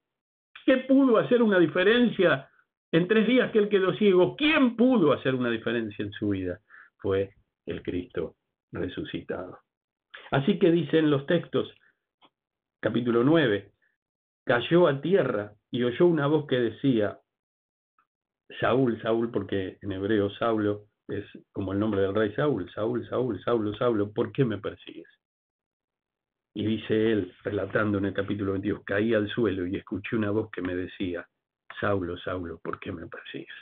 ¿Qué 0.65 0.77
pudo 0.77 1.17
hacer 1.17 1.41
una 1.41 1.59
diferencia 1.59 2.49
en 2.91 3.07
tres 3.07 3.27
días 3.27 3.51
que 3.51 3.59
él 3.59 3.69
quedó 3.69 3.93
ciego? 3.93 4.35
¿Quién 4.35 4.75
pudo 4.75 5.13
hacer 5.13 5.33
una 5.33 5.49
diferencia 5.49 6.03
en 6.05 6.11
su 6.11 6.29
vida? 6.29 6.59
Fue 6.97 7.31
el 7.65 7.81
Cristo 7.81 8.35
resucitado. 8.71 9.59
Así 10.29 10.59
que 10.59 10.71
dicen 10.71 11.09
los 11.09 11.25
textos, 11.25 11.73
capítulo 12.79 13.23
9, 13.23 13.71
cayó 14.45 14.87
a 14.87 15.01
tierra 15.01 15.53
y 15.71 15.83
oyó 15.83 16.05
una 16.05 16.27
voz 16.27 16.47
que 16.47 16.59
decía, 16.59 17.17
Saúl, 18.59 19.01
Saúl, 19.01 19.31
porque 19.31 19.77
en 19.81 19.91
hebreo 19.91 20.29
Saulo 20.31 20.85
es 21.07 21.25
como 21.51 21.73
el 21.73 21.79
nombre 21.79 22.01
del 22.01 22.15
rey 22.15 22.33
Saúl, 22.33 22.69
Saúl, 22.71 23.07
Saúl, 23.07 23.41
Saulo, 23.43 23.73
Saulo, 23.75 24.11
¿por 24.11 24.31
qué 24.31 24.45
me 24.45 24.57
persigues? 24.57 25.07
Y 26.53 26.65
dice 26.65 27.11
él, 27.11 27.33
relatando 27.43 27.97
en 27.97 28.05
el 28.05 28.13
capítulo 28.13 28.53
22, 28.53 28.83
caí 28.85 29.13
al 29.13 29.29
suelo 29.29 29.65
y 29.65 29.77
escuché 29.77 30.15
una 30.15 30.31
voz 30.31 30.49
que 30.51 30.61
me 30.61 30.75
decía, 30.75 31.27
Saulo, 31.79 32.17
Saulo, 32.17 32.59
¿por 32.61 32.79
qué 32.79 32.91
me 32.91 33.07
persigues? 33.07 33.55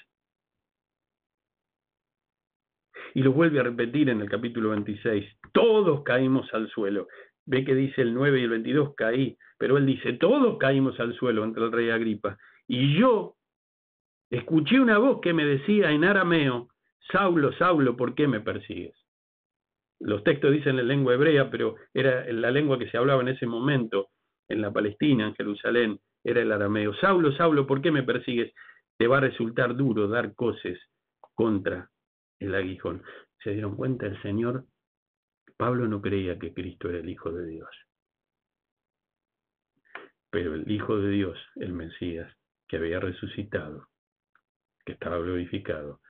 Y 3.13 3.21
lo 3.21 3.31
vuelve 3.31 3.59
a 3.59 3.63
repetir 3.63 4.09
en 4.09 4.21
el 4.21 4.29
capítulo 4.29 4.69
26, 4.69 5.25
todos 5.53 6.03
caímos 6.03 6.51
al 6.53 6.69
suelo. 6.69 7.07
Ve 7.45 7.63
que 7.65 7.73
dice 7.73 8.01
el 8.01 8.13
9 8.13 8.39
y 8.39 8.43
el 8.43 8.49
22, 8.49 8.95
caí, 8.95 9.37
pero 9.57 9.77
él 9.77 9.85
dice, 9.85 10.13
todos 10.13 10.57
caímos 10.57 10.99
al 10.99 11.15
suelo 11.15 11.43
entre 11.43 11.63
el 11.63 11.71
rey 11.71 11.89
Agripa. 11.89 12.37
Y 12.67 12.99
yo 12.99 13.38
escuché 14.30 14.80
una 14.80 14.97
voz 14.97 15.21
que 15.21 15.34
me 15.34 15.45
decía 15.45 15.91
en 15.91 16.03
arameo, 16.03 16.69
Saulo, 17.11 17.51
Saulo, 17.53 17.95
¿por 17.95 18.15
qué 18.15 18.27
me 18.27 18.41
persigues? 18.41 18.95
Los 19.99 20.23
textos 20.23 20.51
dicen 20.51 20.80
en 20.80 20.88
lengua 20.88 21.13
hebrea, 21.13 21.49
pero 21.49 21.75
era 21.93 22.25
la 22.32 22.51
lengua 22.51 22.80
que 22.80 22.89
se 22.89 22.97
hablaba 22.97 23.21
en 23.21 23.30
ese 23.30 23.45
momento 23.45 24.09
en 24.47 24.61
la 24.61 24.71
Palestina, 24.71 25.27
en 25.27 25.36
Jerusalén, 25.36 25.99
era 26.23 26.41
el 26.41 26.51
arameo. 26.51 26.93
Saulo, 26.95 27.32
Saulo, 27.34 27.67
¿por 27.67 27.82
qué 27.82 27.91
me 27.91 28.03
persigues? 28.03 28.53
Te 28.97 29.07
va 29.07 29.17
a 29.17 29.21
resultar 29.21 29.75
duro 29.75 30.07
dar 30.07 30.34
coces 30.36 30.80
contra 31.34 31.89
el 32.39 32.55
aguijón. 32.55 33.03
¿Se 33.43 33.51
dieron 33.51 33.75
cuenta? 33.75 34.05
El 34.05 34.21
Señor, 34.21 34.65
Pablo 35.57 35.88
no 35.88 36.01
creía 36.01 36.39
que 36.39 36.53
Cristo 36.53 36.89
era 36.89 36.99
el 36.99 37.09
Hijo 37.09 37.32
de 37.32 37.45
Dios. 37.45 37.69
Pero 40.30 40.55
el 40.55 40.69
Hijo 40.69 40.97
de 40.97 41.09
Dios, 41.09 41.38
el 41.55 41.73
Mesías, 41.73 42.32
que 42.67 42.77
había 42.77 42.99
resucitado, 42.99 43.88
estaba 44.91 45.17
glorificado, 45.17 46.01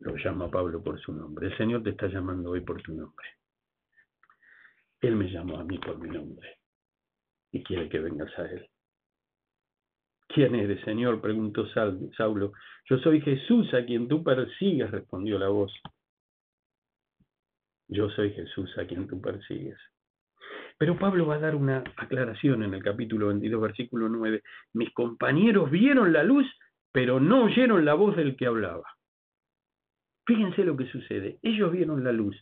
lo 0.00 0.16
llama 0.16 0.50
Pablo 0.50 0.82
por 0.82 1.00
su 1.00 1.12
nombre. 1.12 1.48
El 1.48 1.56
Señor 1.56 1.82
te 1.82 1.90
está 1.90 2.08
llamando 2.08 2.50
hoy 2.50 2.60
por 2.60 2.82
tu 2.82 2.92
nombre. 2.94 3.26
Él 5.00 5.16
me 5.16 5.30
llamó 5.30 5.58
a 5.58 5.64
mí 5.64 5.78
por 5.78 5.98
mi 5.98 6.08
nombre 6.08 6.58
y 7.52 7.62
quiere 7.62 7.88
que 7.88 7.98
vengas 7.98 8.36
a 8.38 8.46
Él. 8.50 8.68
¿Quién 10.28 10.54
eres, 10.54 10.82
Señor? 10.84 11.20
preguntó 11.20 11.66
Saulo. 11.68 12.52
Yo 12.88 12.98
soy 12.98 13.20
Jesús 13.20 13.72
a 13.74 13.84
quien 13.84 14.08
tú 14.08 14.24
persigues, 14.24 14.90
respondió 14.90 15.38
la 15.38 15.48
voz. 15.48 15.72
Yo 17.88 18.08
soy 18.10 18.32
Jesús 18.32 18.76
a 18.78 18.86
quien 18.86 19.06
tú 19.06 19.20
persigues. 19.20 19.78
Pero 20.78 20.98
Pablo 20.98 21.26
va 21.26 21.36
a 21.36 21.40
dar 21.40 21.54
una 21.54 21.84
aclaración 21.96 22.62
en 22.64 22.74
el 22.74 22.82
capítulo 22.82 23.28
22, 23.28 23.60
versículo 23.60 24.08
9. 24.08 24.42
Mis 24.72 24.92
compañeros 24.92 25.70
vieron 25.70 26.12
la 26.12 26.24
luz, 26.24 26.46
pero 26.94 27.18
no 27.18 27.46
oyeron 27.46 27.84
la 27.84 27.94
voz 27.94 28.14
del 28.14 28.36
que 28.36 28.46
hablaba. 28.46 28.84
Fíjense 30.26 30.64
lo 30.64 30.76
que 30.76 30.86
sucede. 30.86 31.40
Ellos 31.42 31.72
vieron 31.72 32.04
la 32.04 32.12
luz, 32.12 32.36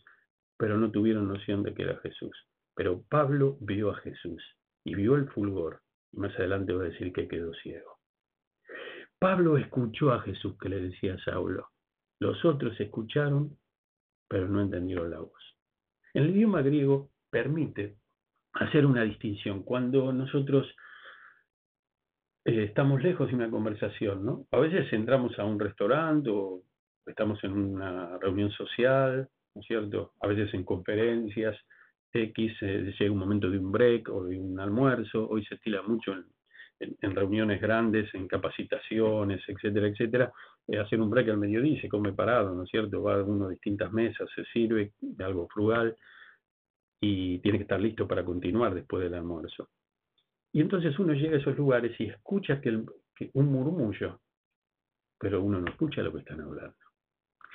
pero 0.57 0.77
no 0.77 0.91
tuvieron 0.91 1.27
noción 1.27 1.63
de 1.63 1.73
que 1.73 1.81
era 1.81 1.97
Jesús. 2.01 2.37
Pero 2.75 3.01
Pablo 3.09 3.57
vio 3.61 3.89
a 3.89 3.95
Jesús 3.95 4.43
y 4.83 4.93
vio 4.93 5.15
el 5.15 5.27
fulgor. 5.29 5.81
Y 6.11 6.19
más 6.19 6.35
adelante 6.35 6.71
va 6.71 6.83
a 6.83 6.89
decir 6.89 7.11
que 7.11 7.27
quedó 7.27 7.51
ciego. 7.55 7.97
Pablo 9.17 9.57
escuchó 9.57 10.13
a 10.13 10.21
Jesús 10.21 10.55
que 10.59 10.69
le 10.69 10.81
decía 10.81 11.15
a 11.15 11.23
Saulo. 11.23 11.69
Los 12.19 12.45
otros 12.45 12.79
escucharon, 12.79 13.57
pero 14.27 14.47
no 14.47 14.61
entendieron 14.61 15.09
la 15.09 15.19
voz. 15.19 15.57
El 16.13 16.29
idioma 16.29 16.61
griego 16.61 17.09
permite 17.31 17.97
hacer 18.53 18.85
una 18.85 19.01
distinción. 19.01 19.63
Cuando 19.63 20.13
nosotros 20.13 20.71
eh, 22.45 22.63
estamos 22.63 23.01
lejos 23.01 23.29
de 23.29 23.35
una 23.35 23.49
conversación, 23.49 24.25
¿no? 24.25 24.45
A 24.51 24.59
veces 24.59 24.91
entramos 24.93 25.37
a 25.39 25.45
un 25.45 25.59
restaurante 25.59 26.29
o 26.29 26.63
estamos 27.05 27.43
en 27.43 27.51
una 27.53 28.17
reunión 28.19 28.51
social, 28.51 29.29
¿no 29.55 29.61
es 29.61 29.67
cierto? 29.67 30.13
A 30.21 30.27
veces 30.27 30.53
en 30.53 30.63
conferencias 30.63 31.57
X, 32.13 32.53
eh, 32.61 32.93
llega 32.99 33.11
un 33.11 33.17
momento 33.17 33.49
de 33.49 33.57
un 33.57 33.71
break 33.71 34.09
o 34.09 34.25
de 34.25 34.39
un 34.39 34.59
almuerzo, 34.59 35.27
hoy 35.27 35.43
se 35.45 35.55
estila 35.55 35.81
mucho 35.81 36.13
en, 36.13 37.15
reuniones 37.15 37.61
grandes, 37.61 38.13
en 38.13 38.27
capacitaciones, 38.27 39.41
etcétera, 39.47 39.87
etcétera, 39.87 40.33
eh, 40.67 40.77
hacer 40.79 40.99
un 40.99 41.09
break 41.09 41.29
al 41.29 41.37
mediodía 41.37 41.79
se 41.79 41.87
come 41.87 42.13
parado, 42.13 42.53
¿no 42.53 42.63
es 42.63 42.69
cierto? 42.69 43.01
Va 43.01 43.15
a 43.15 43.23
uno 43.23 43.45
a 43.47 43.49
distintas 43.51 43.91
mesas, 43.93 44.29
se 44.35 44.43
sirve 44.45 44.93
de 44.99 45.23
algo 45.23 45.47
frugal 45.47 45.95
y 46.99 47.39
tiene 47.39 47.57
que 47.57 47.63
estar 47.63 47.79
listo 47.79 48.07
para 48.07 48.25
continuar 48.25 48.73
después 48.75 49.03
del 49.03 49.13
almuerzo. 49.13 49.69
Y 50.53 50.61
entonces 50.61 50.97
uno 50.99 51.13
llega 51.13 51.35
a 51.35 51.39
esos 51.39 51.57
lugares 51.57 51.99
y 51.99 52.05
escucha 52.05 52.61
que 52.61 52.69
un 53.33 53.51
murmullo, 53.51 54.21
pero 55.19 55.41
uno 55.41 55.59
no 55.59 55.67
escucha 55.67 56.03
lo 56.03 56.13
que 56.13 56.19
están 56.19 56.41
hablando. 56.41 56.75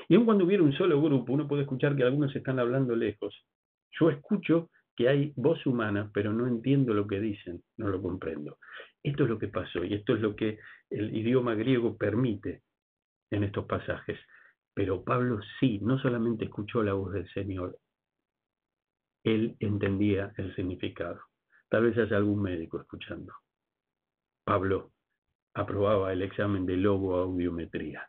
Y 0.09 0.17
aun 0.17 0.25
cuando 0.25 0.45
hubiera 0.45 0.63
un 0.63 0.73
solo 0.73 1.01
grupo, 1.01 1.33
uno 1.33 1.47
puede 1.47 1.63
escuchar 1.63 1.97
que 1.97 2.03
algunos 2.03 2.35
están 2.35 2.59
hablando 2.59 2.97
lejos. 2.97 3.35
Yo 3.99 4.11
escucho 4.11 4.71
que 4.97 5.09
hay 5.09 5.33
voz 5.37 5.65
humana, 5.65 6.11
pero 6.13 6.33
no 6.33 6.49
entiendo 6.49 6.93
lo 6.93 7.07
que 7.07 7.21
dicen, 7.21 7.63
no 7.77 7.89
lo 7.89 8.03
comprendo. 8.03 8.59
Esto 9.03 9.25
es 9.25 9.31
lo 9.31 9.39
que 9.39 9.49
pasó 9.49 9.85
y 9.85 9.95
esto 9.95 10.17
es 10.17 10.21
lo 10.21 10.35
que 10.35 10.59
el 10.91 11.17
idioma 11.17 11.55
griego 11.55 11.97
permite 11.97 12.63
en 13.31 13.45
estos 13.45 13.65
pasajes. 13.67 14.19
Pero 14.75 15.05
Pablo 15.05 15.39
sí, 15.61 15.79
no 15.83 16.01
solamente 16.01 16.47
escuchó 16.47 16.83
la 16.83 16.95
voz 16.95 17.13
del 17.13 17.29
Señor, 17.33 17.79
él 19.25 19.57
entendía 19.61 20.33
el 20.37 20.55
significado. 20.57 21.21
Tal 21.69 21.85
vez 21.85 21.99
haya 21.99 22.17
algún 22.17 22.43
médico 22.43 22.81
escuchando. 22.81 23.35
Pablo 24.45 24.93
aprobaba 25.55 26.13
el 26.13 26.23
examen 26.23 26.65
de 26.67 26.77
logoaudiometría 26.77 28.09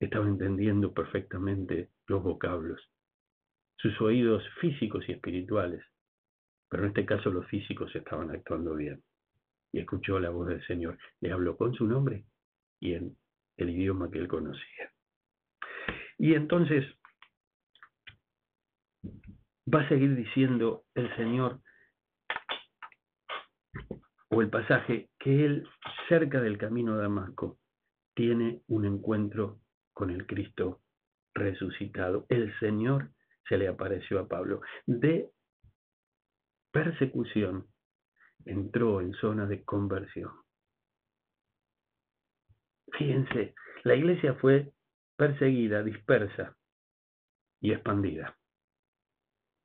estaba 0.00 0.26
entendiendo 0.26 0.94
perfectamente 0.94 1.90
los 2.06 2.22
vocablos, 2.22 2.80
sus 3.76 4.00
oídos 4.00 4.42
físicos 4.60 5.06
y 5.08 5.12
espirituales, 5.12 5.84
pero 6.68 6.84
en 6.84 6.88
este 6.88 7.04
caso 7.04 7.30
los 7.30 7.46
físicos 7.48 7.94
estaban 7.94 8.30
actuando 8.30 8.74
bien. 8.74 9.02
Y 9.72 9.78
escuchó 9.78 10.18
la 10.18 10.30
voz 10.30 10.48
del 10.48 10.66
Señor, 10.66 10.98
le 11.20 11.30
habló 11.30 11.56
con 11.56 11.74
su 11.74 11.86
nombre 11.86 12.24
y 12.80 12.94
en 12.94 13.16
el 13.56 13.70
idioma 13.70 14.10
que 14.10 14.18
él 14.18 14.26
conocía. 14.26 14.90
Y 16.18 16.34
entonces 16.34 16.84
va 19.72 19.82
a 19.82 19.88
seguir 19.88 20.16
diciendo 20.16 20.84
el 20.94 21.14
Señor, 21.16 21.60
o 24.28 24.42
el 24.42 24.50
pasaje, 24.50 25.10
que 25.18 25.44
él 25.44 25.68
cerca 26.08 26.40
del 26.40 26.58
camino 26.58 26.96
de 26.96 27.02
Damasco 27.02 27.58
tiene 28.14 28.62
un 28.68 28.84
encuentro 28.84 29.60
con 29.92 30.10
el 30.10 30.26
Cristo 30.26 30.80
resucitado. 31.34 32.26
El 32.28 32.56
Señor 32.60 33.10
se 33.48 33.58
le 33.58 33.68
apareció 33.68 34.20
a 34.20 34.28
Pablo. 34.28 34.60
De 34.86 35.30
persecución 36.72 37.66
entró 38.44 39.00
en 39.00 39.12
zona 39.14 39.46
de 39.46 39.64
conversión. 39.64 40.32
Fíjense, 42.92 43.54
la 43.84 43.94
iglesia 43.94 44.34
fue 44.34 44.72
perseguida, 45.16 45.82
dispersa 45.82 46.56
y 47.60 47.72
expandida. 47.72 48.36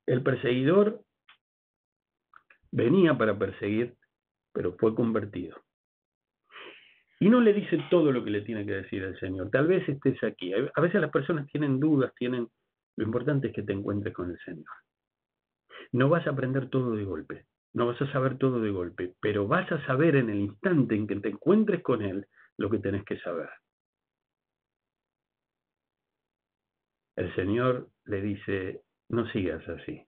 El 0.06 0.22
perseguidor 0.24 1.04
venía 2.76 3.18
para 3.18 3.38
perseguir, 3.40 3.96
pero 4.54 4.76
fue 4.78 4.94
convertido. 4.94 5.56
Y 7.20 7.30
no 7.30 7.40
le 7.40 7.54
dice 7.54 7.80
todo 7.90 8.12
lo 8.12 8.24
que 8.24 8.30
le 8.30 8.42
tiene 8.42 8.66
que 8.66 8.74
decir 8.74 9.02
el 9.02 9.18
Señor. 9.20 9.50
Tal 9.50 9.68
vez 9.68 9.88
estés 9.88 10.22
aquí. 10.24 10.54
A 10.54 10.82
veces 10.82 11.00
las 11.00 11.12
personas 11.12 11.48
tienen 11.48 11.80
dudas, 11.80 12.14
tienen... 12.16 12.50
Lo 12.98 13.06
importante 13.06 13.48
es 13.48 13.54
que 13.54 13.64
te 13.64 13.72
encuentres 13.72 14.14
con 14.14 14.30
el 14.30 14.38
Señor. 14.40 14.68
No 15.94 16.10
vas 16.10 16.28
a 16.28 16.32
aprender 16.32 16.70
todo 16.70 16.96
de 16.96 17.06
golpe, 17.06 17.46
no 17.74 17.88
vas 17.88 18.02
a 18.02 18.12
saber 18.12 18.38
todo 18.38 18.60
de 18.60 18.72
golpe, 18.72 19.14
pero 19.22 19.48
vas 19.48 19.72
a 19.72 19.86
saber 19.86 20.18
en 20.18 20.30
el 20.30 20.40
instante 20.40 20.96
en 20.96 21.08
que 21.08 21.16
te 21.18 21.30
encuentres 21.30 21.82
con 21.82 22.02
Él 22.02 22.28
lo 22.58 22.70
que 22.70 22.80
tenés 22.80 23.06
que 23.06 23.20
saber. 23.20 23.50
El 27.16 27.34
Señor 27.36 27.90
le 28.06 28.22
dice, 28.22 28.82
no 29.10 29.26
sigas 29.32 29.68
así. 29.70 30.06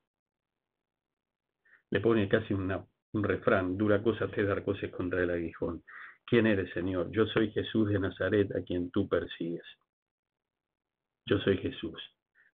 Le 1.91 1.99
pone 2.01 2.27
casi 2.27 2.53
un 2.53 3.23
refrán, 3.23 3.77
dura 3.77 4.01
cosa 4.03 4.27
te 4.27 4.43
dar 4.43 4.63
cosas 4.63 4.89
contra 4.91 5.23
el 5.23 5.29
aguijón. 5.29 5.83
¿Quién 6.25 6.45
eres, 6.45 6.71
Señor? 6.73 7.09
Yo 7.11 7.25
soy 7.27 7.51
Jesús 7.51 7.89
de 7.89 7.99
Nazaret, 7.99 8.53
a 8.55 8.61
quien 8.61 8.91
tú 8.91 9.07
persigues. 9.07 9.63
Yo 11.25 11.39
soy 11.39 11.57
Jesús, 11.57 11.97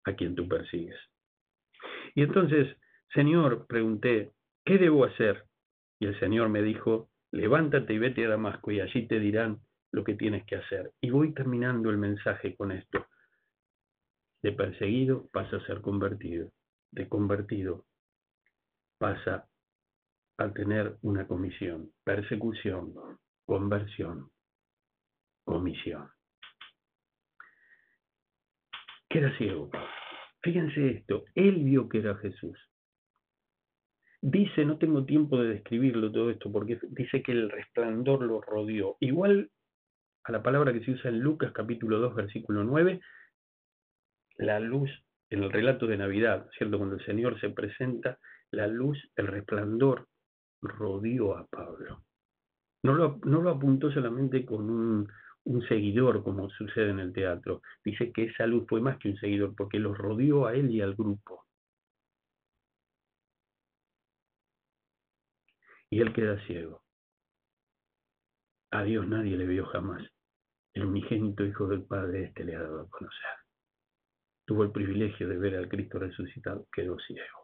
a 0.04 0.14
quien 0.14 0.34
tú 0.34 0.46
persigues. 0.46 0.98
Y 2.14 2.22
entonces, 2.22 2.76
Señor, 3.14 3.66
pregunté, 3.66 4.32
¿qué 4.64 4.78
debo 4.78 5.04
hacer? 5.04 5.44
Y 5.98 6.06
el 6.06 6.18
Señor 6.20 6.50
me 6.50 6.62
dijo, 6.62 7.10
levántate 7.32 7.94
y 7.94 7.98
vete 7.98 8.26
a 8.26 8.30
Damasco 8.30 8.70
y 8.70 8.80
allí 8.80 9.06
te 9.06 9.18
dirán 9.18 9.60
lo 9.90 10.04
que 10.04 10.14
tienes 10.14 10.44
que 10.44 10.56
hacer. 10.56 10.92
Y 11.00 11.10
voy 11.10 11.32
terminando 11.32 11.90
el 11.90 11.98
mensaje 11.98 12.54
con 12.56 12.72
esto. 12.72 13.06
De 14.42 14.52
perseguido 14.52 15.28
pasa 15.32 15.56
a 15.56 15.66
ser 15.66 15.80
convertido. 15.80 16.50
De 16.90 17.08
convertido 17.08 17.86
pasa 19.02 19.48
a 20.38 20.52
tener 20.52 20.96
una 21.02 21.26
comisión. 21.26 21.90
Persecución, 22.04 22.94
conversión, 23.44 24.30
comisión. 25.44 26.08
Queda 29.10 29.36
ciego. 29.38 29.70
Fíjense 30.40 30.88
esto, 30.90 31.24
él 31.34 31.64
vio 31.64 31.88
que 31.88 31.98
era 31.98 32.14
Jesús. 32.18 32.56
Dice, 34.20 34.64
no 34.64 34.78
tengo 34.78 35.04
tiempo 35.04 35.36
de 35.36 35.48
describirlo 35.48 36.12
todo 36.12 36.30
esto, 36.30 36.52
porque 36.52 36.78
dice 36.90 37.24
que 37.24 37.32
el 37.32 37.50
resplandor 37.50 38.22
lo 38.22 38.40
rodeó. 38.40 38.98
Igual 39.00 39.50
a 40.22 40.30
la 40.30 40.44
palabra 40.44 40.72
que 40.72 40.84
se 40.84 40.92
usa 40.92 41.10
en 41.10 41.18
Lucas 41.18 41.50
capítulo 41.52 41.98
2, 41.98 42.14
versículo 42.14 42.62
9, 42.62 43.00
la 44.36 44.60
luz, 44.60 44.90
en 45.28 45.42
el 45.42 45.50
relato 45.50 45.88
de 45.88 45.96
Navidad, 45.96 46.48
¿cierto? 46.56 46.78
Cuando 46.78 46.96
el 46.96 47.04
Señor 47.04 47.40
se 47.40 47.50
presenta, 47.50 48.20
la 48.52 48.66
luz, 48.66 48.98
el 49.16 49.26
resplandor 49.26 50.08
rodeó 50.60 51.36
a 51.36 51.46
Pablo. 51.46 52.04
No 52.84 52.94
lo, 52.94 53.50
apuntó 53.50 53.90
solamente 53.92 54.44
con 54.44 54.70
un, 54.70 55.08
un 55.44 55.62
seguidor, 55.68 56.22
como 56.22 56.50
sucede 56.50 56.90
en 56.90 57.00
el 57.00 57.12
teatro. 57.12 57.62
Dice 57.84 58.12
que 58.12 58.24
esa 58.24 58.46
luz 58.46 58.66
fue 58.68 58.80
más 58.80 58.98
que 58.98 59.10
un 59.10 59.16
seguidor, 59.16 59.54
porque 59.56 59.78
lo 59.78 59.94
rodeó 59.94 60.46
a 60.46 60.54
él 60.54 60.70
y 60.70 60.80
al 60.80 60.94
grupo. 60.94 61.42
y 65.92 66.00
él 66.00 66.14
queda 66.14 66.42
ciego. 66.46 66.82
A 68.70 68.82
Dios 68.82 69.06
nadie 69.06 69.36
le 69.36 69.46
vio 69.46 69.66
jamás. 69.66 70.02
El 70.72 70.86
unigénito 70.86 71.44
Hijo 71.44 71.66
del 71.66 71.84
Padre 71.84 72.24
este 72.24 72.44
le 72.44 72.56
ha 72.56 72.62
dado 72.62 72.80
a 72.80 72.88
conocer. 72.88 73.36
Tuvo 74.46 74.62
el 74.62 74.72
privilegio 74.72 75.28
de 75.28 75.36
ver 75.36 75.54
al 75.54 75.68
Cristo 75.68 75.98
resucitado, 75.98 76.66
quedó 76.72 76.98
ciego. 77.00 77.41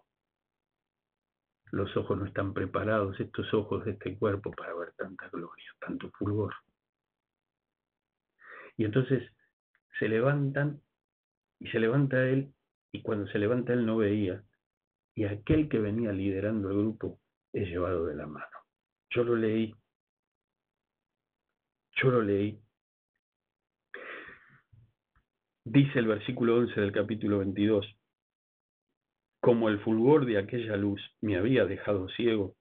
Los 1.70 1.96
ojos 1.96 2.18
no 2.18 2.26
están 2.26 2.54
preparados, 2.54 3.18
estos 3.20 3.52
ojos 3.54 3.84
de 3.84 3.92
este 3.92 4.16
cuerpo, 4.16 4.50
para 4.52 4.74
ver 4.74 4.92
tanta 4.96 5.28
gloria, 5.28 5.66
tanto 5.80 6.10
fulgor. 6.12 6.54
Y 8.76 8.84
entonces 8.84 9.30
se 9.98 10.08
levantan 10.08 10.80
y 11.58 11.68
se 11.68 11.80
levanta 11.80 12.28
él, 12.28 12.54
y 12.92 13.02
cuando 13.02 13.26
se 13.28 13.38
levanta 13.38 13.72
él 13.72 13.84
no 13.84 13.96
veía, 13.96 14.44
y 15.14 15.24
aquel 15.24 15.68
que 15.68 15.80
venía 15.80 16.12
liderando 16.12 16.70
el 16.70 16.78
grupo 16.78 17.20
he 17.52 17.64
llevado 17.64 18.06
de 18.06 18.14
la 18.14 18.26
mano. 18.26 18.46
Yo 19.10 19.24
lo 19.24 19.34
leí. 19.34 19.74
Yo 21.96 22.10
lo 22.10 22.22
leí. 22.22 22.62
Dice 25.64 25.98
el 25.98 26.06
versículo 26.06 26.56
11 26.56 26.80
del 26.80 26.92
capítulo 26.92 27.38
22, 27.38 27.97
como 29.40 29.68
el 29.68 29.80
fulgor 29.80 30.26
de 30.26 30.38
aquella 30.38 30.76
luz 30.76 31.00
me 31.20 31.36
había 31.36 31.64
dejado 31.64 32.08
ciego, 32.10 32.56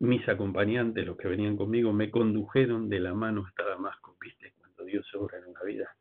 mis 0.00 0.26
acompañantes, 0.28 1.06
los 1.06 1.16
que 1.18 1.28
venían 1.28 1.56
conmigo, 1.56 1.92
me 1.92 2.10
condujeron 2.10 2.88
de 2.88 3.00
la 3.00 3.12
mano 3.14 3.44
hasta 3.46 3.64
Damasco, 3.64 4.16
viste, 4.20 4.54
cuando 4.58 4.84
Dios 4.84 5.06
obra 5.14 5.38
en 5.38 5.46
una 5.46 5.62
vida. 5.62 5.94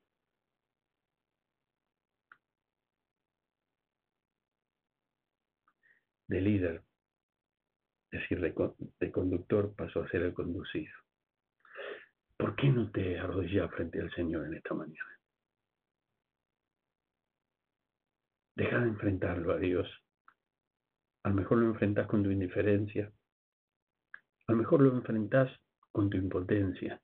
De 6.27 6.39
líder, 6.39 6.83
es 8.11 8.21
decir, 8.21 8.39
de, 8.39 9.11
conductor 9.11 9.73
pasó 9.75 10.01
a 10.01 10.09
ser 10.09 10.21
el 10.21 10.33
conducido. 10.33 10.93
¿Por 12.37 12.55
qué 12.55 12.69
no 12.69 12.89
te 12.91 13.19
arrodillas 13.19 13.69
frente 13.71 13.99
al 13.99 14.11
Señor 14.11 14.45
en 14.45 14.53
esta 14.53 14.73
mañana? 14.73 15.18
Deja 18.59 18.77
de 18.77 18.89
enfrentarlo 18.89 19.53
a 19.53 19.57
Dios. 19.57 19.87
A 21.23 21.29
lo 21.29 21.35
mejor 21.35 21.59
lo 21.59 21.67
enfrentas 21.67 22.07
con 22.07 22.23
tu 22.23 22.29
indiferencia. 22.29 23.09
A 24.47 24.51
lo 24.51 24.57
mejor 24.57 24.81
lo 24.81 24.91
enfrentas 24.91 25.49
con 25.93 26.09
tu 26.09 26.17
impotencia. 26.17 27.01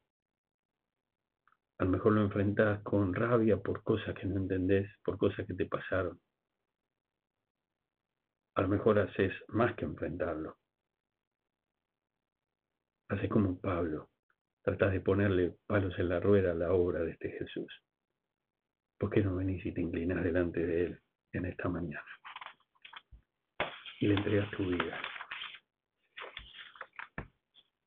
A 1.77 1.85
lo 1.85 1.91
mejor 1.91 2.11
lo 2.11 2.23
enfrentas 2.23 2.83
con 2.83 3.13
rabia 3.13 3.55
por 3.55 3.83
cosas 3.83 4.13
que 4.15 4.27
no 4.27 4.35
entendés, 4.35 4.91
por 5.01 5.17
cosas 5.17 5.47
que 5.47 5.53
te 5.53 5.65
pasaron. 5.65 6.19
A 8.55 8.61
lo 8.61 8.67
mejor 8.67 8.99
haces 8.99 9.31
más 9.47 9.77
que 9.77 9.85
enfrentarlo. 9.85 10.57
Hace 13.07 13.29
como 13.29 13.61
Pablo, 13.61 14.09
tratas 14.61 14.91
de 14.91 14.99
ponerle 14.99 15.55
palos 15.65 15.97
en 15.99 16.09
la 16.09 16.19
rueda 16.19 16.51
a 16.51 16.55
la 16.55 16.73
obra 16.73 16.99
de 16.99 17.11
este 17.11 17.31
Jesús. 17.31 17.81
¿Por 18.97 19.09
qué 19.09 19.23
no 19.23 19.37
venís 19.37 19.65
y 19.65 19.73
te 19.73 19.79
inclinas 19.79 20.21
delante 20.21 20.59
de 20.59 20.83
Él 20.83 21.04
en 21.37 21.45
esta 21.45 21.69
mañana? 21.69 22.05
Y 23.99 24.07
le 24.07 24.15
entregas 24.15 24.49
tu 24.51 24.65
vida. 24.65 24.99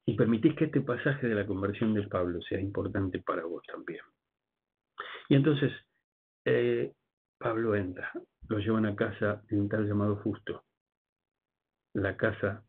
Y 0.06 0.14
permitís 0.14 0.54
que 0.56 0.64
este 0.64 0.80
pasaje 0.80 1.26
de 1.26 1.34
la 1.34 1.46
conversión 1.46 1.92
de 1.94 2.06
Pablo 2.08 2.40
sea 2.42 2.60
importante 2.60 3.20
para 3.20 3.44
vos 3.44 3.62
también. 3.66 4.02
Y 5.28 5.34
entonces 5.34 5.72
eh, 6.46 6.94
Pablo 7.38 7.74
entra, 7.74 8.10
lo 8.48 8.58
llevan 8.58 8.86
a 8.86 8.96
casa 8.96 9.42
de 9.48 9.60
un 9.60 9.68
tal 9.68 9.86
llamado 9.86 10.16
Justo, 10.16 10.64
la 11.94 12.16
casa 12.16 12.64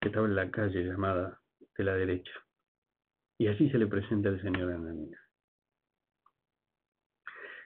que 0.00 0.08
estaba 0.08 0.26
en 0.26 0.34
la 0.34 0.50
calle 0.50 0.84
llamada 0.84 1.40
de 1.76 1.84
la 1.84 1.94
derecha. 1.94 2.32
Y 3.38 3.48
así 3.48 3.70
se 3.70 3.78
le 3.78 3.86
presenta 3.86 4.30
el 4.30 4.40
Señor 4.42 4.72
Ananías. 4.72 5.20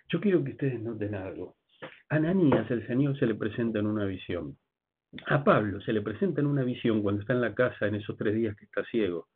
Yo 0.08 0.20
quiero 0.20 0.44
que 0.44 0.50
ustedes 0.50 0.80
noten 0.80 1.14
algo. 1.14 1.56
Ananías 2.12 2.70
el 2.70 2.86
Señor 2.86 3.18
se 3.18 3.26
le 3.26 3.34
presenta 3.34 3.78
en 3.78 3.86
una 3.86 4.04
visión. 4.04 4.58
A 5.28 5.42
Pablo 5.42 5.80
se 5.80 5.94
le 5.94 6.02
presenta 6.02 6.42
en 6.42 6.46
una 6.46 6.62
visión 6.62 7.02
cuando 7.02 7.22
está 7.22 7.32
en 7.32 7.40
la 7.40 7.54
casa 7.54 7.86
en 7.86 7.94
esos 7.94 8.18
tres 8.18 8.34
días 8.34 8.54
que 8.54 8.66
está 8.66 8.84
ciego. 8.84 9.28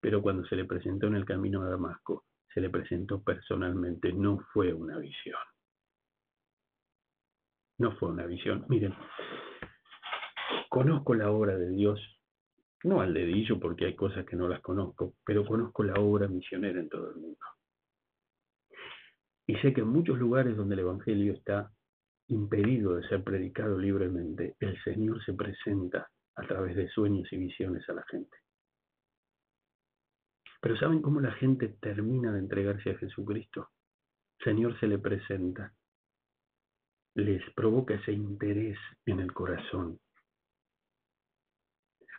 Pero 0.00 0.22
cuando 0.22 0.46
se 0.46 0.54
le 0.54 0.64
presentó 0.64 1.08
en 1.08 1.16
el 1.16 1.24
camino 1.24 1.62
a 1.62 1.68
Damasco, 1.68 2.26
se 2.54 2.60
le 2.60 2.70
presentó 2.70 3.20
personalmente. 3.24 4.12
No 4.12 4.38
fue 4.52 4.72
una 4.72 4.98
visión. 4.98 5.40
No 7.78 7.96
fue 7.96 8.10
una 8.10 8.24
visión. 8.24 8.66
Miren, 8.68 8.94
conozco 10.68 11.14
la 11.14 11.28
obra 11.28 11.58
de 11.58 11.70
Dios 11.70 12.00
no 12.84 13.00
al 13.00 13.14
dedillo 13.14 13.58
porque 13.58 13.86
hay 13.86 13.96
cosas 13.96 14.24
que 14.26 14.36
no 14.36 14.46
las 14.46 14.60
conozco, 14.60 15.14
pero 15.24 15.44
conozco 15.44 15.82
la 15.82 15.94
obra 15.94 16.28
misionera 16.28 16.78
en 16.78 16.88
todo 16.88 17.10
el 17.10 17.16
mundo. 17.16 17.46
Y 19.48 19.56
sé 19.56 19.72
que 19.72 19.80
en 19.80 19.88
muchos 19.88 20.18
lugares 20.20 20.56
donde 20.56 20.74
el 20.74 20.80
Evangelio 20.82 21.32
está 21.32 21.72
impedido 22.32 22.96
de 22.96 23.06
ser 23.08 23.22
predicado 23.22 23.78
libremente, 23.78 24.56
el 24.58 24.82
Señor 24.82 25.22
se 25.24 25.34
presenta 25.34 26.08
a 26.36 26.42
través 26.46 26.74
de 26.74 26.88
sueños 26.88 27.30
y 27.30 27.36
visiones 27.36 27.86
a 27.88 27.92
la 27.92 28.04
gente. 28.10 28.36
Pero 30.60 30.76
¿saben 30.78 31.02
cómo 31.02 31.20
la 31.20 31.32
gente 31.32 31.68
termina 31.80 32.32
de 32.32 32.38
entregarse 32.38 32.90
a 32.90 32.98
Jesucristo? 32.98 33.68
Señor 34.42 34.78
se 34.80 34.86
le 34.86 34.98
presenta, 34.98 35.74
les 37.14 37.42
provoca 37.54 37.94
ese 37.94 38.12
interés 38.12 38.78
en 39.04 39.20
el 39.20 39.32
corazón, 39.32 40.00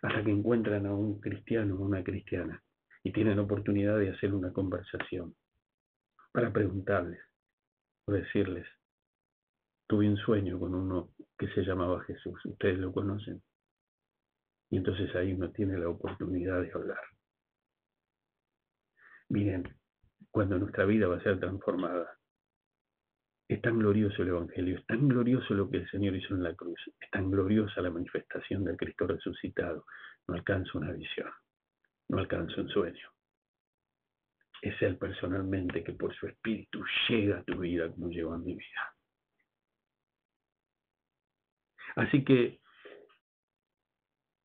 hasta 0.03 0.23
que 0.23 0.31
encuentran 0.31 0.85
a 0.85 0.93
un 0.93 1.19
cristiano 1.19 1.75
o 1.75 1.81
una 1.81 2.03
cristiana 2.03 2.61
y 3.03 3.11
tienen 3.11 3.39
oportunidad 3.39 3.97
de 3.97 4.11
hacer 4.11 4.33
una 4.33 4.53
conversación 4.53 5.35
para 6.31 6.51
preguntarles 6.51 7.21
o 8.05 8.11
decirles, 8.11 8.67
tuve 9.87 10.09
un 10.09 10.17
sueño 10.17 10.59
con 10.59 10.75
uno 10.75 11.09
que 11.37 11.47
se 11.49 11.61
llamaba 11.61 12.03
Jesús, 12.03 12.39
ustedes 12.45 12.77
lo 12.79 12.91
conocen. 12.91 13.41
Y 14.69 14.77
entonces 14.77 15.13
ahí 15.15 15.33
uno 15.33 15.51
tiene 15.51 15.77
la 15.77 15.89
oportunidad 15.89 16.61
de 16.61 16.71
hablar. 16.73 17.01
Miren, 19.29 19.63
cuando 20.31 20.57
nuestra 20.57 20.85
vida 20.85 21.07
va 21.07 21.17
a 21.17 21.23
ser 21.23 21.39
transformada, 21.39 22.09
es 23.47 23.61
tan 23.61 23.77
glorioso 23.77 24.23
el 24.23 24.29
Evangelio, 24.29 24.79
es 24.79 24.85
tan 24.85 25.07
glorioso 25.07 25.53
lo 25.53 25.69
que 25.69 25.77
el 25.77 25.89
Señor 25.89 26.15
hizo 26.15 26.33
en 26.33 26.43
la 26.43 26.55
cruz, 26.55 26.79
es 26.99 27.09
tan 27.11 27.29
gloriosa 27.29 27.81
la 27.81 27.91
manifestación 27.91 28.63
del 28.63 28.77
Cristo 28.77 29.05
resucitado. 29.05 29.85
No 30.27 30.35
alcanzo 30.35 30.77
una 30.77 30.91
visión, 30.91 31.29
no 32.09 32.19
alcanzo 32.19 32.61
un 32.61 32.69
sueño. 32.69 33.09
Es 34.61 34.81
Él 34.81 34.97
personalmente 34.97 35.83
que 35.83 35.91
por 35.91 36.15
su 36.15 36.27
Espíritu 36.27 36.83
llega 37.09 37.39
a 37.39 37.43
tu 37.43 37.59
vida 37.59 37.91
como 37.91 38.09
llegó 38.09 38.33
a 38.33 38.37
mi 38.37 38.55
vida. 38.55 38.95
Así 41.95 42.23
que 42.23 42.59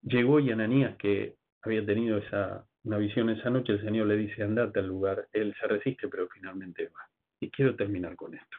llegó 0.03 0.41
y 0.41 0.51
Ananías, 0.51 0.97
que 0.97 1.37
había 1.63 1.85
tenido 1.85 2.19
esa, 2.19 2.67
una 2.85 2.99
visión 2.99 3.31
esa 3.31 3.51
noche, 3.51 3.73
el 3.73 3.83
Señor 3.83 4.07
le 4.07 4.17
dice, 4.17 4.43
andate 4.43 4.81
al 4.81 4.87
lugar. 4.87 5.29
Él 5.33 5.55
se 5.61 5.67
resiste, 5.67 6.09
pero 6.09 6.29
finalmente 6.29 6.89
va. 6.89 7.01
Y 7.41 7.51
quiero 7.51 7.77
terminar 7.77 8.17
con 8.17 8.35
esto. 8.35 8.57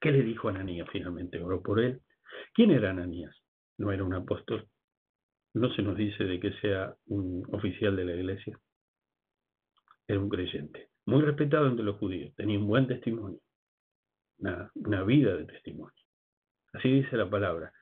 ¿Qué 0.00 0.10
le 0.12 0.22
dijo 0.22 0.48
Ananías 0.48 0.88
finalmente? 0.90 1.42
Oró 1.42 1.62
por 1.62 1.80
él. 1.80 2.00
¿Quién 2.54 2.70
era 2.70 2.90
Ananías? 2.90 3.36
No 3.76 3.92
era 3.92 4.04
un 4.04 4.14
apóstol. 4.14 4.66
No 5.54 5.72
se 5.74 5.82
nos 5.82 5.96
dice 5.96 6.24
de 6.24 6.40
que 6.40 6.52
sea 6.60 6.94
un 7.06 7.46
oficial 7.52 7.96
de 7.96 8.04
la 8.04 8.14
iglesia. 8.14 8.58
Era 10.06 10.20
un 10.20 10.28
creyente. 10.28 10.88
Muy 11.06 11.22
respetado 11.22 11.66
entre 11.66 11.84
los 11.84 11.96
judíos. 11.96 12.34
Tenía 12.36 12.58
un 12.58 12.66
buen 12.66 12.86
testimonio. 12.86 13.40
Una, 14.38 14.70
una 14.74 15.02
vida 15.02 15.36
de 15.36 15.44
testimonio. 15.44 15.92
Así 16.72 16.88
dice 16.88 17.16
la 17.16 17.28
palabra. 17.28 17.72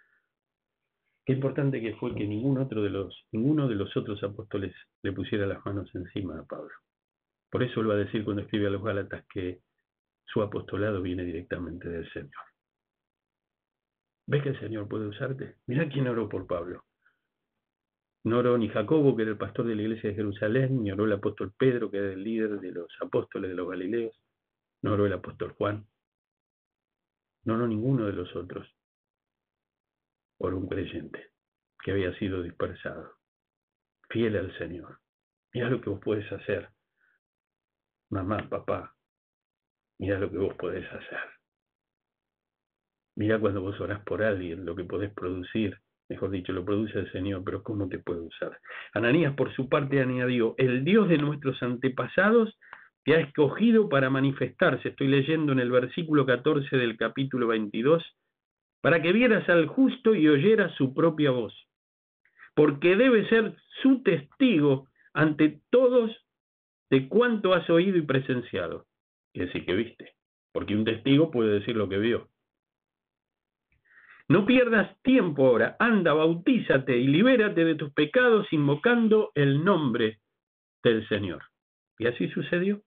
Qué 1.24 1.34
importante 1.34 1.80
que 1.80 1.94
fue 1.96 2.14
que 2.14 2.26
ningún 2.26 2.58
otro 2.58 2.82
de 2.82 2.90
los, 2.90 3.26
ninguno 3.32 3.68
de 3.68 3.74
los 3.74 3.94
otros 3.96 4.22
apóstoles 4.22 4.74
le 5.02 5.12
pusiera 5.12 5.46
las 5.46 5.64
manos 5.66 5.94
encima 5.94 6.38
a 6.38 6.44
Pablo. 6.44 6.72
Por 7.50 7.62
eso 7.62 7.82
lo 7.82 7.90
va 7.90 7.96
a 7.96 7.98
decir 7.98 8.24
cuando 8.24 8.42
escribe 8.42 8.66
a 8.66 8.70
los 8.70 8.82
Gálatas 8.82 9.24
que 9.32 9.60
su 10.24 10.42
apostolado 10.42 11.02
viene 11.02 11.24
directamente 11.24 11.88
del 11.88 12.10
Señor. 12.12 12.32
¿Ves 14.26 14.42
que 14.42 14.50
el 14.50 14.60
Señor 14.60 14.88
puede 14.88 15.06
usarte? 15.06 15.56
Mira 15.66 15.88
quién 15.88 16.06
oró 16.06 16.28
por 16.28 16.46
Pablo. 16.46 16.84
No 18.24 18.38
oró 18.38 18.58
ni 18.58 18.68
Jacobo, 18.68 19.16
que 19.16 19.22
era 19.22 19.30
el 19.30 19.38
pastor 19.38 19.66
de 19.66 19.74
la 19.74 19.82
iglesia 19.82 20.10
de 20.10 20.16
Jerusalén, 20.16 20.82
ni 20.82 20.90
oró 20.90 21.04
el 21.04 21.12
apóstol 21.12 21.52
Pedro, 21.56 21.90
que 21.90 21.98
era 21.98 22.12
el 22.12 22.22
líder 22.22 22.60
de 22.60 22.72
los 22.72 22.88
apóstoles 23.00 23.50
de 23.50 23.56
los 23.56 23.68
Galileos, 23.68 24.18
no 24.82 24.92
oró 24.92 25.06
el 25.06 25.12
apóstol 25.12 25.52
Juan, 25.52 25.86
no 27.44 27.54
oró 27.54 27.66
ninguno 27.66 28.06
de 28.06 28.12
los 28.12 28.34
otros. 28.36 28.68
Oró 30.38 30.58
un 30.58 30.68
creyente 30.68 31.30
que 31.82 31.92
había 31.92 32.12
sido 32.18 32.42
dispersado, 32.42 33.14
fiel 34.08 34.36
al 34.36 34.56
Señor. 34.58 34.98
Mira 35.52 35.70
lo 35.70 35.80
que 35.80 35.90
vos 35.90 36.00
podés 36.00 36.30
hacer, 36.32 36.68
mamá, 38.10 38.48
papá, 38.48 38.94
mira 39.98 40.18
lo 40.18 40.30
que 40.30 40.38
vos 40.38 40.54
podés 40.54 40.86
hacer. 40.92 41.20
Mira 43.16 43.40
cuando 43.40 43.60
vos 43.60 43.80
orás 43.80 44.02
por 44.04 44.22
alguien, 44.22 44.64
lo 44.64 44.76
que 44.76 44.84
podés 44.84 45.12
producir 45.12 45.80
mejor 46.08 46.30
dicho, 46.30 46.52
lo 46.52 46.64
produce 46.64 46.98
el 46.98 47.12
Señor, 47.12 47.42
pero 47.44 47.62
¿cómo 47.62 47.88
te 47.88 47.98
puede 47.98 48.20
usar? 48.20 48.58
Ananías, 48.94 49.34
por 49.34 49.52
su 49.54 49.68
parte, 49.68 50.00
añadió, 50.00 50.54
el 50.58 50.84
Dios 50.84 51.08
de 51.08 51.18
nuestros 51.18 51.62
antepasados 51.62 52.58
te 53.04 53.14
ha 53.14 53.20
escogido 53.20 53.88
para 53.88 54.10
manifestarse, 54.10 54.88
estoy 54.88 55.08
leyendo 55.08 55.52
en 55.52 55.60
el 55.60 55.70
versículo 55.70 56.26
14 56.26 56.76
del 56.76 56.96
capítulo 56.96 57.46
22, 57.46 58.02
para 58.80 59.02
que 59.02 59.12
vieras 59.12 59.48
al 59.48 59.66
justo 59.66 60.14
y 60.14 60.28
oyeras 60.28 60.74
su 60.74 60.94
propia 60.94 61.30
voz, 61.30 61.54
porque 62.54 62.96
debe 62.96 63.28
ser 63.28 63.56
su 63.82 64.02
testigo 64.02 64.88
ante 65.12 65.60
todos 65.70 66.10
de 66.90 67.08
cuanto 67.08 67.54
has 67.54 67.68
oído 67.70 67.98
y 67.98 68.02
presenciado. 68.02 68.86
Y 69.32 69.40
decir 69.40 69.64
que 69.66 69.74
viste, 69.74 70.14
porque 70.52 70.74
un 70.74 70.84
testigo 70.84 71.30
puede 71.30 71.60
decir 71.60 71.76
lo 71.76 71.88
que 71.88 71.98
vio. 71.98 72.28
No 74.28 74.44
pierdas 74.44 75.00
tiempo 75.02 75.46
ahora, 75.46 75.76
anda, 75.78 76.12
bautízate 76.12 76.96
y 76.96 77.06
libérate 77.06 77.64
de 77.64 77.74
tus 77.76 77.92
pecados 77.92 78.46
invocando 78.52 79.32
el 79.34 79.64
nombre 79.64 80.18
del 80.82 81.06
Señor. 81.08 81.44
Y 81.98 82.06
así 82.06 82.28
sucedió. 82.28 82.82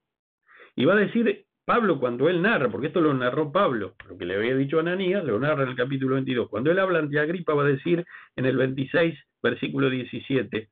Y 0.76 0.86
va 0.86 0.94
a 0.94 0.98
decir 0.98 1.46
Pablo 1.66 2.00
cuando 2.00 2.28
él 2.28 2.42
narra, 2.42 2.70
porque 2.70 2.88
esto 2.88 3.02
lo 3.02 3.14
narró 3.14 3.52
Pablo, 3.52 3.96
lo 4.10 4.18
que 4.18 4.26
le 4.26 4.36
había 4.36 4.56
dicho 4.56 4.78
a 4.78 4.82
Ananías, 4.82 5.24
lo 5.24 5.40
narra 5.40 5.64
en 5.64 5.70
el 5.70 5.76
capítulo 5.76 6.16
22. 6.16 6.50
Cuando 6.50 6.72
él 6.72 6.80
habla 6.80 7.00
ante 7.00 7.20
Agripa 7.20 7.54
va 7.54 7.64
a 7.64 7.68
decir 7.68 8.06
en 8.36 8.46
el 8.46 8.58
26, 8.58 9.18
versículo 9.44 9.90
17, 9.90 10.70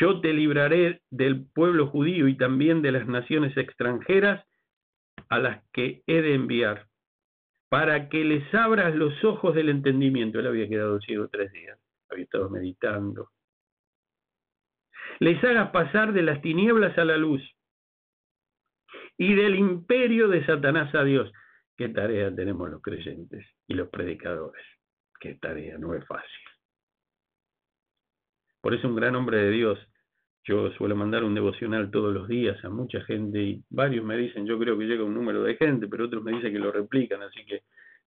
yo 0.00 0.20
te 0.20 0.32
libraré 0.32 1.02
del 1.10 1.46
pueblo 1.46 1.86
judío 1.88 2.28
y 2.28 2.36
también 2.36 2.80
de 2.80 2.92
las 2.92 3.06
naciones 3.06 3.56
extranjeras 3.56 4.44
a 5.28 5.38
las 5.38 5.62
que 5.72 6.02
he 6.06 6.22
de 6.22 6.34
enviar 6.34 6.86
para 7.68 8.08
que 8.08 8.24
les 8.24 8.54
abras 8.54 8.94
los 8.94 9.22
ojos 9.24 9.54
del 9.54 9.68
entendimiento. 9.68 10.38
Él 10.38 10.46
había 10.46 10.68
quedado 10.68 11.00
ciego 11.00 11.28
tres 11.28 11.52
días, 11.52 11.78
había 12.10 12.24
estado 12.24 12.50
meditando. 12.50 13.30
Les 15.20 15.42
hagas 15.44 15.70
pasar 15.70 16.12
de 16.12 16.22
las 16.22 16.40
tinieblas 16.42 16.96
a 16.98 17.04
la 17.04 17.16
luz 17.16 17.42
y 19.16 19.34
del 19.34 19.54
imperio 19.54 20.28
de 20.28 20.44
Satanás 20.46 20.94
a 20.94 21.04
Dios. 21.04 21.32
¿Qué 21.76 21.88
tarea 21.88 22.34
tenemos 22.34 22.70
los 22.70 22.82
creyentes 22.82 23.46
y 23.66 23.74
los 23.74 23.88
predicadores? 23.88 24.64
¿Qué 25.20 25.34
tarea? 25.34 25.78
No 25.78 25.94
es 25.94 26.06
fácil. 26.06 26.28
Por 28.60 28.74
eso 28.74 28.88
un 28.88 28.96
gran 28.96 29.16
hombre 29.16 29.38
de 29.38 29.50
Dios 29.50 29.78
yo 30.44 30.72
suelo 30.72 30.96
mandar 30.96 31.22
un 31.22 31.34
devocional 31.34 31.90
todos 31.90 32.12
los 32.12 32.26
días 32.26 32.62
a 32.64 32.68
mucha 32.68 33.00
gente 33.02 33.40
y 33.40 33.62
varios 33.70 34.04
me 34.04 34.16
dicen, 34.16 34.44
yo 34.44 34.58
creo 34.58 34.76
que 34.76 34.86
llega 34.86 35.04
un 35.04 35.14
número 35.14 35.44
de 35.44 35.54
gente, 35.54 35.86
pero 35.86 36.06
otros 36.06 36.24
me 36.24 36.32
dicen 36.32 36.52
que 36.52 36.58
lo 36.58 36.72
replican, 36.72 37.22
así 37.22 37.44
que 37.44 37.62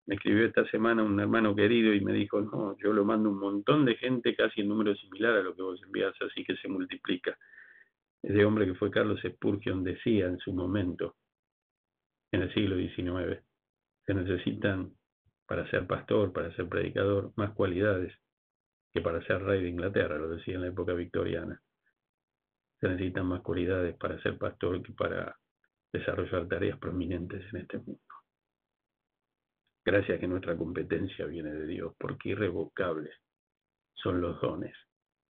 me 0.06 0.16
escribió 0.16 0.46
esta 0.46 0.66
semana 0.70 1.02
un 1.02 1.18
hermano 1.20 1.56
querido 1.56 1.94
y 1.94 2.02
me 2.02 2.12
dijo, 2.12 2.42
no, 2.42 2.76
yo 2.78 2.92
lo 2.92 3.06
mando 3.06 3.30
un 3.30 3.40
montón 3.40 3.86
de 3.86 3.96
gente 3.96 4.36
casi 4.36 4.62
en 4.62 4.68
número 4.68 4.94
similar 4.96 5.38
a 5.38 5.44
lo 5.44 5.56
que 5.56 5.62
vos 5.62 5.82
envías, 5.82 6.14
así 6.22 6.44
que 6.44 6.58
se 6.58 6.68
multiplica. 6.68 7.38
Ese 8.26 8.44
hombre 8.44 8.66
que 8.66 8.76
fue 8.76 8.92
Carlos 8.92 9.22
Spurgeon 9.22 9.84
decía 9.84 10.26
en 10.26 10.38
su 10.40 10.54
momento, 10.54 11.16
en 12.32 12.42
el 12.42 12.54
siglo 12.54 12.76
XIX, 12.76 13.42
se 14.06 14.14
necesitan 14.14 14.92
para 15.48 15.70
ser 15.70 15.86
pastor, 15.86 16.34
para 16.34 16.54
ser 16.56 16.68
predicador, 16.68 17.32
más 17.36 17.54
cualidades 17.54 18.14
que 18.94 19.02
para 19.02 19.24
ser 19.26 19.44
rey 19.44 19.62
de 19.62 19.70
Inglaterra, 19.70 20.18
lo 20.18 20.30
decía 20.30 20.56
en 20.56 20.62
la 20.62 20.68
época 20.68 20.94
victoriana 20.94 21.62
se 22.80 22.90
necesitan 22.90 23.28
más 23.28 23.42
cualidades 23.42 23.96
para 23.98 24.22
ser 24.22 24.38
pastor 24.38 24.82
que 24.84 24.94
para 24.94 25.36
desarrollar 25.92 26.48
tareas 26.48 26.78
prominentes 26.78 27.44
en 27.54 27.62
este 27.62 27.78
mundo. 27.78 28.02
Gracias 29.86 30.20
que 30.20 30.28
nuestra 30.28 30.58
competencia 30.58 31.26
viene 31.26 31.52
de 31.52 31.68
Dios, 31.68 31.96
porque 31.98 32.30
irrevocables 32.30 33.16
son 33.94 34.20
los 34.20 34.42
dones 34.42 34.76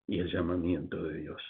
y 0.08 0.20
el 0.20 0.32
llamamiento 0.32 1.04
de 1.04 1.20
Dios. 1.20 1.41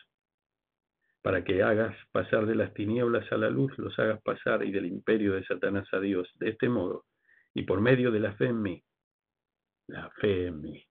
Para 1.25 1.43
que 1.43 1.63
hagas 1.63 1.97
pasar 2.11 2.45
de 2.45 2.53
las 2.53 2.71
tinieblas 2.75 3.31
a 3.31 3.37
la 3.37 3.49
luz, 3.49 3.75
los 3.79 3.97
hagas 3.97 4.21
pasar 4.21 4.63
y 4.63 4.71
del 4.71 4.85
imperio 4.85 5.33
de 5.33 5.43
Satanás 5.43 5.91
a 5.91 5.99
Dios, 5.99 6.31
de 6.35 6.49
este 6.49 6.69
modo, 6.69 7.05
y 7.55 7.63
por 7.63 7.81
medio 7.81 8.11
de 8.11 8.19
la 8.19 8.35
fe 8.35 8.45
en 8.45 8.61
mí, 8.61 8.83
la 9.87 10.11
fe 10.21 10.45
en 10.45 10.61
mí, 10.61 10.85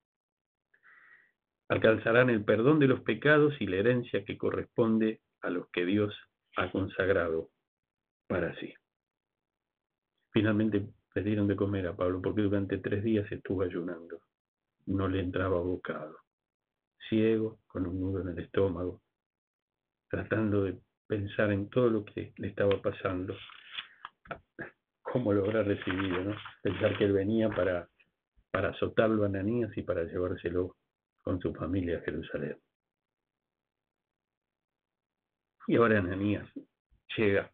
alcanzarán 1.69 2.31
el 2.31 2.45
perdón 2.45 2.81
de 2.81 2.89
los 2.89 3.03
pecados 3.03 3.55
y 3.61 3.69
la 3.69 3.77
herencia 3.77 4.25
que 4.25 4.37
corresponde 4.37 5.21
a 5.41 5.51
los 5.51 5.71
que 5.71 5.87
Dios 5.87 6.13
ha 6.57 6.69
consagrado 6.73 7.51
para 8.27 8.59
sí. 8.59 8.75
Finalmente 10.33 10.85
le 11.15 11.23
dieron 11.23 11.47
de 11.47 11.55
comer 11.55 11.87
a 11.87 11.97
Pablo 11.97 12.21
porque 12.21 12.43
durante 12.43 12.79
tres 12.79 13.05
días 13.05 13.31
estuvo 13.31 13.63
ayunando. 13.63 14.19
No 14.87 15.07
le 15.07 15.21
entraba 15.21 15.61
bocado. 15.61 16.17
Ciego, 17.09 17.61
con 17.69 17.87
un 17.87 18.01
nudo 18.01 18.23
en 18.23 18.31
el 18.31 18.41
estómago, 18.41 19.04
tratando 20.15 20.63
de 20.63 20.79
pensar 21.09 21.51
en 21.51 21.69
todo 21.69 21.91
lo 21.91 22.05
que 22.05 22.33
le 22.37 22.49
estaba 22.49 22.81
pasando. 22.81 23.37
¿Cómo 25.03 25.33
lo 25.33 25.45
habrá 25.45 25.65
recibido? 25.65 26.23
¿no? 26.23 26.37
Pensar 26.63 26.97
que 26.97 27.05
él 27.05 27.13
venía 27.13 27.49
para, 27.49 27.89
para 28.53 28.69
azotarlo 28.69 29.25
a 29.25 29.27
Ananías 29.27 29.77
y 29.77 29.83
para 29.83 30.05
llevárselo 30.05 30.77
con 31.23 31.41
su 31.41 31.53
familia 31.53 31.99
a 31.99 32.03
Jerusalén. 32.03 32.57
Y 35.67 35.77
ahora 35.77 35.99
Ananías 35.99 36.49
llega 37.17 37.51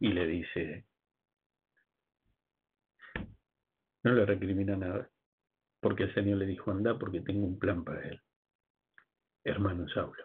y 0.00 0.12
le 0.12 0.26
dice, 0.26 0.86
no 4.02 4.12
le 4.12 4.24
recrimina 4.24 4.76
nada, 4.76 5.10
porque 5.80 6.04
el 6.04 6.14
Señor 6.14 6.38
le 6.38 6.46
dijo, 6.46 6.70
anda 6.70 6.98
porque 6.98 7.20
tengo 7.20 7.46
un 7.46 7.58
plan 7.58 7.84
para 7.84 8.08
él. 8.08 8.18
Hermano 9.44 9.86
Saulo. 9.90 10.24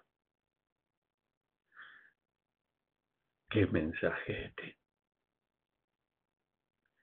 ¿Qué 3.50 3.66
mensaje 3.66 4.46
este? 4.46 4.78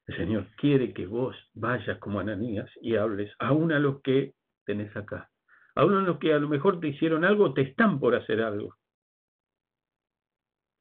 El 0.07 0.16
Señor 0.16 0.47
quiere 0.57 0.92
que 0.94 1.07
vos 1.07 1.34
vayas 1.55 1.99
como 1.99 2.20
Ananías 2.20 2.70
y 2.80 2.94
hables 2.94 3.32
aún 3.40 3.72
a 3.72 3.80
los 3.80 4.01
que 4.03 4.34
tenés 4.64 4.94
acá. 4.97 5.28
A 5.74 5.84
uno 5.84 6.01
los 6.01 6.18
que 6.18 6.32
a 6.32 6.38
lo 6.38 6.49
mejor 6.49 6.78
te 6.78 6.88
hicieron 6.88 7.24
algo, 7.24 7.53
te 7.53 7.62
están 7.62 7.99
por 7.99 8.14
hacer 8.14 8.40
algo. 8.40 8.76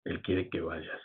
Él 0.05 0.21
quiere 0.21 0.49
que 0.49 0.61
vayas. 0.61 1.01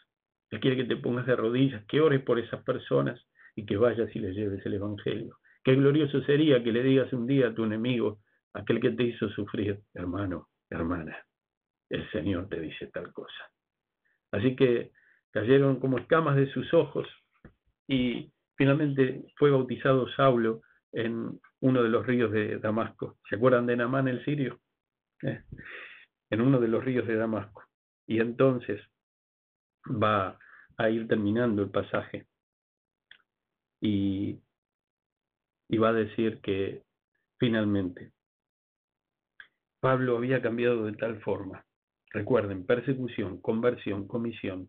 Él 0.51 0.61
quiere 0.61 0.77
que 0.77 0.85
te 0.85 0.97
pongas 0.97 1.27
de 1.27 1.37
rodillas, 1.37 1.85
que 1.87 2.01
ores 2.01 2.23
por 2.23 2.39
esas 2.39 2.63
personas 2.63 3.19
y 3.57 3.65
que 3.65 3.79
vayas 3.79 4.15
y 4.15 4.19
les 4.19 4.37
lleves 4.37 4.65
el 4.67 4.75
Evangelio. 4.75 5.39
Qué 5.65 5.75
glorioso 5.75 6.23
sería 6.23 6.63
que 6.63 6.73
le 6.73 6.83
digas 6.83 7.13
un 7.15 7.27
día 7.27 7.49
a 7.49 7.55
tu 7.55 7.65
enemigo, 7.65 8.21
aquel 8.53 8.81
que 8.81 8.91
te 8.91 9.05
hizo 9.05 9.31
sufrir, 9.31 9.81
hermano, 9.95 10.49
hermana, 10.69 11.17
el 11.89 12.09
Señor 12.11 12.49
te 12.49 12.61
dice 12.61 12.89
tal 12.89 13.13
cosa. 13.13 13.51
Así 14.33 14.57
que 14.57 14.93
cayeron 15.33 15.81
como 15.81 15.99
escamas 15.99 16.37
de 16.37 16.51
sus 16.53 16.73
ojos 16.75 17.07
y 17.89 18.33
finalmente 18.57 19.25
fue 19.37 19.51
bautizado 19.51 20.09
Saulo 20.13 20.63
en 20.93 21.41
uno 21.61 21.83
de 21.83 21.89
los 21.89 22.07
ríos 22.07 22.33
de 22.33 22.59
Damasco. 22.59 23.19
¿Se 23.29 23.37
acuerdan 23.37 23.67
de 23.67 23.77
Namán 23.77 24.09
el 24.09 24.25
sirio? 24.25 24.61
Eh, 25.23 25.43
en 26.31 26.41
uno 26.41 26.61
de 26.61 26.69
los 26.69 26.85
ríos 26.85 27.07
de 27.07 27.17
Damasco. 27.17 27.65
Y 28.07 28.21
entonces 28.21 28.81
va 29.87 30.39
a 30.77 30.91
ir 30.91 31.07
terminando 31.09 31.63
el 31.63 31.71
pasaje 31.71 32.27
y, 33.81 34.41
y 35.69 35.79
va 35.79 35.91
a 35.91 35.95
decir 35.95 36.41
que 36.41 36.83
finalmente 37.39 38.13
Pablo 39.81 40.17
había 40.17 40.43
cambiado 40.43 40.85
de 40.85 40.93
tal 40.93 41.21
forma. 41.23 41.65
Recuerden, 42.11 42.67
persecución, 42.67 43.41
conversión, 43.41 44.07
comisión. 44.07 44.69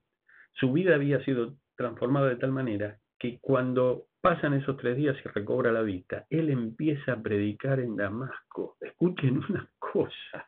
Su 0.53 0.71
vida 0.71 0.95
había 0.95 1.23
sido 1.25 1.55
transformada 1.75 2.29
de 2.29 2.35
tal 2.35 2.51
manera 2.51 2.99
que 3.17 3.39
cuando 3.41 4.07
Pasan 4.21 4.53
esos 4.53 4.77
tres 4.77 4.95
días 4.95 5.17
y 5.25 5.27
recobra 5.29 5.71
la 5.71 5.81
vista. 5.81 6.27
Él 6.29 6.51
empieza 6.51 7.13
a 7.13 7.21
predicar 7.21 7.79
en 7.79 7.95
Damasco. 7.95 8.77
Escuchen 8.79 9.41
una 9.49 9.67
cosa. 9.79 10.45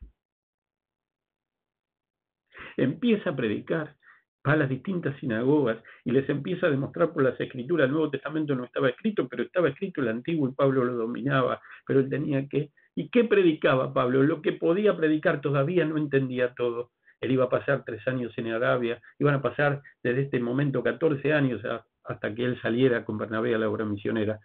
Empieza 2.78 3.32
a 3.32 3.36
predicar 3.36 3.96
a 4.44 4.56
las 4.56 4.70
distintas 4.70 5.20
sinagogas 5.20 5.82
y 6.06 6.12
les 6.12 6.30
empieza 6.30 6.68
a 6.68 6.70
demostrar 6.70 7.14
por 7.14 7.24
las 7.24 7.40
escrituras. 7.40 7.86
El 7.86 7.94
Nuevo 7.94 8.12
Testamento 8.12 8.54
no 8.54 8.66
estaba 8.66 8.90
escrito, 8.90 9.28
pero 9.28 9.42
estaba 9.42 9.70
escrito 9.70 10.02
el 10.02 10.10
Antiguo 10.10 10.48
y 10.48 10.54
Pablo 10.54 10.86
lo 10.86 10.94
dominaba. 10.94 11.60
Pero 11.88 12.02
él 12.02 12.10
tenía 12.10 12.48
que 12.48 12.70
¿Y 12.96 13.10
qué 13.10 13.24
predicaba 13.24 13.94
Pablo? 13.94 14.24
Lo 14.24 14.42
que 14.42 14.54
podía 14.54 14.96
predicar 14.96 15.42
todavía 15.42 15.86
no 15.86 15.98
entendía 15.98 16.54
todo. 16.54 16.92
Él 17.22 17.32
iba 17.32 17.46
a 17.46 17.50
pasar 17.50 17.84
tres 17.86 18.06
años 18.08 18.38
en 18.38 18.48
Arabia, 18.52 19.02
iban 19.18 19.36
a 19.36 19.42
pasar 19.42 19.82
desde 20.04 20.24
este 20.24 20.40
momento 20.40 20.84
14 20.84 21.34
años 21.34 21.62
hasta 22.04 22.36
que 22.36 22.44
él 22.44 22.60
saliera 22.62 23.06
con 23.06 23.18
Bernabé 23.18 23.56
a 23.56 23.58
la 23.58 23.70
obra 23.70 23.86
misionera. 23.86 24.40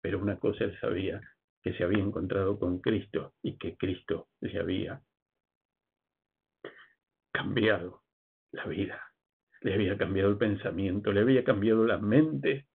Pero 0.00 0.18
una 0.18 0.38
cosa 0.38 0.64
él 0.64 0.78
sabía, 0.80 1.20
que 1.62 1.74
se 1.74 1.84
había 1.84 2.02
encontrado 2.02 2.58
con 2.58 2.80
Cristo 2.80 3.34
y 3.42 3.58
que 3.58 3.76
Cristo 3.76 4.28
le 4.40 4.58
había 4.58 5.02
cambiado 7.32 8.02
la 8.52 8.66
vida, 8.66 9.02
le 9.60 9.74
había 9.74 9.98
cambiado 9.98 10.30
el 10.30 10.38
pensamiento, 10.38 11.12
le 11.12 11.20
había 11.20 11.44
cambiado 11.44 11.84
la 11.84 11.98
mente, 11.98 12.66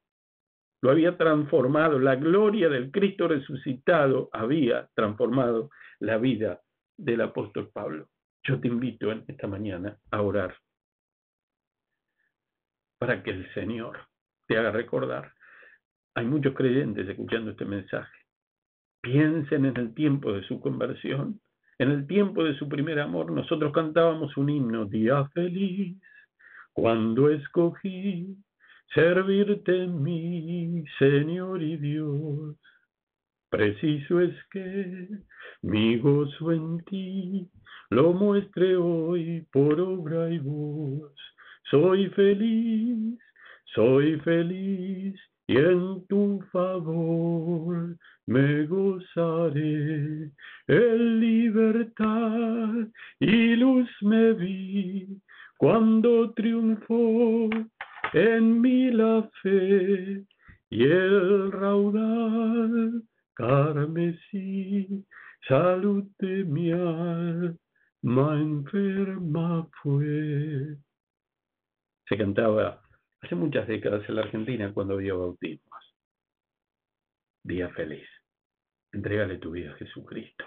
lo 0.82 0.90
había 0.90 1.16
transformado, 1.18 2.00
la 2.00 2.16
gloria 2.16 2.68
del 2.68 2.92
Cristo 2.92 3.28
resucitado 3.28 4.30
había 4.34 4.90
transformado 4.96 5.70
la 6.00 6.18
vida 6.18 6.62
del 6.98 7.22
apóstol 7.22 7.70
Pablo. 7.72 8.08
Yo 8.44 8.60
te 8.60 8.68
invito 8.68 9.12
en 9.12 9.24
esta 9.28 9.48
mañana 9.48 9.98
a 10.10 10.22
orar 10.22 10.56
para 12.98 13.22
que 13.22 13.32
el 13.32 13.52
Señor 13.54 14.00
te 14.48 14.58
haga 14.58 14.72
recordar. 14.72 15.32
Hay 16.16 16.26
muchos 16.26 16.56
creyentes 16.56 17.08
escuchando 17.08 17.52
este 17.52 17.66
mensaje. 17.66 18.18
Piensen 19.02 19.66
en 19.66 19.78
el 19.78 19.94
tiempo 19.94 20.34
de 20.34 20.44
su 20.44 20.60
conversión, 20.60 21.40
en 21.78 21.92
el 21.92 22.08
tiempo 22.08 22.44
de 22.44 22.56
su 22.58 22.68
primer 22.68 23.00
amor. 23.00 23.32
Nosotros 23.32 23.72
cantábamos 23.72 24.36
un 24.38 24.50
himno, 24.50 24.86
día 24.86 25.26
feliz, 25.30 26.00
cuando 26.74 27.30
escogí 27.30 28.36
servirte 28.94 29.88
mi 29.88 30.84
Señor 31.00 31.62
y 31.62 31.78
Dios. 31.78 32.56
Preciso 33.50 34.22
es 34.22 34.34
que 34.52 35.08
mi 35.62 35.98
gozo 35.98 36.52
en 36.52 36.84
ti 36.86 37.50
lo 37.90 38.14
muestre 38.14 38.76
hoy 38.78 39.46
por 39.52 39.80
obra 39.80 40.30
y 40.30 40.40
voz. 40.40 41.14
Soy 41.70 42.10
feliz, 42.10 43.20
soy 43.76 44.20
feliz 44.22 45.20
y 45.48 45.58
en 45.58 46.06
tu 46.08 46.42
favor 46.52 47.98
me 48.26 48.66
gozaré. 48.66 50.32
En 50.68 51.20
libertad 51.20 52.88
y 53.20 53.56
luz 53.56 53.90
me 54.02 54.34
vi 54.34 55.08
cuando 55.58 56.32
triunfó 56.34 57.50
en 58.14 58.62
mí 58.62 58.92
la 58.92 59.30
fe 59.42 60.26
y 60.70 60.84
el 60.84 61.52
raudal 61.52 63.04
carmesí, 63.34 65.06
salud 65.48 66.06
de 66.20 66.44
mi 66.46 66.72
alma 66.72 68.40
enferma 68.40 69.68
fue. 69.82 70.78
Se 72.08 72.18
cantaba 72.18 72.82
hace 73.22 73.36
muchas 73.36 73.68
décadas 73.68 74.08
en 74.08 74.16
la 74.16 74.22
Argentina 74.24 74.74
cuando 74.74 74.96
había 74.96 75.14
bautismos. 75.14 75.96
Día 77.44 77.70
feliz. 77.70 78.08
Entrégale 78.92 79.38
tu 79.38 79.52
vida 79.52 79.72
a 79.72 79.78
Jesucristo. 79.78 80.46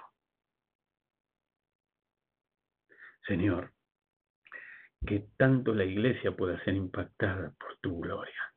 Señor, 3.27 3.74
que 5.07 5.29
tanto 5.37 5.75
la 5.75 5.85
iglesia 5.85 6.35
pueda 6.35 6.63
ser 6.65 6.75
impactada 6.75 7.53
por 7.59 7.77
tu 7.79 8.01
gloria, 8.01 8.55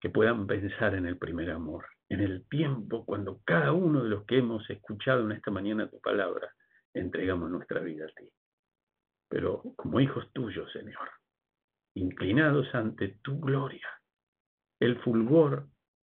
que 0.00 0.10
puedan 0.10 0.46
pensar 0.46 0.94
en 0.94 1.06
el 1.06 1.16
primer 1.18 1.50
amor, 1.50 1.86
en 2.08 2.20
el 2.20 2.46
tiempo 2.48 3.04
cuando 3.04 3.40
cada 3.44 3.72
uno 3.72 4.02
de 4.02 4.10
los 4.10 4.24
que 4.26 4.38
hemos 4.38 4.68
escuchado 4.70 5.24
en 5.24 5.32
esta 5.32 5.50
mañana 5.50 5.90
tu 5.90 6.00
palabra, 6.00 6.52
entregamos 6.94 7.50
nuestra 7.50 7.80
vida 7.80 8.04
a 8.04 8.08
ti. 8.08 8.28
Pero 9.28 9.62
como 9.76 10.00
hijos 10.00 10.30
tuyos, 10.32 10.70
Señor, 10.72 11.10
inclinados 11.94 12.74
ante 12.74 13.18
tu 13.22 13.40
gloria, 13.40 13.88
el 14.80 14.98
fulgor, 15.02 15.68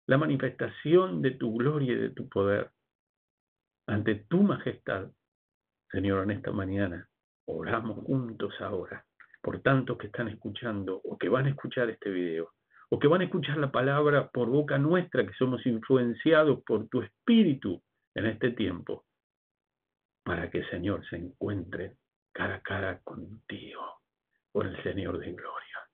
la 0.07 0.17
manifestación 0.17 1.21
de 1.21 1.31
tu 1.31 1.55
gloria 1.57 1.93
y 1.93 1.97
de 1.97 2.09
tu 2.11 2.29
poder, 2.29 2.71
ante 3.87 4.15
tu 4.15 4.41
majestad, 4.41 5.11
Señor, 5.91 6.23
en 6.23 6.31
esta 6.31 6.51
mañana, 6.51 7.07
oramos 7.45 8.03
juntos 8.05 8.53
ahora 8.59 9.05
por 9.45 9.61
tantos 9.61 9.95
que 9.99 10.07
están 10.07 10.27
escuchando 10.27 10.99
o 11.03 11.19
que 11.19 11.29
van 11.29 11.45
a 11.45 11.49
escuchar 11.49 11.87
este 11.91 12.09
video, 12.09 12.53
o 12.89 12.97
que 12.97 13.07
van 13.07 13.21
a 13.21 13.25
escuchar 13.25 13.57
la 13.57 13.71
palabra 13.71 14.27
por 14.29 14.49
boca 14.49 14.79
nuestra, 14.79 15.23
que 15.23 15.35
somos 15.35 15.63
influenciados 15.67 16.63
por 16.63 16.89
tu 16.89 17.03
espíritu 17.03 17.79
en 18.15 18.25
este 18.25 18.53
tiempo, 18.53 19.05
para 20.23 20.49
que 20.49 20.65
Señor 20.71 21.07
se 21.07 21.17
encuentre 21.17 21.97
cara 22.33 22.55
a 22.55 22.61
cara 22.63 22.99
contigo, 23.03 24.01
por 24.51 24.65
el 24.65 24.81
Señor 24.81 25.19
de 25.19 25.33
gloria. 25.33 25.89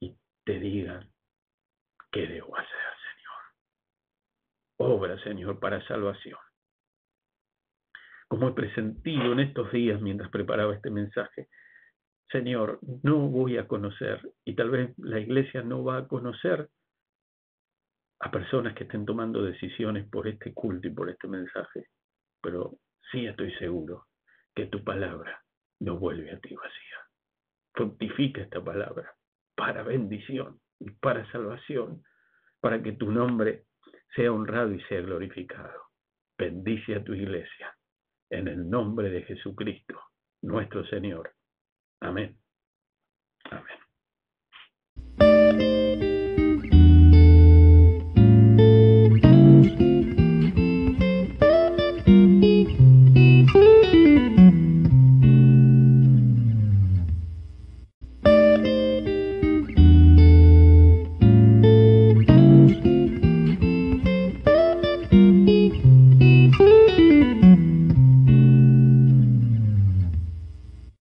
Y 0.00 0.16
te 0.42 0.58
digan, 0.58 1.06
¿qué 2.10 2.26
debo 2.26 2.56
hacer, 2.56 2.92
Señor? 3.12 4.90
Obra, 4.90 5.22
Señor, 5.22 5.60
para 5.60 5.86
salvación 5.86 6.38
como 8.30 8.48
he 8.48 8.52
presentido 8.52 9.32
en 9.32 9.40
estos 9.40 9.72
días 9.72 10.00
mientras 10.00 10.30
preparaba 10.30 10.72
este 10.72 10.88
mensaje, 10.88 11.48
Señor, 12.30 12.78
no 13.02 13.28
voy 13.28 13.58
a 13.58 13.66
conocer, 13.66 14.20
y 14.44 14.54
tal 14.54 14.70
vez 14.70 14.96
la 14.98 15.18
iglesia 15.18 15.62
no 15.62 15.82
va 15.82 15.96
a 15.96 16.06
conocer 16.06 16.68
a 18.20 18.30
personas 18.30 18.74
que 18.74 18.84
estén 18.84 19.04
tomando 19.04 19.42
decisiones 19.42 20.08
por 20.08 20.28
este 20.28 20.54
culto 20.54 20.86
y 20.86 20.92
por 20.92 21.10
este 21.10 21.26
mensaje, 21.26 21.88
pero 22.40 22.78
sí 23.10 23.26
estoy 23.26 23.52
seguro 23.54 24.06
que 24.54 24.66
tu 24.66 24.84
palabra 24.84 25.42
no 25.80 25.98
vuelve 25.98 26.30
a 26.30 26.38
ti 26.38 26.54
vacía. 26.54 26.98
Fructifica 27.74 28.42
esta 28.42 28.62
palabra 28.62 29.12
para 29.56 29.82
bendición 29.82 30.60
y 30.78 30.88
para 30.92 31.28
salvación, 31.32 32.04
para 32.60 32.80
que 32.80 32.92
tu 32.92 33.10
nombre 33.10 33.64
sea 34.14 34.30
honrado 34.30 34.72
y 34.72 34.80
sea 34.82 35.00
glorificado. 35.00 35.82
Bendice 36.38 36.94
a 36.94 37.02
tu 37.02 37.12
iglesia 37.12 37.74
en 38.30 38.48
el 38.48 38.70
nombre 38.70 39.10
de 39.10 39.22
Jesucristo, 39.22 40.00
nuestro 40.42 40.86
Señor. 40.86 41.32
Amén. 42.00 42.39